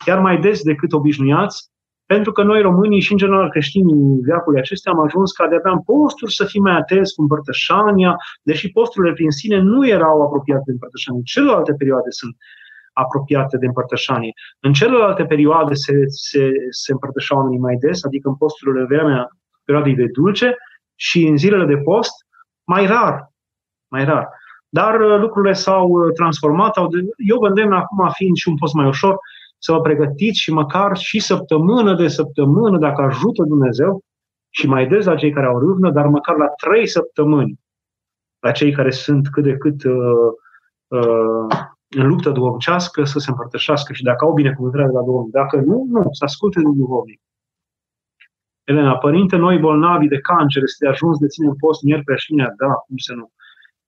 chiar 0.06 0.20
mai 0.20 0.40
des 0.40 0.62
decât 0.62 0.92
obișnuiați, 0.94 1.70
pentru 2.06 2.32
că 2.32 2.44
noi 2.44 2.62
românii 2.62 3.00
și 3.00 3.12
în 3.12 3.18
general 3.18 3.50
creștinii 3.50 4.20
veacului 4.22 4.60
acestea 4.60 4.92
am 4.92 5.00
ajuns 5.00 5.32
ca 5.32 5.48
de-abia 5.48 5.72
în 5.72 5.82
posturi 5.82 6.34
să 6.34 6.46
fim 6.46 6.62
mai 6.62 6.76
atenți 6.76 7.16
cu 7.16 7.22
împărtășania, 7.22 8.16
deși 8.42 8.72
posturile 8.72 9.14
prin 9.14 9.30
sine 9.30 9.58
nu 9.60 9.88
erau 9.88 10.22
apropiate 10.22 10.64
de 10.66 10.72
împărtășanie. 10.72 11.22
Celelalte 11.24 11.74
perioade 11.74 12.10
sunt 12.10 12.36
apropiate 12.94 13.58
de 13.58 13.66
împărtășanie. 13.66 14.34
În 14.60 14.74
celelalte 14.74 15.26
perioade 15.26 15.74
se, 15.74 15.94
se, 16.08 16.52
se 16.70 16.92
împărtășeau 16.92 17.40
oamenii 17.40 17.60
mai 17.60 17.76
des, 17.76 18.04
adică 18.04 18.30
în 18.30 18.36
posturile 18.36 18.84
vremea 18.84 19.28
perioadei 19.64 19.96
de 19.96 20.08
dulce 20.14 20.56
și 20.96 21.28
în 21.28 21.38
zilele 21.38 21.66
de 21.66 21.78
post, 21.78 22.14
mai 22.64 22.86
rar, 22.86 23.32
mai 23.88 24.06
rar. 24.06 24.30
Dar 24.70 25.00
uh, 25.00 25.20
lucrurile 25.20 25.54
s-au 25.54 25.88
uh, 25.90 26.14
transformat. 26.14 26.78
Eu 27.18 27.38
vă 27.40 27.48
îndemn 27.48 27.74
acum, 27.74 28.10
fiind 28.14 28.36
și 28.36 28.48
un 28.50 28.56
post 28.56 28.74
mai 28.74 28.88
ușor, 28.88 29.18
să 29.58 29.72
vă 29.72 29.82
pregătiți 29.82 30.40
și 30.40 30.52
măcar 30.52 30.98
și 30.98 31.20
săptămână 31.20 31.96
de 31.96 32.08
săptămână, 32.08 32.78
dacă 32.78 33.02
ajută 33.02 33.44
Dumnezeu, 33.44 34.04
și 34.50 34.68
mai 34.68 34.88
des 34.88 35.06
la 35.06 35.16
cei 35.16 35.32
care 35.32 35.46
au 35.46 35.60
râvnă, 35.60 35.92
dar 35.92 36.08
măcar 36.08 36.36
la 36.36 36.48
trei 36.48 36.88
săptămâni, 36.88 37.60
la 38.40 38.52
cei 38.52 38.72
care 38.72 38.92
sunt 38.92 39.30
cât 39.30 39.44
de 39.44 39.58
cât 39.58 39.84
uh, 39.84 40.32
uh, 40.88 41.58
în 41.90 42.08
luptă 42.08 42.30
duhovnicească, 42.30 43.04
să 43.04 43.20
se 43.20 43.30
împărtășească 43.30 43.94
și 43.94 44.04
dacă 44.04 44.26
au 44.26 44.34
binecuvântarea 44.34 44.88
de 44.88 44.94
la 44.94 45.04
Domnul. 45.04 45.28
Dacă 45.32 45.56
nu, 45.58 45.86
nu, 45.90 46.08
să 46.12 46.24
asculte 46.24 46.60
de 46.60 46.70
duhovnic. 46.76 47.22
Elena, 48.64 48.98
părinte, 48.98 49.36
noi 49.36 49.58
bolnavi 49.58 50.08
de 50.08 50.20
cancer, 50.20 50.64
este 50.64 50.86
de 50.86 50.92
ajuns 50.92 51.18
de 51.18 51.28
ținem 51.28 51.56
post 51.60 51.84
miercuri 51.84 52.20
și 52.20 52.34
da, 52.36 52.74
cum 52.88 52.98
să 52.98 53.14
nu. 53.14 53.32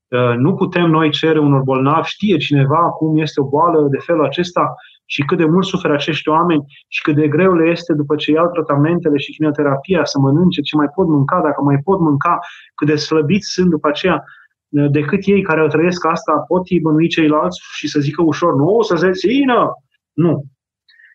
Uh, 0.07 0.35
nu 0.37 0.53
putem 0.53 0.89
noi 0.89 1.11
cere 1.11 1.39
unor 1.39 1.61
bolnavi, 1.61 2.07
știe 2.07 2.37
cineva 2.37 2.89
cum 2.89 3.17
este 3.17 3.41
o 3.41 3.47
boală 3.47 3.87
de 3.87 3.97
felul 3.97 4.25
acesta 4.25 4.75
și 5.09 5.21
cât 5.21 5.37
de 5.37 5.45
mult 5.45 5.65
suferă 5.65 5.93
acești 5.93 6.29
oameni 6.29 6.63
și 6.87 7.01
cât 7.01 7.15
de 7.15 7.27
greu 7.27 7.53
le 7.53 7.69
este 7.69 7.93
după 7.93 8.15
ce 8.15 8.31
iau 8.31 8.49
tratamentele 8.49 9.17
și 9.17 9.31
chimioterapia 9.31 10.05
să 10.05 10.19
mănânce 10.19 10.61
ce 10.61 10.75
mai 10.75 10.87
pot 10.95 11.07
mânca, 11.07 11.41
dacă 11.41 11.61
mai 11.61 11.77
pot 11.83 11.99
mânca, 11.99 12.39
cât 12.75 12.87
de 12.87 12.95
slăbiți 12.95 13.49
sunt 13.49 13.69
după 13.69 13.87
aceea 13.87 14.23
uh, 14.69 14.91
decât 14.91 15.19
ei 15.25 15.41
care 15.41 15.63
o 15.63 15.67
trăiesc 15.67 16.05
asta, 16.05 16.43
pot 16.47 16.61
ei 16.65 16.79
bănui 16.79 17.07
ceilalți 17.07 17.59
și 17.75 17.87
să 17.87 17.99
zică 17.99 18.21
ușor, 18.21 18.55
nu, 18.55 18.81
să 18.81 18.95
se 18.95 19.11
țină. 19.11 19.71
Nu. 20.13 20.43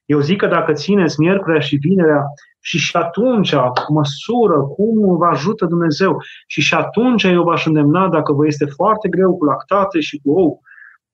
Eu 0.05 0.21
zic 0.21 0.39
că 0.39 0.47
dacă 0.47 0.73
țineți 0.73 1.21
miercurea 1.21 1.61
și 1.61 1.77
vinerea 1.77 2.23
și 2.61 2.79
și 2.79 2.97
atunci, 2.97 3.55
cu 3.55 3.93
măsură, 3.93 4.61
cum 4.61 5.17
vă 5.17 5.27
ajută 5.27 5.67
Dumnezeu, 5.67 6.23
și 6.47 6.61
și 6.61 6.75
atunci 6.75 7.23
eu 7.23 7.43
v-aș 7.43 7.67
îndemna, 7.67 8.09
dacă 8.09 8.33
vă 8.33 8.47
este 8.47 8.65
foarte 8.65 9.09
greu 9.09 9.37
cu 9.37 9.45
lactate 9.45 10.01
și 10.01 10.21
cu 10.25 10.31
ou, 10.31 10.61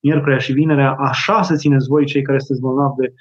miercurea 0.00 0.38
și 0.38 0.52
vinerea, 0.52 0.92
așa 0.92 1.42
să 1.42 1.54
țineți 1.54 1.88
voi 1.88 2.06
cei 2.06 2.22
care 2.22 2.38
sunteți 2.38 2.60
bolnavi 2.60 2.96
de 2.96 3.12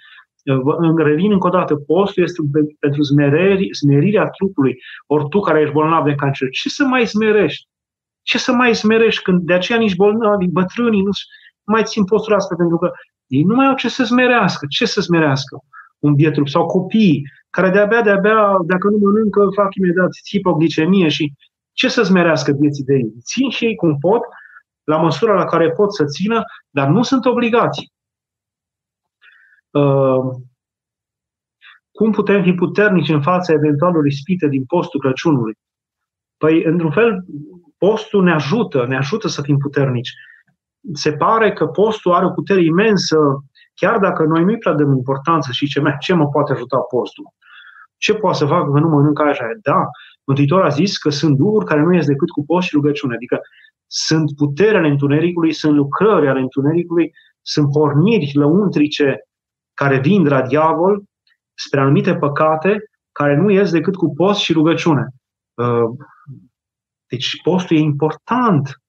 revin 1.03 1.31
încă 1.31 1.47
o 1.47 1.49
dată, 1.49 1.75
postul 1.75 2.23
este 2.23 2.41
pentru 2.79 3.01
smereri, 3.01 3.75
smerirea 3.75 4.29
trupului. 4.29 4.75
Ori 5.05 5.27
tu 5.29 5.39
care 5.39 5.61
ești 5.61 5.73
bolnav 5.73 6.05
de 6.05 6.15
cancer, 6.15 6.49
ce 6.49 6.69
să 6.69 6.83
mai 6.83 7.05
smerești? 7.05 7.67
Ce 8.21 8.37
să 8.37 8.51
mai 8.51 8.75
smerești 8.75 9.23
când 9.23 9.41
de 9.41 9.53
aceea 9.53 9.77
nici 9.79 9.95
bolnavi, 9.95 10.47
bătrânii 10.47 11.01
nu 11.01 11.11
mai 11.63 11.83
țin 11.83 12.03
postul 12.05 12.33
asta 12.33 12.55
pentru 12.55 12.77
că 12.77 12.91
ei 13.27 13.43
nu 13.43 13.55
mai 13.55 13.65
au 13.65 13.75
ce 13.75 13.89
să 13.89 14.03
smerească. 14.03 14.65
Ce 14.69 14.85
să 14.85 15.01
smerească? 15.01 15.59
Un 15.99 16.15
biet 16.15 16.33
trup 16.33 16.47
sau 16.47 16.65
copii 16.65 17.21
care 17.49 17.69
de-abia, 17.69 18.01
de-abia, 18.01 18.57
dacă 18.65 18.89
nu 18.89 18.97
mănâncă, 18.97 19.47
fac 19.55 19.75
imediat 19.75 20.09
hipoglicemie 20.29 21.07
și 21.07 21.33
ce 21.71 21.87
să 21.87 22.03
smerească 22.03 22.51
vieții 22.59 22.83
de 22.83 22.93
ei? 22.93 23.13
Țin 23.23 23.49
și 23.49 23.65
ei 23.65 23.75
cum 23.75 23.97
pot, 23.99 24.21
la 24.87 24.97
măsura 24.97 25.33
la 25.33 25.45
care 25.45 25.71
pot 25.71 25.95
să 25.95 26.05
țină, 26.05 26.43
dar 26.69 26.87
nu 26.87 27.03
sunt 27.03 27.25
obligați. 27.25 27.91
Uh, 29.69 30.19
cum 31.91 32.11
putem 32.11 32.43
fi 32.43 32.53
puternici 32.53 33.09
în 33.09 33.21
fața 33.21 33.53
eventualului 33.53 34.09
ispite 34.09 34.47
din 34.47 34.65
postul 34.65 34.99
Crăciunului? 34.99 35.57
Păi, 36.37 36.63
într-un 36.63 36.91
fel, 36.91 37.25
postul 37.77 38.23
ne 38.23 38.31
ajută, 38.31 38.85
ne 38.85 38.97
ajută 38.97 39.27
să 39.27 39.41
fim 39.41 39.57
puternici. 39.57 40.11
Se 40.93 41.13
pare 41.13 41.53
că 41.53 41.65
postul 41.65 42.13
are 42.13 42.25
o 42.25 42.31
putere 42.31 42.63
imensă, 42.63 43.17
chiar 43.73 43.99
dacă 43.99 44.23
noi 44.23 44.43
nu-i 44.43 44.57
prea 44.57 44.73
dăm 44.73 44.95
importanță 44.95 45.51
și 45.51 45.67
ce, 45.67 45.81
ce 45.99 46.13
mă 46.13 46.27
poate 46.27 46.51
ajuta 46.51 46.77
postul. 46.77 47.25
Ce 47.97 48.13
poate 48.13 48.37
să 48.37 48.45
facă 48.45 48.71
că 48.71 48.79
nu 48.79 48.89
mănânc 48.89 49.19
așa? 49.19 49.47
Da, 49.61 49.89
Mântuitor 50.27 50.63
a 50.63 50.69
zis 50.69 50.97
că 50.97 51.09
sunt 51.09 51.37
duhuri 51.37 51.65
care 51.65 51.81
nu 51.81 51.93
ies 51.93 52.05
decât 52.05 52.29
cu 52.29 52.45
post 52.45 52.67
și 52.67 52.75
rugăciune. 52.75 53.15
Adică 53.15 53.41
sunt 53.87 54.35
putere 54.35 54.77
ale 54.77 54.87
întunericului, 54.87 55.53
sunt 55.53 55.75
lucrări 55.75 56.27
ale 56.27 56.39
întunericului, 56.39 57.11
sunt 57.41 57.71
porniri 57.71 58.31
lăuntrice 58.33 59.19
care 59.73 59.99
vin 59.99 60.23
de 60.23 60.29
la 60.29 60.41
diavol 60.41 61.03
spre 61.53 61.79
anumite 61.79 62.15
păcate 62.15 62.77
care 63.11 63.35
nu 63.35 63.49
ies 63.49 63.71
decât 63.71 63.95
cu 63.95 64.13
post 64.13 64.39
și 64.39 64.53
rugăciune. 64.53 65.07
Uh, 65.53 65.89
deci 67.07 67.41
postul 67.43 67.77
e 67.77 67.79
important. 67.79 68.81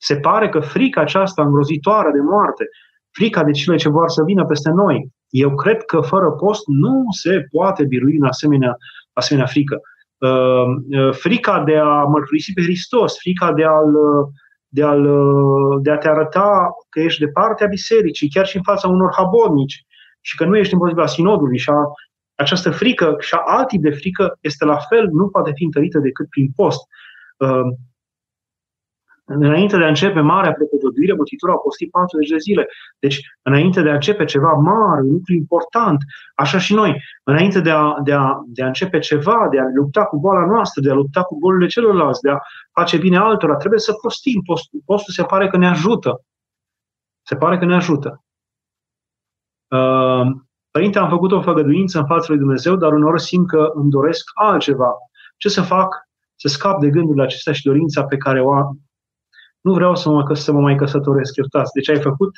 Se 0.00 0.16
pare 0.16 0.48
că 0.48 0.60
frica 0.60 1.00
aceasta 1.00 1.42
îngrozitoare 1.42 2.10
de 2.10 2.20
moarte, 2.20 2.64
frica 3.10 3.44
de 3.44 3.50
cele 3.50 3.76
ce 3.76 3.88
vor 3.88 4.08
să 4.08 4.22
vină 4.22 4.46
peste 4.46 4.70
noi, 4.70 5.12
eu 5.28 5.54
cred 5.54 5.84
că 5.84 6.00
fără 6.00 6.30
post 6.30 6.62
nu 6.66 7.04
se 7.22 7.46
poate 7.50 7.84
birui 7.84 8.16
în 8.16 8.26
asemenea, 8.26 8.76
asemenea 9.12 9.48
frică. 9.48 9.80
Uh, 10.18 10.64
uh, 10.90 11.14
frica 11.14 11.62
de 11.64 11.76
a 11.76 12.02
mărturisi 12.02 12.52
pe 12.52 12.62
Hristos, 12.62 13.18
frica 13.18 13.52
de 13.52 13.64
a-l 13.64 13.94
de, 14.68 14.82
a 14.82 14.94
de 15.80 15.90
a 15.90 15.96
te 15.96 16.08
arăta 16.08 16.68
că 16.88 17.00
ești 17.00 17.20
de 17.20 17.28
partea 17.28 17.66
bisericii, 17.66 18.28
chiar 18.28 18.46
și 18.46 18.56
în 18.56 18.62
fața 18.62 18.88
unor 18.88 19.12
habonici, 19.16 19.86
și 20.20 20.36
că 20.36 20.44
nu 20.44 20.56
ești 20.56 20.72
împotriva 20.72 21.06
sinodului 21.06 21.58
și 21.58 21.70
a, 21.70 21.92
această 22.34 22.70
frică 22.70 23.16
și 23.18 23.34
a 23.34 23.42
alt 23.46 23.68
tip 23.68 23.82
de 23.82 23.90
frică 23.90 24.38
este 24.40 24.64
la 24.64 24.76
fel, 24.76 25.08
nu 25.12 25.28
poate 25.28 25.52
fi 25.54 25.64
întărită 25.64 25.98
decât 25.98 26.28
prin 26.28 26.50
post. 26.56 26.80
Uh, 29.28 29.36
Înainte 29.36 29.76
de 29.76 29.84
a 29.84 29.88
începe 29.88 30.20
marea 30.20 30.52
propovăduire, 30.52 31.12
Mântuitorul 31.12 31.54
a 31.54 31.58
postit 31.58 31.90
40 31.90 32.28
de 32.28 32.36
zile. 32.36 32.68
Deci, 32.98 33.20
înainte 33.42 33.82
de 33.82 33.90
a 33.90 33.94
începe 33.94 34.24
ceva 34.24 34.52
mare, 34.52 35.02
un 35.02 35.12
lucru 35.12 35.32
important, 35.32 36.02
așa 36.34 36.58
și 36.58 36.74
noi, 36.74 37.02
înainte 37.22 37.60
de 37.60 37.70
a, 37.70 37.94
de, 38.02 38.12
a, 38.12 38.42
de 38.46 38.62
a 38.62 38.66
începe 38.66 38.98
ceva, 38.98 39.48
de 39.50 39.58
a 39.58 39.64
lupta 39.74 40.04
cu 40.04 40.18
boala 40.18 40.46
noastră, 40.46 40.82
de 40.82 40.90
a 40.90 40.94
lupta 40.94 41.22
cu 41.22 41.38
bolile 41.38 41.66
celorlalți, 41.66 42.20
de 42.20 42.30
a 42.30 42.38
face 42.72 42.96
bine 42.96 43.18
altora, 43.18 43.56
trebuie 43.56 43.80
să 43.80 43.92
postim. 43.92 44.42
Postul, 44.44 44.80
postul 44.84 45.12
se 45.12 45.22
pare 45.22 45.48
că 45.48 45.56
ne 45.56 45.68
ajută. 45.68 46.22
Se 47.22 47.36
pare 47.36 47.58
că 47.58 47.64
ne 47.64 47.74
ajută. 47.74 48.24
Uh, 49.68 50.26
Părinte, 50.70 50.98
am 50.98 51.08
făcut 51.08 51.32
o 51.32 51.42
făgăduință 51.42 51.98
în 51.98 52.06
fața 52.06 52.26
lui 52.28 52.38
Dumnezeu, 52.38 52.76
dar 52.76 52.92
uneori 52.92 53.20
simt 53.20 53.48
că 53.48 53.70
îmi 53.74 53.90
doresc 53.90 54.30
altceva. 54.34 54.92
Ce 55.36 55.48
să 55.48 55.62
fac? 55.62 56.06
Să 56.34 56.48
scap 56.48 56.80
de 56.80 56.90
gândurile 56.90 57.22
acestea 57.22 57.52
și 57.52 57.64
dorința 57.64 58.04
pe 58.04 58.16
care 58.16 58.42
o 58.42 58.52
am, 58.52 58.87
nu 59.60 59.72
vreau 59.72 59.94
să 59.94 60.10
mă, 60.10 60.34
să 60.34 60.52
mă 60.52 60.60
mai 60.60 60.76
căsătoresc, 60.76 61.36
iertați. 61.36 61.72
Deci 61.72 61.88
ai 61.88 62.00
făcut 62.00 62.30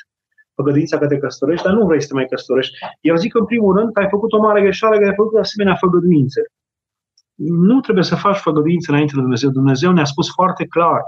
făgăduința 0.55 0.97
că 0.97 1.07
te 1.07 1.17
căsătorești, 1.17 1.65
dar 1.65 1.73
nu 1.73 1.85
vrei 1.85 2.01
să 2.01 2.07
te 2.07 2.13
mai 2.13 2.25
căsătorești. 2.25 2.77
Eu 3.01 3.15
zic 3.15 3.35
în 3.35 3.45
primul 3.45 3.77
rând 3.77 3.93
că 3.93 3.99
ai 3.99 4.07
făcut 4.09 4.31
o 4.31 4.41
mare 4.41 4.61
greșeală, 4.61 4.97
că 4.97 5.05
ai 5.05 5.15
făcut 5.15 5.39
asemenea 5.39 5.75
făgăduințe. 5.75 6.41
Nu 7.35 7.79
trebuie 7.79 8.03
să 8.03 8.15
faci 8.15 8.37
făgăduințe 8.37 8.91
înainte 8.91 9.13
de 9.15 9.21
Dumnezeu. 9.21 9.49
Dumnezeu 9.49 9.91
ne-a 9.91 10.05
spus 10.05 10.29
foarte 10.29 10.65
clar, 10.65 11.01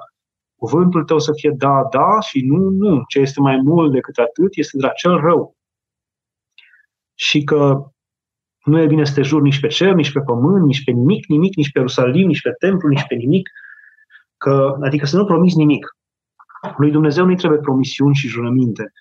cuvântul 0.56 1.04
tău 1.04 1.20
să 1.20 1.32
fie 1.36 1.54
da, 1.58 1.88
da 1.92 2.20
și 2.20 2.46
nu, 2.46 2.70
nu. 2.70 3.04
Ce 3.08 3.20
este 3.20 3.40
mai 3.40 3.58
mult 3.64 3.92
decât 3.92 4.18
atât 4.18 4.56
este 4.56 4.78
de 4.78 4.86
la 4.86 4.92
cel 4.92 5.20
rău. 5.20 5.56
Și 7.14 7.44
că 7.44 7.88
nu 8.64 8.80
e 8.80 8.86
bine 8.86 9.06
să 9.06 9.14
te 9.14 9.22
juri 9.22 9.44
nici 9.44 9.60
pe 9.60 9.68
cer, 9.68 9.94
nici 9.94 10.12
pe 10.12 10.22
pământ, 10.22 10.66
nici 10.66 10.84
pe 10.84 10.92
nimic, 10.92 11.28
nimic, 11.28 11.56
nici 11.56 11.72
pe 11.72 11.80
Ierusalim, 11.80 12.28
nici 12.28 12.42
pe 12.42 12.52
templu, 12.60 12.88
nici 12.88 13.08
pe 13.08 13.16
nimic. 13.16 13.50
Că, 14.38 14.78
adică 14.82 15.06
să 15.06 15.18
nu 15.18 15.26
promiți 15.26 15.58
nimic. 15.58 15.96
Lui 16.78 16.92
Dumnezeu 16.92 17.26
nu-i 17.26 17.36
trebuie 17.36 17.60
promisiuni 17.60 18.16
și 18.16 18.28
jurăminte. 18.28 18.92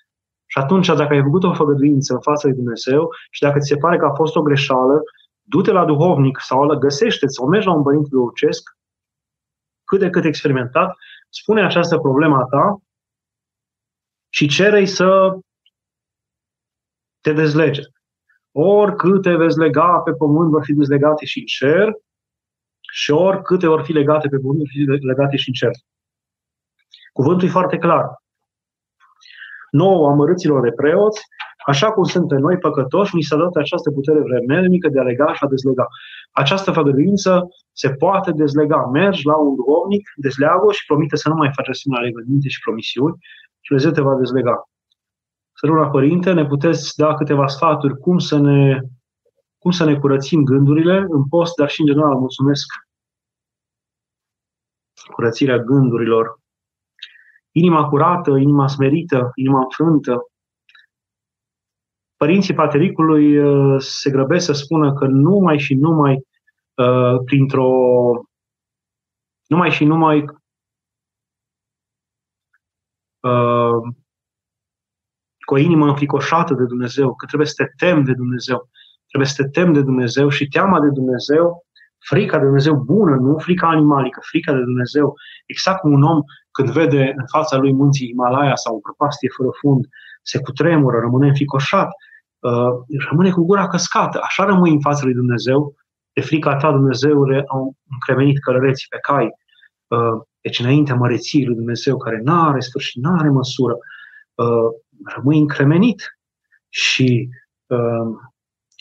Și 0.45 0.57
atunci, 0.57 0.87
dacă 0.87 1.13
ai 1.13 1.21
făcut 1.21 1.43
o 1.43 1.53
făgăduință 1.53 2.13
în 2.13 2.21
fața 2.21 2.47
lui 2.47 2.57
Dumnezeu 2.57 3.09
și 3.31 3.41
dacă 3.41 3.59
ți 3.59 3.67
se 3.67 3.77
pare 3.77 3.97
că 3.97 4.05
a 4.05 4.13
fost 4.13 4.35
o 4.35 4.41
greșeală, 4.41 5.01
du-te 5.41 5.71
la 5.71 5.85
duhovnic 5.85 6.39
sau 6.39 6.77
găsește 6.77 7.27
sau 7.27 7.47
mergi 7.47 7.67
la 7.67 7.73
un 7.73 7.83
părinte 7.83 8.07
duhovnicesc, 8.11 8.77
cât 9.83 9.99
de 9.99 10.09
cât 10.09 10.23
experimentat, 10.23 10.95
spune 11.29 11.63
această 11.63 11.97
problemă 11.97 12.35
a 12.35 12.45
ta 12.45 12.77
și 14.29 14.47
cere 14.47 14.85
să 14.85 15.37
te 17.21 17.33
dezlege. 17.33 17.81
Oricât 18.51 19.21
te 19.21 19.35
veți 19.35 19.57
lega 19.57 19.99
pe 19.99 20.11
pământ, 20.11 20.49
vor 20.49 20.63
fi 20.63 20.73
dezlegate 20.73 21.25
și 21.25 21.39
în 21.39 21.45
cer, 21.45 21.93
și 22.91 23.11
oricâte 23.11 23.67
vor 23.67 23.83
fi 23.83 23.91
legate 23.91 24.27
pe 24.27 24.37
pământ, 24.37 24.57
vor 24.57 24.67
fi 24.67 25.05
legate 25.05 25.35
și 25.35 25.47
în 25.47 25.53
cer. 25.53 25.71
Cuvântul 27.13 27.47
e 27.47 27.51
foarte 27.51 27.77
clar. 27.77 28.05
Nouă 29.71 30.09
amărâților 30.09 30.61
de 30.61 30.71
preoți, 30.71 31.21
așa 31.65 31.91
cum 31.91 32.03
suntem 32.03 32.37
noi 32.37 32.57
păcătoși, 32.57 33.15
ni 33.15 33.21
s-a 33.21 33.35
dat 33.37 33.55
această 33.55 33.91
putere 33.91 34.19
vremelnică 34.19 34.89
de 34.89 34.99
a 34.99 35.03
lega 35.03 35.33
și 35.33 35.43
a 35.43 35.47
dezlega. 35.47 35.87
Această 36.31 36.71
făgăduință 36.71 37.47
se 37.71 37.89
poate 37.89 38.31
dezlega. 38.31 38.85
Mergi 38.85 39.25
la 39.25 39.35
un 39.37 39.55
duhovnic, 39.55 40.09
dezleagă 40.15 40.71
și 40.71 40.85
promite 40.85 41.15
să 41.15 41.29
nu 41.29 41.35
mai 41.35 41.51
faci 41.55 41.69
asemenea 41.69 42.03
legăminte 42.03 42.47
și 42.47 42.59
promisiuni 42.59 43.15
și 43.61 43.67
Dumnezeu 43.67 43.91
te 43.91 44.01
va 44.01 44.15
dezlega. 44.15 44.69
Săruna 45.53 45.89
Părinte, 45.89 46.33
ne 46.33 46.45
puteți 46.45 46.93
da 46.95 47.13
câteva 47.13 47.47
sfaturi 47.47 47.97
cum 47.97 48.17
să 48.17 48.37
ne, 48.37 48.81
cum 49.57 49.71
să 49.71 49.83
ne 49.85 49.99
curățim 49.99 50.43
gândurile 50.43 51.05
în 51.09 51.27
post, 51.27 51.55
dar 51.55 51.69
și 51.69 51.81
în 51.81 51.87
general. 51.87 52.15
Mulțumesc! 52.15 52.65
Curățirea 55.13 55.57
gândurilor 55.57 56.41
inima 57.53 57.89
curată, 57.89 58.31
inima 58.31 58.67
smerită, 58.67 59.31
inima 59.35 59.59
înfrântă. 59.59 60.27
Părinții 62.15 62.53
patericului 62.53 63.37
uh, 63.37 63.81
se 63.81 64.09
grăbesc 64.09 64.45
să 64.45 64.53
spună 64.53 64.93
că 64.93 65.05
numai 65.05 65.59
și 65.59 65.73
numai 65.73 66.13
uh, 66.73 67.23
printr-o 67.25 67.71
numai 69.47 69.71
și 69.71 69.85
numai 69.85 70.19
uh, 73.19 73.93
cu 75.45 75.53
o 75.53 75.57
inimă 75.57 75.85
înfricoșată 75.85 76.53
de 76.53 76.65
Dumnezeu, 76.65 77.15
că 77.15 77.25
trebuie 77.25 77.47
să 77.47 77.63
te 77.63 77.85
tem 77.85 78.03
de 78.03 78.13
Dumnezeu. 78.13 78.69
Trebuie 79.07 79.29
să 79.29 79.43
te 79.43 79.49
tem 79.49 79.73
de 79.73 79.81
Dumnezeu 79.81 80.29
și 80.29 80.47
teama 80.47 80.79
de 80.79 80.89
Dumnezeu, 80.89 81.65
frica 82.03 82.37
de 82.37 82.43
Dumnezeu 82.43 82.75
bună, 82.75 83.15
nu 83.15 83.37
frica 83.37 83.67
animalică, 83.67 84.19
frica 84.23 84.53
de 84.53 84.61
Dumnezeu. 84.61 85.13
Exact 85.45 85.79
cum 85.79 85.93
un 85.93 86.03
om 86.03 86.21
când 86.51 86.69
vede 86.69 87.13
în 87.15 87.25
fața 87.27 87.57
lui 87.57 87.73
munții 87.73 88.07
Himalaya 88.07 88.55
sau 88.55 88.75
o 88.75 88.79
prăpastie 88.79 89.29
fără 89.37 89.49
fund, 89.61 89.87
se 90.21 90.41
cutremură, 90.41 90.99
rămâne 90.99 91.27
înficoșat, 91.27 91.89
uh, 92.39 92.99
rămâne 93.09 93.31
cu 93.31 93.45
gura 93.45 93.67
căscată. 93.67 94.19
Așa 94.23 94.43
rămâi 94.45 94.71
în 94.71 94.81
fața 94.81 95.03
lui 95.03 95.13
Dumnezeu, 95.13 95.75
de 96.13 96.21
frica 96.21 96.55
ta, 96.55 96.71
Dumnezeule, 96.71 97.43
au 97.47 97.75
încremenit 97.91 98.39
călăreții 98.39 98.87
pe 98.89 98.97
cai. 99.01 99.29
Uh, 99.87 100.21
deci 100.41 100.59
înaintea 100.59 100.95
măreției 100.95 101.45
lui 101.45 101.55
Dumnezeu, 101.55 101.97
care 101.97 102.21
nu 102.23 102.41
are 102.41 102.59
sfârșit, 102.59 103.03
nu 103.03 103.15
are 103.17 103.29
măsură, 103.29 103.77
uh, 104.35 104.69
rămâi 105.15 105.39
încremenit 105.39 106.17
și 106.69 107.29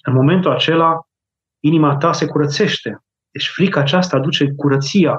în 0.03 0.13
momentul 0.13 0.51
acela 0.51 1.01
inima 1.61 1.97
ta 1.97 2.13
se 2.13 2.27
curățește. 2.27 3.03
Deci 3.33 3.49
frica 3.49 3.81
aceasta 3.81 4.17
aduce 4.17 4.53
curăția. 4.57 5.19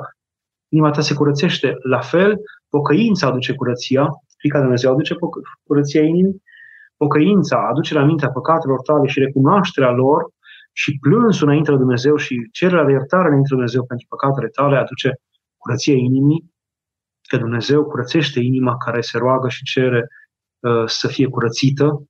Inima 0.70 0.92
ta 0.92 1.02
se 1.02 1.14
curățește. 1.14 1.76
La 1.82 2.00
fel, 2.00 2.42
pocăința 2.70 3.28
aduce 3.28 3.54
curăția. 3.54 4.08
Frica 4.38 4.58
de 4.58 4.64
Dumnezeu 4.64 4.92
aduce 4.92 5.16
curăția 5.64 6.02
inimii. 6.02 6.42
Pocăința 6.98 7.68
aduce 7.70 7.94
la 7.94 8.04
mintea 8.04 8.30
păcatelor 8.30 8.82
tale 8.82 9.08
și 9.08 9.20
recunoașterea 9.20 9.92
lor 9.92 10.32
și 10.72 10.98
plânsul 11.02 11.48
înainte 11.48 11.72
de 11.72 11.78
Dumnezeu 11.78 12.16
și 12.16 12.48
cererea 12.52 12.84
de 12.84 12.92
iertare 12.92 13.28
înainte 13.28 13.48
de 13.48 13.56
Dumnezeu 13.56 13.86
pentru 13.86 14.06
păcatele 14.10 14.48
tale 14.48 14.78
aduce 14.78 15.14
curăția 15.58 15.94
inimii, 15.94 16.52
că 17.28 17.38
Dumnezeu 17.38 17.86
curățește 17.86 18.40
inima 18.40 18.78
care 18.78 19.02
se 19.02 19.18
roagă 19.18 19.50
și 19.50 19.64
cere 19.64 20.08
uh, 20.60 20.84
să 20.86 21.08
fie 21.08 21.28
curățită, 21.28 22.04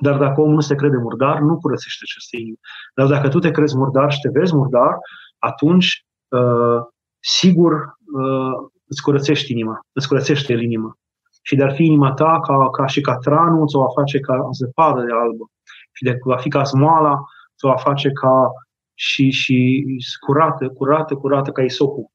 dar 0.00 0.18
dacă 0.18 0.40
omul 0.40 0.54
nu 0.54 0.60
se 0.60 0.74
crede 0.74 0.96
murdar, 0.96 1.38
nu 1.40 1.58
curățește 1.58 2.02
aceste 2.02 2.36
inimi. 2.36 2.60
Dar 2.94 3.06
dacă 3.06 3.28
tu 3.28 3.38
te 3.38 3.50
crezi 3.50 3.76
murdar 3.76 4.12
și 4.12 4.20
te 4.20 4.28
vezi 4.28 4.54
murdar, 4.54 4.98
atunci, 5.38 6.06
uh, 6.28 6.78
sigur, 7.18 7.72
uh, 7.72 8.68
îți 8.86 9.02
curățești 9.02 9.52
inima, 9.52 9.80
îți 9.92 10.08
curățește 10.08 10.52
el 10.52 10.62
inima. 10.62 10.98
Și 11.42 11.56
de-ar 11.56 11.74
fi 11.74 11.84
inima 11.84 12.12
ta 12.12 12.40
ca, 12.40 12.70
ca 12.70 12.86
și 12.86 13.00
catranul, 13.00 13.66
ți-o 13.66 13.80
va 13.80 13.88
face 13.94 14.20
ca 14.20 14.48
zăpadă 14.52 15.00
de 15.00 15.12
albă. 15.12 15.50
Și 15.92 16.04
de 16.04 16.18
va 16.22 16.36
fi 16.36 16.48
ca 16.48 16.64
smoala, 16.64 17.24
ți-o 17.58 17.68
va 17.68 17.76
face 17.76 18.10
ca 18.10 18.50
și, 18.94 19.30
și 19.30 19.84
curată, 20.20 20.68
curată, 20.68 21.14
curată 21.14 21.50
ca 21.50 21.62
isopul. 21.62 22.10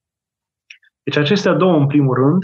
Deci 1.03 1.17
acestea 1.17 1.53
două 1.53 1.77
în 1.77 1.87
primul 1.87 2.15
rând 2.15 2.43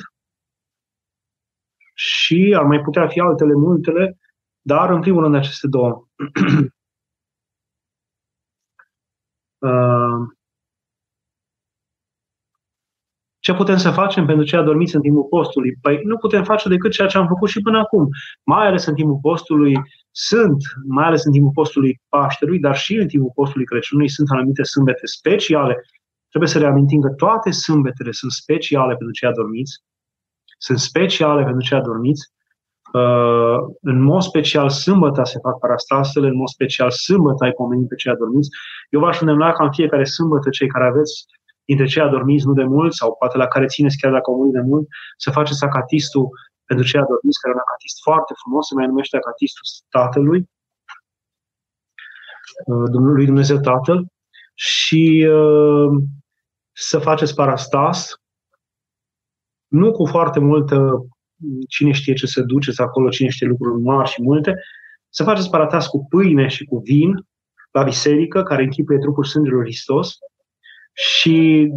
și 1.93 2.55
ar 2.57 2.63
mai 2.63 2.81
putea 2.81 3.07
fi 3.07 3.19
altele 3.19 3.53
multele, 3.53 4.17
dar 4.67 4.89
în 4.89 5.01
primul 5.01 5.23
rând 5.23 5.35
aceste 5.35 5.67
două. 5.67 6.07
uh, 9.67 10.27
Ce 13.39 13.53
putem 13.53 13.77
să 13.77 13.91
facem 13.91 14.25
pentru 14.25 14.45
cei 14.45 14.59
adormiți 14.59 14.95
în 14.95 15.01
timpul 15.01 15.23
postului? 15.23 15.75
Păi 15.81 16.01
nu 16.03 16.17
putem 16.17 16.43
face 16.43 16.69
decât 16.69 16.91
ceea 16.91 17.07
ce 17.07 17.17
am 17.17 17.27
făcut 17.27 17.49
și 17.49 17.61
până 17.61 17.77
acum. 17.77 18.07
Mai 18.43 18.67
ales 18.67 18.85
în 18.85 18.95
timpul 18.95 19.19
postului 19.21 19.81
sunt, 20.11 20.63
mai 20.87 21.05
ales 21.05 21.23
în 21.23 21.31
timpul 21.31 21.51
postului 21.51 22.01
Paștelui, 22.09 22.59
dar 22.59 22.77
și 22.77 22.95
în 22.95 23.07
timpul 23.07 23.31
postului 23.33 23.65
Crăciunului 23.65 24.09
sunt 24.09 24.29
anumite 24.29 24.63
sâmbete 24.63 25.05
speciale. 25.05 25.75
Trebuie 26.29 26.49
să 26.49 26.59
reamintim 26.59 27.01
că 27.01 27.09
toate 27.09 27.51
sâmbetele 27.51 28.11
sunt 28.11 28.31
speciale 28.31 28.95
pentru 28.95 29.15
cei 29.15 29.29
adormiți. 29.29 29.83
Sunt 30.57 30.79
speciale 30.79 31.43
pentru 31.43 31.61
cei 31.61 31.77
adormiți. 31.77 32.35
Uh, 32.93 33.57
în 33.81 34.01
mod 34.01 34.21
special 34.21 34.69
sâmbătă 34.69 35.23
se 35.23 35.39
fac 35.41 35.59
parastasele, 35.59 36.27
în 36.27 36.35
mod 36.35 36.47
special 36.47 36.91
sâmbătă 36.91 37.43
ai 37.43 37.51
pomenit 37.51 37.87
pe 37.87 37.95
cei 37.95 38.11
adormiți. 38.11 38.49
Eu 38.89 38.99
v-aș 38.99 39.19
îndemna 39.19 39.51
ca 39.51 39.63
în 39.63 39.71
fiecare 39.71 40.03
sâmbătă 40.03 40.49
cei 40.49 40.67
care 40.67 40.85
aveți 40.85 41.25
dintre 41.65 41.85
cei 41.85 42.01
adormiți 42.01 42.45
nu 42.45 42.53
de 42.53 42.63
mult 42.63 42.93
sau 42.93 43.15
poate 43.19 43.37
la 43.37 43.47
care 43.47 43.65
țineți 43.65 43.97
chiar 43.97 44.11
dacă 44.11 44.29
au 44.29 44.37
murit 44.37 44.53
de 44.53 44.61
mult, 44.61 44.87
să 45.17 45.31
faceți 45.31 45.63
acatistul 45.63 46.29
pentru 46.65 46.85
cei 46.85 46.99
adormiți, 46.99 47.39
care 47.39 47.53
e 47.53 47.57
un 47.57 47.65
acatist 47.67 48.01
foarte 48.01 48.33
frumos, 48.41 48.67
se 48.67 48.73
mai 48.73 48.85
numește 48.85 49.17
acatistul 49.17 49.63
Tatălui, 49.89 50.49
uh, 52.65 52.89
lui 53.15 53.25
Dumnezeu 53.25 53.57
Tatăl, 53.59 54.05
și 54.53 55.27
uh, 55.29 55.89
să 56.71 56.99
faceți 56.99 57.35
parastas, 57.35 58.13
nu 59.67 59.91
cu 59.91 60.05
foarte 60.05 60.39
multă, 60.39 61.05
cine 61.69 61.91
știe 61.91 62.13
ce 62.13 62.25
să 62.25 62.41
duceți 62.41 62.81
acolo, 62.81 63.09
cine 63.09 63.29
știe 63.29 63.47
lucruri 63.47 63.81
mari 63.81 64.09
și 64.09 64.21
multe, 64.21 64.55
să 65.09 65.23
faceți 65.23 65.49
parastas 65.49 65.87
cu 65.87 66.05
pâine 66.09 66.47
și 66.47 66.65
cu 66.65 66.77
vin 66.77 67.25
la 67.71 67.83
biserică, 67.83 68.43
care 68.43 68.63
închipuie 68.63 68.97
trupul 68.97 69.23
sângelui 69.23 69.63
Hristos, 69.63 70.17
și 70.97 71.67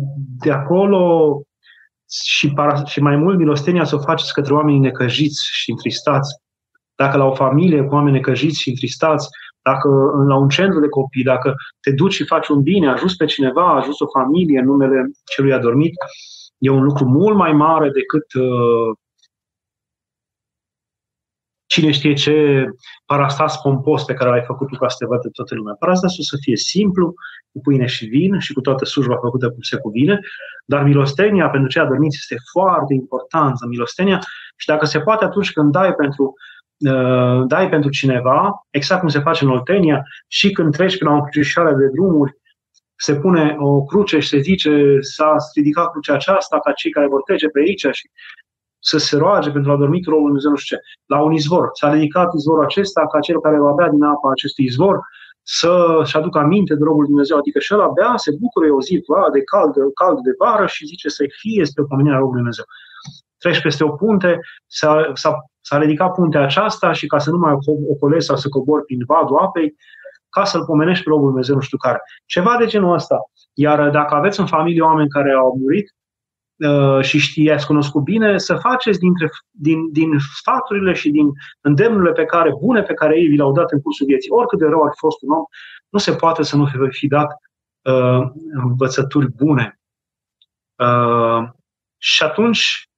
de 0.44 0.50
acolo 0.50 1.42
și, 2.24 2.52
para, 2.52 2.84
și 2.84 3.00
mai 3.00 3.16
mult 3.16 3.38
milostenia 3.38 3.84
să 3.84 3.94
o 3.94 4.00
faceți 4.00 4.32
către 4.32 4.54
oamenii 4.54 4.80
necăjiți 4.80 5.48
și 5.52 5.70
întristați. 5.70 6.34
Dacă 6.94 7.16
la 7.16 7.24
o 7.24 7.34
familie 7.34 7.82
cu 7.82 7.94
oameni 7.94 8.16
necăjiți 8.16 8.60
și 8.60 8.68
întristați, 8.68 9.28
dacă 9.62 9.88
la 10.28 10.36
un 10.36 10.48
centru 10.48 10.80
de 10.80 10.88
copii, 10.88 11.22
dacă 11.22 11.54
te 11.80 11.92
duci 11.92 12.12
și 12.12 12.24
faci 12.24 12.48
un 12.48 12.62
bine, 12.62 12.88
ajuns 12.88 13.16
pe 13.16 13.24
cineva, 13.24 13.76
ajuns 13.76 14.00
o 14.00 14.18
familie 14.18 14.58
în 14.58 14.64
numele 14.64 15.10
celui 15.34 15.52
adormit, 15.52 15.92
e 16.58 16.70
un 16.70 16.82
lucru 16.82 17.04
mult 17.04 17.36
mai 17.36 17.52
mare 17.52 17.90
decât 17.90 18.42
uh, 18.42 18.96
cine 21.72 21.90
știe 21.90 22.14
ce 22.14 22.34
parastas 23.06 23.60
pompos 23.60 24.04
pe 24.04 24.14
care 24.14 24.30
l-ai 24.30 24.42
făcut 24.46 24.68
tu 24.68 24.76
ca 24.76 24.88
să 24.88 24.96
te 24.98 25.06
vadă 25.06 25.28
toată 25.32 25.54
lumea. 25.54 25.74
Parastasul 25.78 26.24
să 26.24 26.36
fie 26.40 26.56
simplu, 26.56 27.14
cu 27.52 27.60
pâine 27.60 27.86
și 27.86 28.04
vin 28.06 28.38
și 28.38 28.52
cu 28.52 28.60
toată 28.60 28.84
slujba 28.84 29.16
făcută 29.16 29.50
cum 29.50 29.60
se 29.60 29.76
cuvine, 29.76 30.18
dar 30.66 30.82
milostenia 30.82 31.48
pentru 31.48 31.68
cei 31.68 31.82
adormiți 31.82 32.16
este 32.20 32.36
foarte 32.50 32.94
importantă, 32.94 33.66
milostenia 33.68 34.18
și 34.56 34.66
dacă 34.66 34.86
se 34.86 35.00
poate 35.00 35.24
atunci 35.24 35.52
când 35.52 35.72
dai 35.72 35.94
pentru 35.94 36.34
uh, 36.92 37.46
dai 37.46 37.68
pentru 37.68 37.90
cineva, 37.90 38.66
exact 38.70 39.00
cum 39.00 39.08
se 39.08 39.20
face 39.20 39.44
în 39.44 39.50
Oltenia, 39.50 40.02
și 40.28 40.50
când 40.50 40.76
treci 40.76 40.98
pe 40.98 41.04
la 41.04 41.12
o 41.12 41.20
crucișoară 41.20 41.74
de 41.74 41.86
drumuri, 41.94 42.32
se 42.96 43.14
pune 43.14 43.56
o 43.58 43.84
cruce 43.84 44.18
și 44.18 44.28
se 44.28 44.38
zice 44.38 44.96
s-a 45.00 45.36
ridicat 45.54 45.90
crucea 45.90 46.14
aceasta 46.14 46.60
ca 46.60 46.72
cei 46.72 46.90
care 46.90 47.06
vor 47.06 47.22
trece 47.22 47.48
pe 47.48 47.60
aici 47.60 47.86
și 47.92 48.10
să 48.80 48.98
se 48.98 49.16
roage 49.16 49.50
pentru 49.50 49.72
a 49.72 49.76
dormi 49.76 50.02
robul 50.04 50.24
Dumnezeu, 50.24 50.50
nu 50.50 50.56
știu 50.56 50.76
ce. 50.76 50.82
La 51.06 51.22
un 51.22 51.32
izvor. 51.32 51.68
S-a 51.72 51.92
ridicat 51.92 52.34
izvorul 52.34 52.64
acesta 52.64 53.06
ca 53.06 53.20
cel 53.20 53.40
care 53.40 53.58
va 53.58 53.72
bea 53.72 53.88
din 53.88 54.02
apa 54.02 54.30
acestui 54.30 54.64
izvor 54.64 55.00
să-și 55.42 56.16
aducă 56.16 56.38
aminte 56.38 56.74
de 56.74 56.84
robul 56.84 57.04
Dumnezeu, 57.04 57.36
adică 57.38 57.58
și 57.58 57.74
ăla 57.74 57.88
bea, 57.88 58.12
se 58.16 58.30
bucură 58.40 58.72
o 58.72 58.80
zi 58.80 59.04
de 59.32 59.42
cald, 59.42 59.74
cald 59.94 60.18
de 60.18 60.30
vară 60.38 60.66
și 60.66 60.86
zice 60.86 61.08
să-i 61.08 61.30
fie 61.38 61.64
spre 61.64 61.84
pomenirea 61.88 62.18
robului 62.18 62.38
Dumnezeu. 62.38 62.64
Treci 63.38 63.62
peste 63.62 63.84
o 63.84 63.88
punte, 63.88 64.40
s-a, 64.66 65.10
s-a, 65.14 65.44
s-a 65.60 65.78
ridicat 65.78 66.14
puntea 66.14 66.42
aceasta 66.42 66.92
și 66.92 67.06
ca 67.06 67.18
să 67.18 67.30
nu 67.30 67.38
mai 67.38 67.54
ocolezi 67.88 68.26
sau 68.26 68.36
să 68.36 68.48
cobori 68.48 68.84
prin 68.84 69.02
vadul 69.06 69.36
apei, 69.36 69.74
ca 70.30 70.44
să-l 70.44 70.64
pomenești 70.64 71.04
pe 71.04 71.10
robul 71.10 71.28
Dumnezeu 71.28 71.54
nu 71.54 71.60
știu 71.60 71.78
care. 71.78 72.00
Ceva 72.26 72.56
de 72.58 72.66
genul 72.66 72.94
ăsta. 72.94 73.18
Iar 73.54 73.90
dacă 73.90 74.14
aveți 74.14 74.40
în 74.40 74.46
familie 74.46 74.82
oameni 74.82 75.08
care 75.08 75.32
au 75.32 75.56
murit, 75.60 75.88
Uh, 75.90 75.99
și 77.00 77.18
știe, 77.18 77.52
ați 77.52 77.66
cunoscut 77.66 78.02
bine, 78.02 78.38
să 78.38 78.56
faceți 78.56 78.98
dintre, 78.98 79.28
din, 79.50 79.92
din 79.92 80.18
sfaturile 80.18 80.92
și 80.92 81.10
din 81.10 81.26
îndemnurile 81.60 82.12
pe 82.12 82.24
care, 82.24 82.52
bune 82.60 82.82
pe 82.82 82.94
care 82.94 83.18
ei 83.18 83.26
vi 83.26 83.36
le-au 83.36 83.52
dat 83.52 83.72
în 83.72 83.80
cursul 83.80 84.06
vieții, 84.06 84.30
oricât 84.30 84.58
de 84.58 84.66
rău 84.66 84.82
ar 84.82 84.90
fi 84.92 84.98
fost 84.98 85.22
un 85.22 85.30
om, 85.30 85.44
nu 85.88 85.98
se 85.98 86.14
poate 86.14 86.42
să 86.42 86.56
nu 86.56 86.66
fi 86.90 87.06
dat 87.06 87.30
uh, 87.82 88.30
învățături 88.52 89.28
bune. 89.32 89.80
Uh, 90.76 91.48
și 91.98 92.22
atunci, 92.22 92.88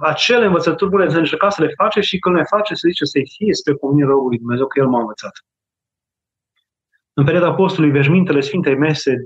acele 0.00 0.44
învățături 0.44 0.90
bune 0.90 1.10
să 1.10 1.18
încerca 1.18 1.48
să 1.48 1.62
le 1.62 1.72
face 1.76 2.00
și 2.00 2.18
când 2.18 2.34
le 2.34 2.42
face, 2.42 2.74
să 2.74 2.88
zice 2.88 3.04
să-i 3.04 3.30
fie 3.36 3.54
spre 3.54 3.74
pomenirea 3.74 4.08
răului 4.08 4.38
Dumnezeu, 4.38 4.66
că 4.66 4.78
El 4.78 4.88
m-a 4.88 5.00
învățat. 5.00 5.32
În 7.12 7.24
perioada 7.24 7.54
postului, 7.54 7.90
veșmintele 7.90 8.40
Sfintei 8.40 8.76
Mese 8.76 9.24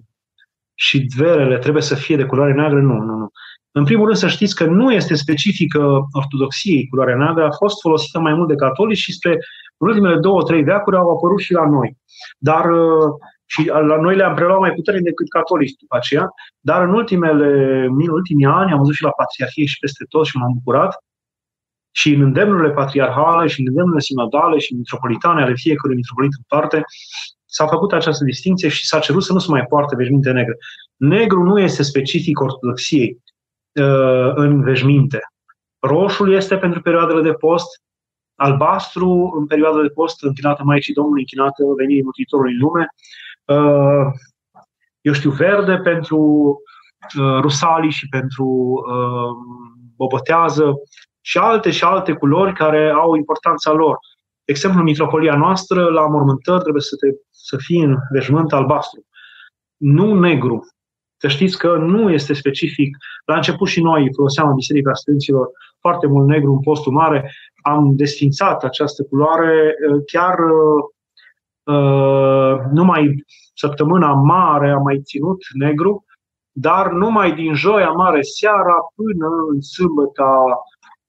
și 0.80 1.06
dverele 1.16 1.58
trebuie 1.58 1.82
să 1.82 1.94
fie 1.94 2.16
de 2.16 2.24
culoare 2.24 2.52
neagră? 2.52 2.80
Nu, 2.80 2.96
nu, 3.02 3.14
nu. 3.16 3.28
În 3.70 3.84
primul 3.84 4.04
rând 4.04 4.18
să 4.18 4.28
știți 4.28 4.54
că 4.54 4.64
nu 4.64 4.92
este 4.92 5.14
specifică 5.14 5.80
ortodoxiei 6.12 6.88
culoarea 6.88 7.16
neagră, 7.16 7.44
a 7.44 7.50
fost 7.50 7.80
folosită 7.80 8.18
mai 8.18 8.34
mult 8.34 8.48
de 8.48 8.54
catolici 8.54 8.98
și 8.98 9.12
spre 9.12 9.30
în 9.76 9.88
ultimele 9.88 10.18
două, 10.18 10.42
trei 10.42 10.62
veacuri 10.62 10.96
au 10.96 11.10
apărut 11.10 11.40
și 11.40 11.52
la 11.52 11.68
noi. 11.68 11.96
Dar 12.38 12.70
uh, 12.70 13.08
și 13.46 13.66
la 13.66 14.00
noi 14.00 14.16
le-am 14.16 14.34
preluat 14.34 14.58
mai 14.58 14.72
puternic 14.72 15.04
decât 15.04 15.28
catolici 15.28 15.78
după 15.80 15.96
aceea, 15.96 16.28
dar 16.60 16.82
în, 16.82 16.92
ultimele, 16.94 17.84
în 17.84 18.08
ultimii 18.08 18.46
ani 18.46 18.72
am 18.72 18.78
văzut 18.78 18.94
și 18.94 19.02
la 19.02 19.10
Patriarhie 19.10 19.64
și 19.64 19.78
peste 19.78 20.04
tot 20.08 20.26
și 20.26 20.36
m-am 20.36 20.52
bucurat 20.54 21.04
și 21.90 22.14
în 22.14 22.22
îndemnurile 22.22 22.70
patriarhale 22.70 23.46
și 23.46 23.60
în 23.60 23.66
îndemnurile 23.68 24.00
sinodale 24.00 24.58
și 24.58 24.74
metropolitane 24.74 25.42
ale 25.42 25.54
fiecărui 25.54 25.96
metropolit 25.96 26.32
în 26.40 26.44
parte, 26.46 26.84
s-a 27.50 27.66
făcut 27.66 27.92
această 27.92 28.24
distinție 28.24 28.68
și 28.68 28.86
s-a 28.86 28.98
cerut 28.98 29.22
să 29.22 29.32
nu 29.32 29.38
se 29.38 29.50
mai 29.50 29.64
poarte 29.68 29.96
veșminte 29.96 30.30
negre. 30.30 30.56
Negru 30.96 31.42
nu 31.42 31.60
este 31.60 31.82
specific 31.82 32.40
ortodoxiei. 32.40 33.22
uh, 33.80 34.32
în 34.34 34.62
veșminte. 34.62 35.18
Roșul 35.78 36.32
este 36.32 36.56
pentru 36.56 36.80
perioadele 36.80 37.22
de 37.22 37.32
post, 37.32 37.82
albastru 38.34 39.34
în 39.38 39.46
perioada 39.46 39.80
de 39.80 39.88
post 39.88 40.22
închinată 40.22 40.62
Maicii 40.64 40.94
Domnului, 40.94 41.20
închinată 41.20 41.64
venirii 41.76 42.02
Mântuitorului 42.02 42.52
în 42.52 42.58
lume, 42.58 42.86
uh, 43.44 44.12
eu 45.00 45.12
știu, 45.12 45.30
verde 45.30 45.76
pentru 45.76 46.18
uh, 47.20 47.38
rusalii 47.40 47.90
și 47.90 48.08
pentru 48.08 48.46
uh, 48.46 49.30
bobotează 49.96 50.74
și 51.20 51.38
alte 51.38 51.70
și 51.70 51.84
alte 51.84 52.12
culori 52.12 52.52
care 52.52 52.90
au 52.90 53.14
importanța 53.14 53.72
lor. 53.72 53.96
De 54.44 54.52
exemplu, 54.52 54.78
în 54.78 54.84
mitropolia 54.84 55.36
noastră, 55.36 55.84
la 55.84 56.06
mormântări, 56.06 56.62
trebuie 56.62 56.82
să, 56.82 56.96
te, 56.96 57.06
să 57.48 57.56
fie 57.66 57.84
în 57.84 57.96
veșmânt 58.12 58.52
albastru, 58.52 59.00
nu 59.76 60.18
negru. 60.18 60.66
Să 61.20 61.28
știți 61.28 61.58
că 61.58 61.76
nu 61.76 62.10
este 62.10 62.32
specific. 62.32 62.96
La 63.24 63.34
început 63.34 63.68
și 63.68 63.82
noi 63.82 64.10
foloseam 64.14 64.48
în 64.48 64.54
Biserica 64.54 64.94
Sfinților 64.94 65.48
foarte 65.80 66.06
mult 66.06 66.28
negru 66.28 66.52
în 66.52 66.60
postul 66.60 66.92
mare. 66.92 67.32
Am 67.62 67.96
desfințat 67.96 68.64
această 68.64 69.02
culoare 69.02 69.74
chiar 70.12 70.38
uh, 71.64 72.58
numai 72.72 73.24
săptămâna 73.54 74.12
mare 74.12 74.70
am 74.70 74.82
mai 74.82 75.00
ținut 75.02 75.38
negru, 75.54 76.04
dar 76.52 76.90
numai 76.90 77.34
din 77.34 77.54
joia 77.54 77.90
mare 77.90 78.22
seara 78.22 78.76
până 78.94 79.28
în 79.52 79.60
sâmbătă, 79.60 80.24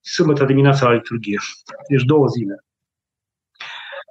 sâmbătă 0.02 0.46
dimineața 0.46 0.86
la 0.86 0.94
liturghie. 0.94 1.38
Deci 1.90 2.04
două 2.04 2.28
zile. 2.28 2.64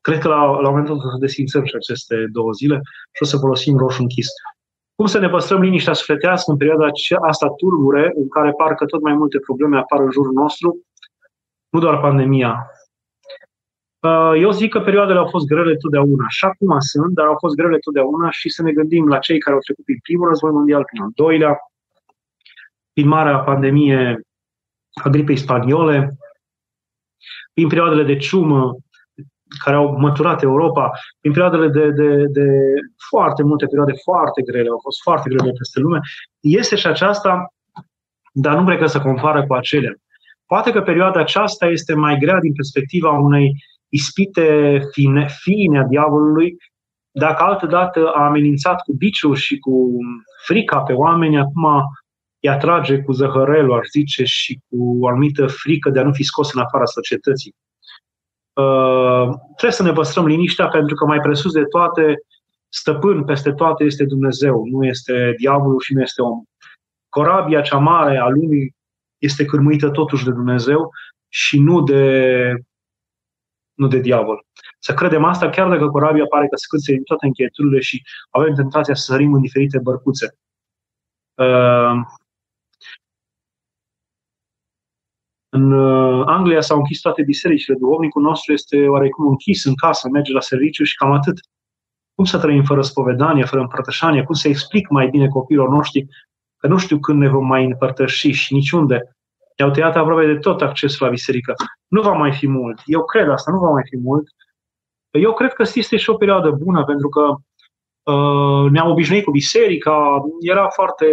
Cred 0.00 0.18
că 0.18 0.28
la, 0.28 0.60
la 0.60 0.68
momentul 0.68 0.94
ăsta 0.94 1.08
să 1.10 1.16
desfințăm 1.20 1.64
și 1.64 1.74
aceste 1.74 2.26
două 2.32 2.52
zile 2.52 2.80
și 3.12 3.22
o 3.22 3.26
să 3.26 3.36
folosim 3.36 3.76
roșu 3.76 4.02
închis. 4.02 4.28
Cum 4.94 5.06
să 5.06 5.18
ne 5.18 5.28
păstrăm 5.28 5.60
liniștea 5.60 5.92
sufletească 5.92 6.50
în 6.50 6.56
perioada 6.56 6.86
asta 7.20 7.48
turbure, 7.48 8.12
în 8.14 8.28
care 8.28 8.50
parcă 8.50 8.84
tot 8.84 9.02
mai 9.02 9.14
multe 9.14 9.38
probleme 9.38 9.78
apar 9.78 10.00
în 10.00 10.10
jurul 10.10 10.32
nostru, 10.32 10.80
nu 11.68 11.80
doar 11.80 12.00
pandemia. 12.00 12.70
Uh, 14.00 14.32
eu 14.40 14.50
zic 14.50 14.70
că 14.72 14.80
perioadele 14.80 15.18
au 15.18 15.26
fost 15.26 15.46
grele 15.46 15.76
totdeauna, 15.76 16.24
și 16.28 16.44
acum 16.44 16.78
sunt, 16.78 17.14
dar 17.14 17.26
au 17.26 17.36
fost 17.38 17.54
grele 17.54 17.78
totdeauna 17.78 18.30
și 18.30 18.48
să 18.48 18.62
ne 18.62 18.72
gândim 18.72 19.08
la 19.08 19.18
cei 19.18 19.38
care 19.38 19.54
au 19.54 19.60
trecut 19.60 19.84
prin 19.84 19.98
primul 20.02 20.28
război 20.28 20.50
mondial, 20.50 20.84
prin 20.84 21.02
al 21.02 21.10
doilea, 21.14 21.58
prin 22.92 23.08
marea 23.08 23.38
pandemie 23.38 24.20
a 25.02 25.08
gripei 25.08 25.36
spaniole, 25.36 26.16
prin 27.52 27.68
perioadele 27.68 28.02
de 28.02 28.16
ciumă 28.16 28.76
care 29.64 29.76
au 29.76 29.96
măturat 29.98 30.42
Europa, 30.42 30.90
prin 31.20 31.32
perioadele 31.32 31.68
de, 31.68 31.90
de, 31.90 32.24
de 32.24 32.46
foarte 33.08 33.42
multe 33.42 33.66
perioade 33.66 33.92
foarte 34.04 34.42
grele, 34.42 34.68
au 34.68 34.78
fost 34.82 35.02
foarte 35.02 35.28
grele 35.28 35.52
peste 35.58 35.80
lume, 35.80 36.00
este 36.40 36.76
și 36.76 36.86
aceasta, 36.86 37.52
dar 38.32 38.58
nu 38.58 38.64
cred 38.64 38.78
că 38.78 38.86
se 38.86 39.00
compară 39.00 39.46
cu 39.46 39.54
acelea. 39.54 39.92
Poate 40.46 40.70
că 40.70 40.80
perioada 40.80 41.20
aceasta 41.20 41.66
este 41.66 41.94
mai 41.94 42.18
grea 42.18 42.38
din 42.38 42.52
perspectiva 42.52 43.10
unei 43.10 43.52
ispite 43.88 44.80
fine, 44.92 45.26
fine 45.28 45.78
a 45.78 45.84
diavolului, 45.84 46.56
dacă 47.10 47.42
altădată 47.42 48.10
a 48.14 48.24
amenințat 48.24 48.82
cu 48.82 48.92
biciul 48.92 49.34
și 49.34 49.58
cu 49.58 49.90
frica 50.44 50.80
pe 50.80 50.92
oameni, 50.92 51.38
acum 51.38 51.64
îi 52.40 52.48
atrage 52.48 52.98
cu 52.98 53.12
zăhărelul, 53.12 53.72
ar 53.72 53.86
zice, 53.90 54.24
și 54.24 54.60
cu 54.68 54.98
o 55.00 55.08
anumită 55.08 55.46
frică 55.46 55.90
de 55.90 55.98
a 55.98 56.04
nu 56.04 56.12
fi 56.12 56.22
scos 56.22 56.52
în 56.52 56.60
afara 56.60 56.84
societății. 56.84 57.54
Uh, 58.58 59.28
trebuie 59.56 59.72
să 59.72 59.82
ne 59.82 59.92
păstrăm 59.92 60.26
liniștea 60.26 60.68
pentru 60.68 60.94
că 60.94 61.06
mai 61.06 61.20
presus 61.20 61.52
de 61.52 61.64
toate, 61.64 62.22
stăpân 62.68 63.24
peste 63.24 63.52
toate 63.52 63.84
este 63.84 64.04
Dumnezeu, 64.04 64.64
nu 64.64 64.84
este 64.84 65.34
diavolul 65.36 65.80
și 65.80 65.94
nu 65.94 66.00
este 66.00 66.22
om. 66.22 66.42
Corabia 67.08 67.60
cea 67.60 67.78
mare 67.78 68.16
a 68.16 68.28
lumii 68.28 68.74
este 69.18 69.44
cârmuită 69.44 69.90
totuși 69.90 70.24
de 70.24 70.30
Dumnezeu 70.30 70.90
și 71.28 71.58
nu 71.58 71.82
de, 71.82 72.54
nu 73.74 73.86
de 73.86 73.98
diavol. 73.98 74.46
Să 74.78 74.94
credem 74.94 75.24
asta 75.24 75.50
chiar 75.50 75.68
dacă 75.68 75.88
corabia 75.88 76.24
pare 76.28 76.46
că 76.46 76.56
scârțe 76.56 76.92
din 76.92 77.02
toate 77.02 77.26
încheieturile 77.26 77.80
și 77.80 78.02
avem 78.30 78.54
tentația 78.54 78.94
să 78.94 79.12
sărim 79.12 79.34
în 79.34 79.40
diferite 79.40 79.78
bărcuțe. 79.78 80.38
Uh, 81.34 81.92
În 85.48 85.72
uh, 85.72 86.22
Anglia 86.26 86.60
s-au 86.60 86.78
închis 86.78 87.00
toate 87.00 87.22
bisericile. 87.22 87.76
Duhovnicul 87.80 88.22
nostru 88.22 88.52
este 88.52 88.88
oarecum 88.88 89.26
închis 89.26 89.64
în 89.64 89.74
casă, 89.74 90.08
merge 90.08 90.32
la 90.32 90.40
serviciu 90.40 90.84
și 90.84 90.96
cam 90.96 91.12
atât. 91.12 91.38
Cum 92.14 92.24
să 92.24 92.38
trăim 92.38 92.64
fără 92.64 92.82
spovedanie, 92.82 93.44
fără 93.44 93.60
împărtășanie? 93.60 94.22
Cum 94.22 94.34
să 94.34 94.48
explic 94.48 94.88
mai 94.88 95.08
bine 95.08 95.28
copiilor 95.28 95.68
noștri 95.68 96.06
că 96.56 96.66
nu 96.66 96.78
știu 96.78 96.98
când 96.98 97.18
ne 97.20 97.28
vom 97.28 97.46
mai 97.46 97.64
împărtăși 97.64 98.30
și 98.30 98.54
niciunde? 98.54 99.16
Ne-au 99.56 99.70
tăiat 99.70 99.96
aproape 99.96 100.26
de 100.26 100.38
tot 100.38 100.60
accesul 100.60 101.06
la 101.06 101.12
biserică. 101.12 101.54
Nu 101.86 102.02
va 102.02 102.12
mai 102.12 102.32
fi 102.32 102.48
mult. 102.48 102.80
Eu 102.84 103.04
cred 103.04 103.28
asta, 103.28 103.50
nu 103.50 103.58
va 103.58 103.70
mai 103.70 103.82
fi 103.88 103.96
mult. 103.96 104.28
Eu 105.10 105.32
cred 105.32 105.52
că 105.52 105.64
este 105.74 105.96
și 105.96 106.10
o 106.10 106.16
perioadă 106.16 106.50
bună, 106.50 106.84
pentru 106.84 107.08
că 107.08 107.34
uh, 108.12 108.70
ne-am 108.70 108.90
obișnuit 108.90 109.24
cu 109.24 109.30
biserica, 109.30 110.22
era 110.40 110.68
foarte 110.68 111.06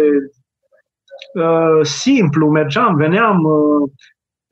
uh, 1.34 1.80
simplu, 1.82 2.50
mergeam, 2.50 2.96
veneam, 2.96 3.42
uh, 3.44 3.90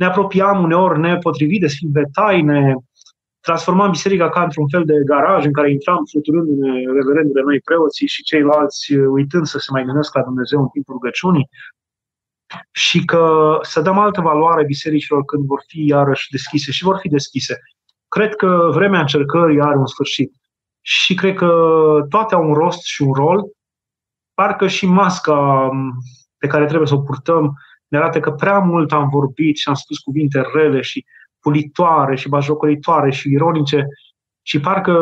ne 0.04 0.10
apropiam 0.10 0.62
uneori 0.62 1.00
nepotrivit 1.00 1.60
de 1.60 1.66
Sfinte 1.66 2.02
Taine, 2.12 2.74
transformam 3.40 3.90
biserica 3.90 4.28
ca 4.28 4.42
într-un 4.42 4.68
fel 4.68 4.84
de 4.84 4.94
garaj 5.06 5.44
în 5.44 5.52
care 5.52 5.70
intram 5.70 6.04
fluturându-ne, 6.10 6.72
reverendule 6.98 7.42
noi 7.42 7.60
preoții 7.60 8.06
și 8.06 8.22
ceilalți 8.22 8.94
uitând 8.94 9.46
să 9.46 9.58
se 9.58 9.68
mai 9.70 9.84
gândesc 9.84 10.14
la 10.14 10.22
Dumnezeu 10.22 10.60
în 10.60 10.68
timpul 10.68 10.94
rugăciunii 10.94 11.48
și 12.70 13.04
că 13.04 13.58
să 13.62 13.80
dăm 13.80 13.98
altă 13.98 14.20
valoare 14.20 14.64
bisericilor 14.64 15.24
când 15.24 15.46
vor 15.46 15.62
fi 15.66 15.86
iarăși 15.86 16.30
deschise 16.30 16.70
și 16.70 16.84
vor 16.84 16.98
fi 17.00 17.08
deschise. 17.08 17.58
Cred 18.08 18.34
că 18.34 18.70
vremea 18.72 19.00
încercării 19.00 19.60
are 19.60 19.76
un 19.76 19.86
sfârșit 19.86 20.32
și 20.80 21.14
cred 21.14 21.34
că 21.34 21.50
toate 22.08 22.34
au 22.34 22.48
un 22.48 22.54
rost 22.54 22.82
și 22.82 23.02
un 23.02 23.12
rol. 23.12 23.44
Parcă 24.34 24.66
și 24.66 24.86
masca 24.86 25.70
pe 26.38 26.46
care 26.46 26.66
trebuie 26.66 26.88
să 26.88 26.94
o 26.94 27.02
purtăm 27.02 27.54
ne 27.94 28.00
arată 28.00 28.20
că 28.20 28.30
prea 28.30 28.58
mult 28.58 28.92
am 28.92 29.08
vorbit 29.08 29.56
și 29.56 29.68
am 29.68 29.74
spus 29.74 29.98
cuvinte 29.98 30.44
rele 30.54 30.80
și 30.80 31.04
pulitoare 31.40 32.16
și 32.16 32.28
bajocoritoare 32.28 33.10
și 33.10 33.30
ironice 33.30 33.86
și 34.42 34.60
parcă 34.60 34.94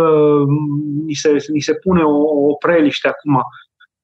ni 1.06 1.14
se, 1.14 1.36
ni 1.52 1.60
se 1.60 1.74
pune 1.74 2.02
o, 2.02 2.16
o 2.48 2.54
preliște 2.54 3.08
acum. 3.08 3.42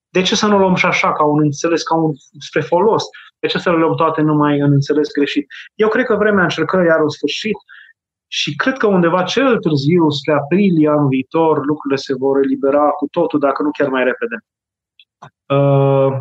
De 0.09 0.23
ce 0.23 0.35
să 0.35 0.47
nu 0.47 0.59
luăm 0.59 0.75
și 0.75 0.87
așa, 0.87 1.13
ca 1.13 1.25
un 1.25 1.41
înțeles, 1.41 1.83
ca 1.83 1.97
un 1.97 2.13
spre 2.39 2.61
folos? 2.61 3.05
De 3.39 3.47
ce 3.47 3.59
să 3.59 3.71
le 3.71 3.77
luăm 3.77 3.95
toate 3.97 4.21
numai 4.21 4.59
în 4.59 4.73
înțeles 4.73 5.09
greșit? 5.13 5.47
Eu 5.75 5.89
cred 5.89 6.05
că 6.05 6.17
vremea 6.17 6.43
încercării 6.43 6.91
are 6.91 7.03
un 7.03 7.09
sfârșit 7.09 7.57
și 8.27 8.57
cred 8.57 8.77
că 8.77 8.87
undeva 8.87 9.23
cel 9.23 9.59
târziu, 9.59 10.11
spre 10.11 10.33
aprilie 10.33 10.89
anul 10.89 11.09
viitor, 11.09 11.67
lucrurile 11.67 12.01
se 12.01 12.15
vor 12.15 12.39
elibera 12.39 12.89
cu 12.89 13.07
totul, 13.11 13.39
dacă 13.39 13.63
nu 13.63 13.71
chiar 13.71 13.89
mai 13.89 14.05
repede. 14.05 14.37
Uh, 15.47 16.19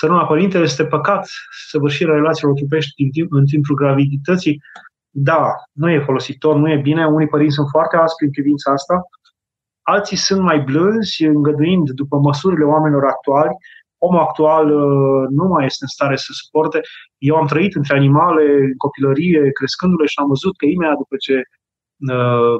Săruna 0.00 0.26
Părintele 0.26 0.64
este 0.64 0.86
păcat 0.86 1.28
săvârșirea 1.68 2.14
relațiilor 2.14 2.54
trupești 2.54 3.02
în, 3.02 3.10
timp, 3.10 3.32
în 3.32 3.44
timpul 3.44 3.74
gravidității. 3.74 4.62
Da, 5.10 5.44
nu 5.72 5.90
e 5.90 6.04
folositor, 6.04 6.56
nu 6.56 6.70
e 6.70 6.76
bine. 6.76 7.06
Unii 7.06 7.28
părinți 7.28 7.54
sunt 7.54 7.68
foarte 7.70 7.96
aspri 7.96 8.24
în 8.26 8.30
privința 8.30 8.72
asta. 8.72 9.00
Alții 9.82 10.16
sunt 10.16 10.42
mai 10.42 10.60
blânzi, 10.60 11.24
îngăduind 11.24 11.90
după 11.90 12.16
măsurile 12.16 12.64
oamenilor 12.64 13.04
actuali. 13.04 13.54
Omul 13.98 14.20
actual 14.20 14.66
uh, 14.70 15.28
nu 15.28 15.44
mai 15.44 15.64
este 15.64 15.84
în 15.84 15.88
stare 15.88 16.16
să 16.16 16.30
suporte. 16.30 16.80
Eu 17.18 17.36
am 17.36 17.46
trăit 17.46 17.74
între 17.74 17.96
animale 17.96 18.44
în 18.52 18.76
copilărie, 18.76 19.50
crescându-le 19.50 20.06
și 20.06 20.18
am 20.20 20.28
văzut 20.28 20.56
că 20.56 20.64
imediat 20.66 20.96
după 20.96 21.16
ce 21.16 21.34
uh, 22.14 22.58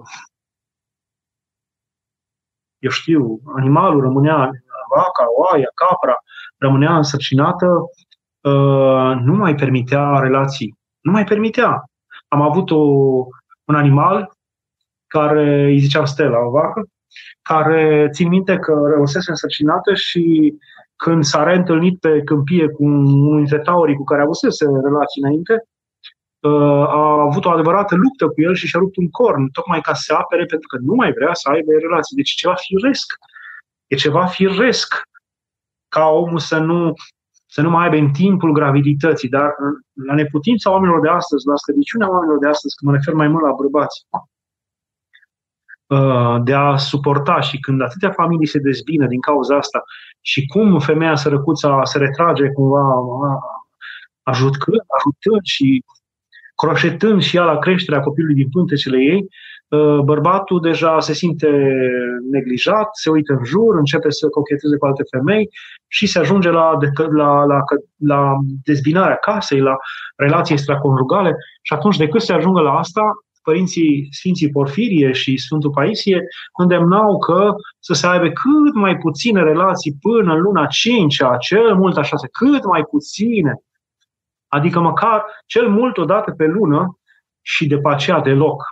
eu 2.86 2.90
știu, 2.90 3.40
animalul 3.56 4.00
rămânea 4.00 4.50
vaca, 4.94 5.24
oaia, 5.40 5.70
capra, 5.74 6.16
rămânea 6.60 6.96
însărcinată, 6.96 7.66
uh, 8.40 9.12
nu 9.24 9.34
mai 9.34 9.54
permitea 9.54 10.18
relații. 10.18 10.74
Nu 11.00 11.10
mai 11.12 11.24
permitea. 11.24 11.84
Am 12.28 12.42
avut 12.42 12.70
o, 12.70 12.82
un 13.64 13.74
animal 13.74 14.32
care 15.06 15.64
îi 15.64 15.78
ziceam 15.78 16.04
Stella, 16.04 16.46
o 16.46 16.50
vacă, 16.50 16.82
care 17.42 18.08
țin 18.12 18.28
minte 18.28 18.56
că 18.56 18.72
rămăsese 18.92 19.30
însărcinată 19.30 19.94
și 19.94 20.54
când 20.96 21.24
s-a 21.24 21.42
reîntâlnit 21.42 22.00
pe 22.00 22.22
câmpie 22.24 22.68
cu 22.68 22.84
unul 22.84 23.36
dintre 23.36 23.58
taurii 23.58 23.96
cu 23.96 24.04
care 24.04 24.22
avusese 24.22 24.64
relații 24.64 25.22
înainte, 25.22 25.54
uh, 26.40 26.84
a 26.98 27.20
avut 27.28 27.44
o 27.44 27.50
adevărată 27.50 27.94
luptă 27.94 28.26
cu 28.26 28.40
el 28.40 28.54
și 28.54 28.66
și-a 28.66 28.78
rupt 28.78 28.96
un 28.96 29.10
corn, 29.10 29.48
tocmai 29.52 29.80
ca 29.80 29.92
să 29.94 30.02
se 30.04 30.12
apere, 30.12 30.44
pentru 30.44 30.68
că 30.68 30.76
nu 30.80 30.94
mai 30.94 31.12
vrea 31.12 31.34
să 31.34 31.48
aibă 31.48 31.70
relații. 31.72 32.16
Deci 32.16 32.30
ceva 32.30 32.54
firesc. 32.54 33.14
E 33.86 33.94
ceva 33.96 34.26
firesc 34.26 35.09
ca 35.94 36.04
omul 36.06 36.38
să 36.38 36.58
nu, 36.58 36.92
să 37.46 37.60
nu 37.60 37.70
mai 37.70 37.84
aibă 37.84 37.96
în 37.96 38.10
timpul 38.10 38.52
gravidității, 38.52 39.28
dar 39.28 39.48
la 40.06 40.14
neputința 40.14 40.70
oamenilor 40.70 41.00
de 41.00 41.08
astăzi, 41.08 41.46
la 41.46 41.56
slăbiciunea 41.56 42.10
oamenilor 42.10 42.38
de 42.38 42.48
astăzi, 42.48 42.74
când 42.76 42.90
mă 42.90 42.96
refer 42.96 43.14
mai 43.14 43.28
mult 43.28 43.44
la 43.44 43.52
bărbați, 43.60 44.06
uh, 45.86 46.36
de 46.44 46.54
a 46.54 46.76
suporta 46.76 47.40
și 47.40 47.58
când 47.58 47.82
atâtea 47.82 48.10
familii 48.10 48.46
se 48.46 48.58
dezbină 48.58 49.06
din 49.06 49.20
cauza 49.20 49.56
asta 49.56 49.82
și 50.20 50.46
cum 50.46 50.78
femeia 50.78 51.16
sărăcuța 51.16 51.84
se 51.84 51.98
retrage 51.98 52.48
cumva 52.48 52.82
ajutând, 54.22 54.80
ajutând 54.96 55.42
și 55.42 55.84
croșetând 56.54 57.22
și 57.22 57.36
ea 57.36 57.44
la 57.44 57.58
creșterea 57.58 58.00
copilului 58.00 58.34
din 58.34 58.50
pântecele 58.50 58.98
ei, 58.98 59.20
uh, 59.22 59.28
bărbatul 60.04 60.60
deja 60.60 61.00
se 61.00 61.12
simte 61.12 61.50
neglijat, 62.30 62.88
se 62.92 63.10
uită 63.10 63.32
în 63.32 63.44
jur, 63.44 63.76
începe 63.76 64.10
să 64.10 64.28
cocheteze 64.28 64.76
cu 64.76 64.86
alte 64.86 65.02
femei 65.10 65.48
și 65.88 66.06
se 66.06 66.18
ajunge 66.18 66.50
la, 66.50 66.78
la, 67.10 67.44
la, 67.44 67.58
la 67.96 68.36
dezbinarea 68.64 69.16
casei, 69.16 69.60
la 69.60 69.76
relații 70.16 70.54
extraconjugale 70.54 71.34
și 71.62 71.72
atunci 71.72 71.96
decât 71.96 72.20
să 72.20 72.32
ajungă 72.32 72.60
la 72.60 72.78
asta, 72.78 73.02
părinții 73.42 74.08
Sfinții 74.10 74.50
Porfirie 74.50 75.12
și 75.12 75.36
Sfântul 75.36 75.70
Paisie 75.70 76.22
îndemnau 76.58 77.18
că 77.18 77.54
să 77.78 77.92
se 77.92 78.06
aibă 78.06 78.28
cât 78.28 78.74
mai 78.74 78.96
puține 78.96 79.42
relații 79.42 79.96
până 80.00 80.32
în 80.34 80.40
luna 80.40 80.66
5 80.66 81.16
cel 81.40 81.74
mult 81.74 81.96
așa, 81.96 82.16
cât 82.32 82.64
mai 82.64 82.82
puține. 82.82 83.54
Adică 84.48 84.80
măcar 84.80 85.24
cel 85.46 85.68
mult 85.68 85.98
o 85.98 86.04
dată 86.04 86.30
pe 86.30 86.46
lună 86.46 86.98
și 87.42 87.66
de 87.66 87.80
aceea 87.82 88.20
deloc. 88.20 88.62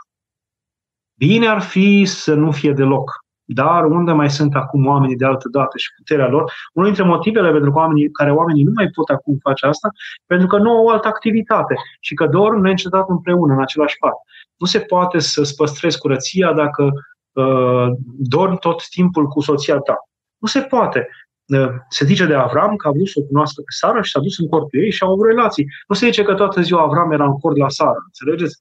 Bine 1.19 1.47
ar 1.47 1.61
fi 1.61 2.05
să 2.05 2.35
nu 2.35 2.51
fie 2.51 2.73
deloc. 2.73 3.11
Dar 3.51 3.85
unde 3.85 4.13
mai 4.13 4.31
sunt 4.31 4.55
acum 4.55 4.87
oamenii 4.87 5.17
de 5.17 5.25
altă 5.25 5.49
dată 5.49 5.79
și 5.79 5.95
puterea 5.97 6.29
lor? 6.29 6.53
Unul 6.73 6.89
dintre 6.89 7.09
motivele 7.09 7.51
pentru 7.51 7.71
oamenii, 7.71 8.11
care 8.11 8.33
oamenii 8.33 8.63
nu 8.63 8.73
mai 8.75 8.89
pot 8.89 9.09
acum 9.09 9.39
face 9.43 9.67
asta, 9.67 9.89
pentru 10.27 10.47
că 10.47 10.59
nu 10.59 10.71
au 10.71 10.85
o 10.85 10.91
altă 10.91 11.09
activitate 11.09 11.75
și 12.01 12.15
că 12.15 12.27
dorm 12.27 12.61
neîncetat 12.61 13.09
împreună, 13.09 13.53
în 13.53 13.61
același 13.61 13.97
pat. 13.99 14.13
Nu 14.57 14.67
se 14.67 14.81
poate 14.81 15.19
să-ți 15.19 15.57
păstrezi 15.57 15.99
curăția 15.99 16.53
dacă 16.53 16.91
uh, 17.33 17.87
dormi 18.19 18.59
tot 18.59 18.89
timpul 18.89 19.27
cu 19.27 19.41
soția 19.41 19.79
ta. 19.79 19.97
Nu 20.39 20.49
se 20.49 20.61
poate. 20.61 21.09
Uh, 21.47 21.69
se 21.89 22.05
zice 22.05 22.27
de 22.27 22.35
Avram 22.35 22.77
că 22.77 22.89
a 22.89 22.91
vrut 22.91 23.09
să 23.09 23.21
o 23.23 23.27
cunoască 23.27 23.61
pe 23.61 23.71
Sara 23.79 24.03
și 24.03 24.11
s-a 24.11 24.21
dus 24.21 24.39
în 24.39 24.49
corpul 24.49 24.83
ei 24.83 24.91
și 24.91 25.03
au 25.03 25.13
avut 25.13 25.27
relații. 25.27 25.67
Nu 25.89 25.95
se 25.95 26.07
zice 26.07 26.23
că 26.23 26.35
toată 26.35 26.61
ziua 26.61 26.83
Avram 26.83 27.13
era 27.13 27.25
în 27.25 27.39
cort 27.39 27.57
la 27.57 27.69
Sara. 27.69 27.99
Înțelegeți? 28.05 28.59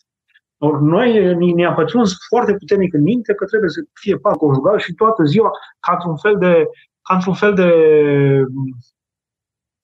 Or, 0.57 0.79
noi 0.79 1.35
ne-a 1.53 1.73
pătruns 1.73 2.15
foarte 2.27 2.53
puternic 2.53 2.93
în 2.93 3.01
minte 3.01 3.33
că 3.33 3.45
trebuie 3.45 3.69
să 3.69 3.81
fie 3.93 4.17
pat 4.17 4.37
conjugal 4.37 4.79
și 4.79 4.93
toată 4.93 5.23
ziua 5.23 5.49
ca 5.79 5.93
într-un 5.93 6.17
fel 6.17 6.35
de, 6.37 6.65
ca 7.01 7.13
într-un 7.13 7.33
fel 7.33 7.53
de 7.53 7.71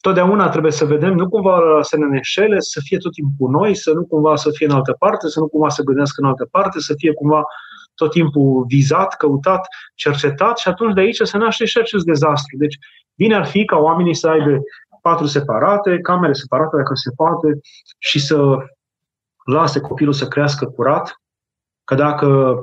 totdeauna 0.02 0.50
trebuie 0.50 0.72
să 0.72 0.86
vedem, 0.86 1.14
nu 1.14 1.30
cumva 1.30 1.82
să 1.82 1.98
ne 1.98 2.06
neșele, 2.06 2.60
să 2.60 2.80
fie 2.84 2.98
tot 2.98 3.12
timpul 3.12 3.36
cu 3.40 3.52
noi, 3.52 3.76
să 3.76 3.92
nu 3.94 4.06
cumva 4.06 4.36
să 4.36 4.50
fie 4.54 4.66
în 4.66 4.72
altă 4.72 4.96
parte, 5.00 5.28
să 5.28 5.40
nu 5.40 5.48
cumva 5.48 5.70
să 5.70 5.84
gândească 5.84 6.22
în 6.22 6.28
altă 6.28 6.48
parte, 6.52 6.80
să 6.80 6.94
fie 6.98 7.14
cumva 7.14 7.44
tot 7.96 8.12
timpul 8.12 8.66
vizat, 8.68 9.16
căutat, 9.16 9.68
cercetat 9.96 10.58
și 10.58 10.68
atunci 10.68 10.94
de 10.94 11.00
aici 11.00 11.20
se 11.22 11.38
naște 11.38 11.66
și 11.66 11.78
acest 11.78 12.06
dezastru. 12.06 12.58
Deci, 12.58 12.78
bine 13.16 13.36
ar 13.36 13.46
fi 13.46 13.66
ca 13.66 13.78
oamenii 13.78 14.16
să 14.16 14.28
aibă 14.28 14.58
patru 15.02 15.26
separate, 15.26 16.00
camere 16.00 16.34
separate 16.34 16.76
dacă 16.76 16.92
se 16.94 17.12
poate 17.16 17.60
și 17.98 18.20
să 18.20 18.58
lase 19.44 19.80
copilul 19.80 20.14
să 20.14 20.28
crească 20.28 20.66
curat, 20.66 21.22
că 21.84 21.96
dacă 21.96 22.56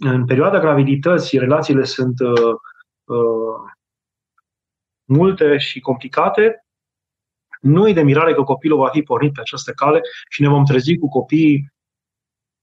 în 0.00 0.26
perioada 0.26 0.58
gravidității 0.58 1.38
relațiile 1.38 1.84
sunt 1.84 2.20
uh, 2.20 2.54
uh, 3.04 3.72
multe 5.04 5.58
și 5.58 5.80
complicate, 5.80 6.66
nu 7.60 7.88
e 7.88 7.92
de 7.92 8.02
mirare 8.02 8.34
că 8.34 8.42
copilul 8.42 8.78
va 8.78 8.88
fi 8.88 9.02
pornit 9.02 9.32
pe 9.32 9.40
această 9.40 9.72
cale 9.72 10.00
și 10.28 10.42
ne 10.42 10.48
vom 10.48 10.64
trezi 10.64 10.96
cu 10.96 11.08
copiii 11.08 11.72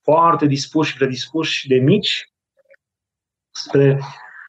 foarte 0.04 0.46
dispuși 0.46 0.92
și 0.92 0.98
predispuși 0.98 1.68
de 1.68 1.76
mici 1.76 2.32
spre, 3.50 4.00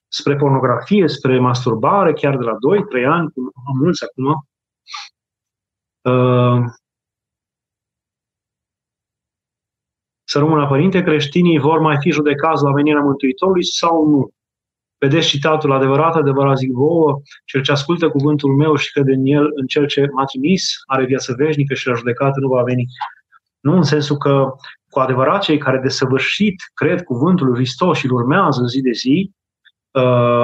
spre 0.08 0.36
pornografie, 0.36 1.08
spre 1.08 1.38
masturbare, 1.38 2.12
chiar 2.12 2.36
de 2.36 2.44
la 2.44 2.52
2-3 3.00 3.04
ani, 3.06 3.32
am 3.66 3.76
mulți 3.78 4.04
acum. 4.04 4.48
Uh, 6.02 6.64
să 10.30 10.38
rămână 10.38 10.66
părinte, 10.66 11.02
creștinii 11.02 11.58
vor 11.58 11.78
mai 11.78 11.96
fi 12.00 12.10
judecați 12.10 12.62
la 12.62 12.72
venirea 12.72 13.00
Mântuitorului 13.00 13.64
sau 13.64 14.08
nu? 14.08 14.30
Vedeți 14.98 15.26
citatul 15.28 15.72
adevărat, 15.72 16.14
adevărat 16.14 16.56
zic 16.56 16.72
vouă, 16.72 17.20
cel 17.44 17.62
ce 17.62 17.72
ascultă 17.72 18.08
cuvântul 18.08 18.56
meu 18.56 18.74
și 18.76 18.92
crede 18.92 19.12
în 19.12 19.26
el, 19.26 19.50
în 19.54 19.66
cel 19.66 19.86
ce 19.86 20.08
m-a 20.12 20.24
trimis, 20.24 20.72
are 20.86 21.04
viață 21.04 21.34
veșnică 21.38 21.74
și 21.74 21.86
la 21.86 21.94
judecată 21.94 22.40
nu 22.40 22.48
va 22.48 22.62
veni. 22.62 22.84
Nu 23.60 23.76
în 23.76 23.82
sensul 23.82 24.16
că 24.16 24.46
cu 24.88 24.98
adevărat 24.98 25.42
cei 25.42 25.58
care 25.58 25.78
desăvârșit 25.78 26.54
cred 26.74 27.02
cuvântul 27.02 27.46
lui 27.46 27.56
Hristos 27.56 27.98
și 27.98 28.06
îl 28.06 28.12
urmează 28.12 28.64
zi 28.64 28.80
de 28.80 28.92
zi, 28.92 29.30
uh, 29.30 29.39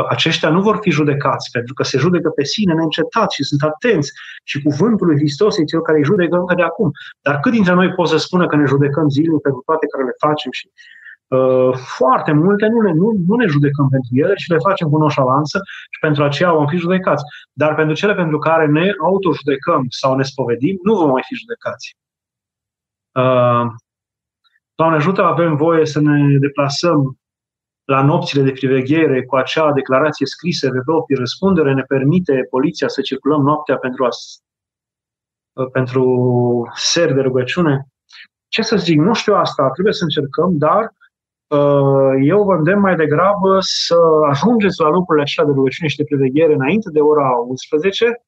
aceștia 0.09 0.51
nu 0.51 0.61
vor 0.61 0.79
fi 0.81 0.91
judecați, 0.91 1.51
pentru 1.51 1.75
că 1.75 1.83
se 1.83 1.99
judecă 1.99 2.31
pe 2.31 2.45
sine 2.45 2.75
neîncetat 2.75 3.31
și 3.31 3.43
sunt 3.45 3.63
atenți. 3.63 4.13
Și 4.45 4.63
cuvântul 4.63 5.07
lui 5.07 5.17
Hristos 5.17 5.59
e 5.59 5.65
cel 5.65 5.83
care 5.83 5.99
îi 5.99 6.05
judecă 6.05 6.37
încă 6.37 6.55
de 6.55 6.63
acum. 6.63 6.91
Dar 7.21 7.41
cât 7.41 7.53
dintre 7.53 7.75
noi 7.75 7.93
pot 7.93 8.09
să 8.09 8.17
spună 8.17 8.47
că 8.47 8.57
ne 8.57 8.67
judecăm 8.67 9.09
zilnic 9.09 9.41
pentru 9.41 9.63
toate 9.65 9.87
care 9.87 10.05
le 10.05 10.15
facem 10.19 10.51
și 10.51 10.71
Uh, 11.29 11.77
foarte 11.97 12.33
multe 12.33 12.67
nu, 12.67 12.81
le, 12.81 12.93
nu, 12.93 13.13
nu 13.27 13.35
ne 13.37 13.47
judecăm 13.47 13.89
pentru 13.89 14.11
ele, 14.13 14.35
ci 14.35 14.49
le 14.49 14.59
facem 14.59 14.89
cu 14.89 14.99
noșalanță 14.99 15.61
și 15.91 15.99
pentru 16.01 16.23
aceea 16.25 16.53
vom 16.53 16.67
fi 16.67 16.77
judecați. 16.77 17.25
Dar 17.53 17.75
pentru 17.75 17.95
cele 17.95 18.15
pentru 18.15 18.39
care 18.39 18.67
ne 18.67 18.93
autojudecăm 19.03 19.87
sau 19.89 20.17
ne 20.17 20.23
spovedim, 20.23 20.79
nu 20.83 20.95
vom 20.95 21.11
mai 21.11 21.23
fi 21.27 21.35
judecați. 21.35 21.97
Uh, 23.13 23.73
Doamne 24.75 24.97
ajută, 24.97 25.23
avem 25.23 25.57
voie 25.57 25.87
să 25.87 26.01
ne 26.01 26.39
deplasăm 26.39 27.19
la 27.87 28.03
nopțile 28.03 28.43
de 28.43 28.53
priveghere 28.53 29.25
cu 29.25 29.37
acea 29.37 29.73
declarație 29.73 30.27
scrisă 30.27 30.71
de 30.71 30.81
proprie 30.85 31.17
răspundere, 31.19 31.75
ne 31.75 31.83
permite 31.83 32.47
poliția 32.51 32.89
să 32.89 33.01
circulăm 33.01 33.43
noaptea 33.43 33.77
pentru, 33.77 34.05
a, 34.05 34.09
uh, 35.53 35.71
pentru 35.73 36.05
ser 36.75 37.13
de 37.13 37.21
rugăciune. 37.21 37.87
Ce 38.49 38.63
să 38.63 38.77
zic, 38.77 38.99
nu 38.99 39.15
știu 39.15 39.35
asta, 39.35 39.71
trebuie 39.71 39.95
să 39.95 40.03
încercăm, 40.03 40.59
dar 40.59 40.95
Uh, 41.49 42.15
eu 42.23 42.43
vă 42.45 42.55
îndemn 42.55 42.81
mai 42.81 42.97
degrabă 42.97 43.59
să 43.61 43.97
ajungeți 44.31 44.81
la 44.81 44.89
lucrurile 44.89 45.25
așa 45.25 45.45
de 45.45 45.53
rugăciune 45.53 45.89
și 45.89 45.97
de 45.97 46.05
preveghere 46.05 46.55
înainte 46.55 46.91
de 46.91 47.01
ora 47.01 47.31
11 47.49 48.23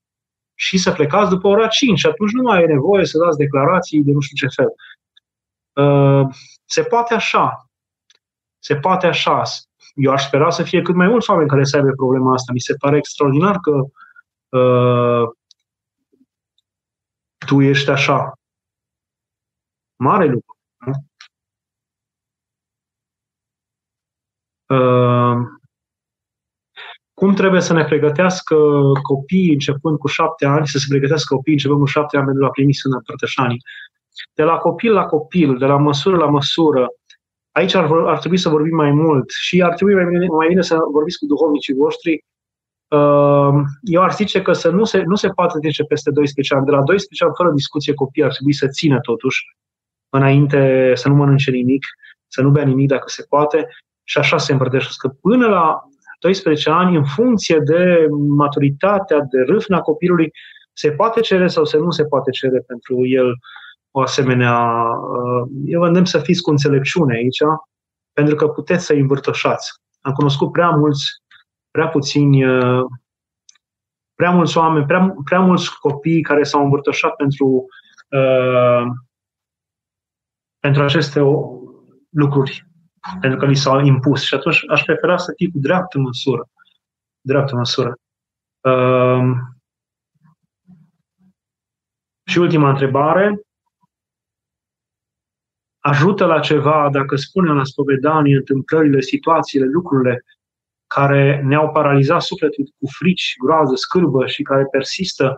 și 0.55 0.79
să 0.79 0.93
plecați 0.93 1.31
după 1.31 1.49
ora 1.49 1.67
5. 1.67 2.07
Atunci 2.07 2.31
nu 2.31 2.43
mai 2.43 2.63
e 2.63 2.67
nevoie 2.67 3.05
să 3.05 3.19
dați 3.19 3.39
declarații 3.39 4.03
de 4.03 4.13
nu 4.13 4.21
știu 4.21 4.49
ce 4.49 4.63
fel. 4.63 4.75
Uh, 5.85 6.35
se 6.65 6.83
poate 6.83 7.15
așa. 7.15 7.68
Se 8.59 8.77
poate 8.77 9.07
așa. 9.07 9.43
Eu 9.95 10.13
aș 10.13 10.27
spera 10.27 10.51
să 10.51 10.63
fie 10.63 10.83
cât 10.83 10.95
mai 10.95 11.07
mulți 11.07 11.31
oameni 11.31 11.49
care 11.49 11.65
să 11.65 11.77
aibă 11.77 11.91
problema 11.97 12.33
asta. 12.33 12.53
Mi 12.53 12.61
se 12.61 12.75
pare 12.75 12.97
extraordinar 12.97 13.57
că 13.61 13.73
uh, 14.59 15.29
tu 17.47 17.61
ești 17.63 17.91
așa. 17.91 18.33
Mare 19.97 20.27
lucru. 20.27 20.57
Nu? 20.79 20.93
Ehm, 24.69 25.61
cum 27.15 27.35
trebuie 27.35 27.61
să 27.61 27.73
ne 27.73 27.85
pregătească 27.85 28.57
copiii 29.03 29.53
începând 29.53 29.99
cu 29.99 30.07
șapte 30.07 30.47
ani, 30.47 30.67
să 30.67 30.79
se 30.79 30.87
pregătească 30.89 31.35
copiii 31.35 31.57
începând 31.57 31.81
cu 31.81 31.87
șapte 31.87 32.17
ani 32.17 32.27
pentru 32.27 32.45
a 32.45 32.51
primi 32.51 32.75
Sfânta 32.75 32.97
Împărtășanii. 32.97 33.63
De 34.35 34.43
la 34.43 34.57
copil 34.57 34.93
la 34.93 35.05
copil, 35.05 35.59
de 35.59 35.67
la 35.67 35.77
măsură 35.77 36.17
la 36.17 36.27
măsură, 36.27 36.89
aici 37.59 37.75
ar, 37.75 37.91
ar 37.93 38.19
trebui 38.19 38.39
să 38.39 38.49
vorbim 38.49 38.77
mai 38.77 38.91
mult 38.91 39.31
și 39.31 39.63
ar 39.63 39.75
trebui 39.75 39.95
mai 39.95 40.05
bine, 40.05 40.27
mai 40.27 40.49
bine 40.49 40.63
să 40.63 40.77
vorbiți 40.93 41.19
cu 41.19 41.27
duhovnicii 41.27 41.75
voștri. 41.75 42.13
Ehm, 42.89 43.57
eu 43.83 44.03
ar 44.03 44.13
zice 44.13 44.43
că 44.43 44.53
să 44.53 44.71
nu 44.71 44.85
se, 44.85 45.03
nu 45.03 45.15
se 45.15 45.29
poate 45.29 45.59
trece 45.59 45.83
peste 45.83 46.11
12 46.11 46.55
ani. 46.55 46.65
De 46.65 46.71
la 46.71 46.83
12 46.83 47.25
ani, 47.25 47.33
fără 47.37 47.51
discuție, 47.51 47.95
copiii 47.95 48.25
ar 48.25 48.33
trebui 48.33 48.53
să 48.53 48.67
țină 48.69 48.99
totuși 49.01 49.41
înainte 50.09 50.93
să 50.95 51.09
nu 51.09 51.15
mănânce 51.15 51.51
nimic, 51.51 51.85
să 52.27 52.43
nu 52.43 52.51
bea 52.51 52.65
nimic 52.65 52.89
dacă 52.89 53.05
se 53.07 53.25
poate 53.29 53.69
și 54.05 54.19
așa 54.19 54.39
se 54.39 54.53
împărtășesc. 54.53 55.07
Până 55.21 55.47
la 55.47 55.83
12 56.21 56.71
ani, 56.71 56.97
în 56.97 57.05
funcție 57.05 57.59
de 57.65 58.07
maturitatea, 58.37 59.19
de 59.31 59.41
râfna 59.47 59.81
copilului, 59.81 60.31
se 60.73 60.91
poate 60.91 61.21
cere 61.21 61.47
sau 61.47 61.65
se 61.65 61.77
nu 61.77 61.91
se 61.91 62.05
poate 62.05 62.31
cere 62.31 62.59
pentru 62.67 63.07
el 63.07 63.35
o 63.99 64.01
asemenea... 64.01 64.55
Uh, 64.91 65.49
eu 65.65 65.81
vă 65.81 65.87
îndemn 65.87 66.05
să 66.05 66.19
fiți 66.19 66.43
cu 66.43 66.51
înțelepciune 66.51 67.15
aici, 67.15 67.39
pentru 68.13 68.35
că 68.35 68.49
puteți 68.49 68.85
să-i 68.85 69.01
învârtoșați. 69.01 69.71
Am 70.01 70.13
cunoscut 70.13 70.53
prea 70.53 70.71
mulți, 70.71 71.05
prea 71.71 71.89
puțini, 71.89 72.45
uh, 72.45 72.85
prea 74.15 74.31
mulți 74.31 74.59
oameni, 74.59 74.87
prea, 74.87 75.15
prea 75.25 75.41
mulți 75.41 75.79
copii 75.79 76.23
care 76.23 76.43
s-au 76.43 76.63
învârtoșat 76.63 77.15
pentru, 77.17 77.67
uh, 78.09 78.83
pentru 80.61 80.83
aceste 80.83 81.21
lucruri 82.11 82.69
pentru 83.21 83.39
că 83.39 83.47
li 83.47 83.57
s-au 83.57 83.81
impus. 83.81 84.23
Și 84.23 84.35
atunci 84.35 84.61
aș 84.69 84.83
prefera 84.83 85.17
să 85.17 85.33
fii 85.37 85.51
cu 85.51 85.59
dreaptă 85.59 85.99
măsură. 85.99 86.49
Dreaptă 87.21 87.57
măsură. 87.57 87.95
Uh, 88.61 89.37
și 92.25 92.39
ultima 92.39 92.69
întrebare. 92.69 93.41
Ajută 95.89 96.25
la 96.25 96.39
ceva 96.41 96.89
dacă 96.93 97.17
spunem 97.17 97.55
la 97.55 97.65
spovedanie 97.65 98.37
întâmplările, 98.37 99.01
situațiile, 99.01 99.67
lucrurile 99.67 100.25
care 100.87 101.43
ne-au 101.47 101.71
paralizat 101.71 102.23
sufletul 102.23 102.65
cu 102.65 102.87
frici, 102.99 103.35
groază, 103.45 103.75
scârbă 103.75 104.27
și 104.27 104.43
care 104.43 104.65
persistă 104.71 105.37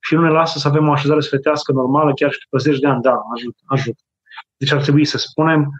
și 0.00 0.14
nu 0.14 0.22
ne 0.22 0.30
lasă 0.30 0.58
să 0.58 0.68
avem 0.68 0.88
o 0.88 0.92
așezare 0.92 1.20
sfătească 1.20 1.72
normală 1.72 2.12
chiar 2.14 2.30
și 2.32 2.38
după 2.44 2.58
zeci 2.62 2.78
de 2.78 2.86
ani. 2.86 3.02
Da, 3.02 3.20
ajută, 3.34 3.58
ajută. 3.66 4.02
Deci 4.56 4.72
ar 4.72 4.82
trebui 4.82 5.04
să 5.04 5.18
spunem, 5.18 5.70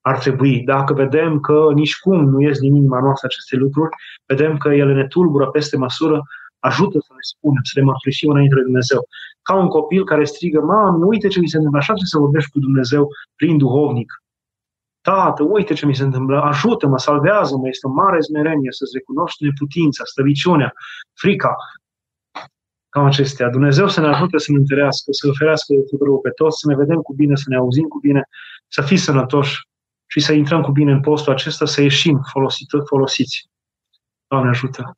ar 0.00 0.18
trebui, 0.18 0.62
dacă 0.64 0.92
vedem 0.92 1.40
că 1.40 1.68
nici 1.74 1.98
cum 1.98 2.28
nu 2.30 2.40
ies 2.40 2.58
din 2.58 2.74
inima 2.74 3.00
noastră 3.00 3.26
aceste 3.26 3.56
lucruri, 3.56 3.96
vedem 4.26 4.56
că 4.56 4.68
ele 4.68 4.94
ne 4.94 5.06
tulbură 5.06 5.46
peste 5.46 5.76
măsură, 5.76 6.22
ajută 6.58 6.98
să 6.98 7.12
ne 7.12 7.20
spunem, 7.20 7.62
să 7.62 7.72
le 7.74 7.84
mărturisim 7.84 8.30
înainte 8.30 8.54
de 8.54 8.62
Dumnezeu. 8.62 9.00
Ca 9.48 9.54
un 9.54 9.68
copil 9.68 10.04
care 10.04 10.24
strigă, 10.24 10.60
mami, 10.60 11.02
uite 11.02 11.28
ce 11.28 11.40
mi 11.40 11.48
se 11.48 11.56
întâmplă, 11.56 11.80
așa 11.80 11.92
trebuie 11.92 12.14
să 12.14 12.24
vorbești 12.26 12.50
cu 12.50 12.58
Dumnezeu 12.58 13.08
prin 13.36 13.58
duhovnic. 13.58 14.10
Tată, 15.00 15.42
uite 15.42 15.74
ce 15.74 15.86
mi 15.86 15.94
se 15.94 16.02
întâmplă, 16.02 16.40
ajută-mă, 16.42 16.98
salvează-mă, 16.98 17.68
este 17.68 17.86
o 17.86 17.90
mare 17.90 18.20
smerenie 18.20 18.72
să-ți 18.72 18.96
recunoști 18.98 19.44
neputința, 19.44 20.04
slăbiciunea, 20.04 20.72
frica, 21.12 21.56
cam 22.88 23.04
acestea. 23.04 23.50
Dumnezeu 23.50 23.88
să 23.88 24.00
ne 24.00 24.06
ajute 24.06 24.38
să 24.38 24.52
ne 24.52 24.58
întărească, 24.58 25.12
să 25.12 25.28
oferească 25.28 25.74
tuturor 25.90 26.20
pe 26.20 26.30
toți, 26.30 26.58
să 26.60 26.68
ne 26.68 26.76
vedem 26.76 27.00
cu 27.00 27.14
bine, 27.14 27.34
să 27.36 27.44
ne 27.46 27.56
auzim 27.56 27.84
cu 27.84 27.98
bine, 27.98 28.22
să 28.68 28.82
fim 28.82 28.96
sănătoși 28.96 29.68
și 30.06 30.20
să 30.20 30.32
intrăm 30.32 30.62
cu 30.62 30.70
bine 30.70 30.92
în 30.92 31.00
postul 31.00 31.32
acesta, 31.32 31.64
să 31.64 31.80
ieșim 31.82 32.20
folosiți. 32.88 33.48
Doamne 34.26 34.48
ajută! 34.48 34.96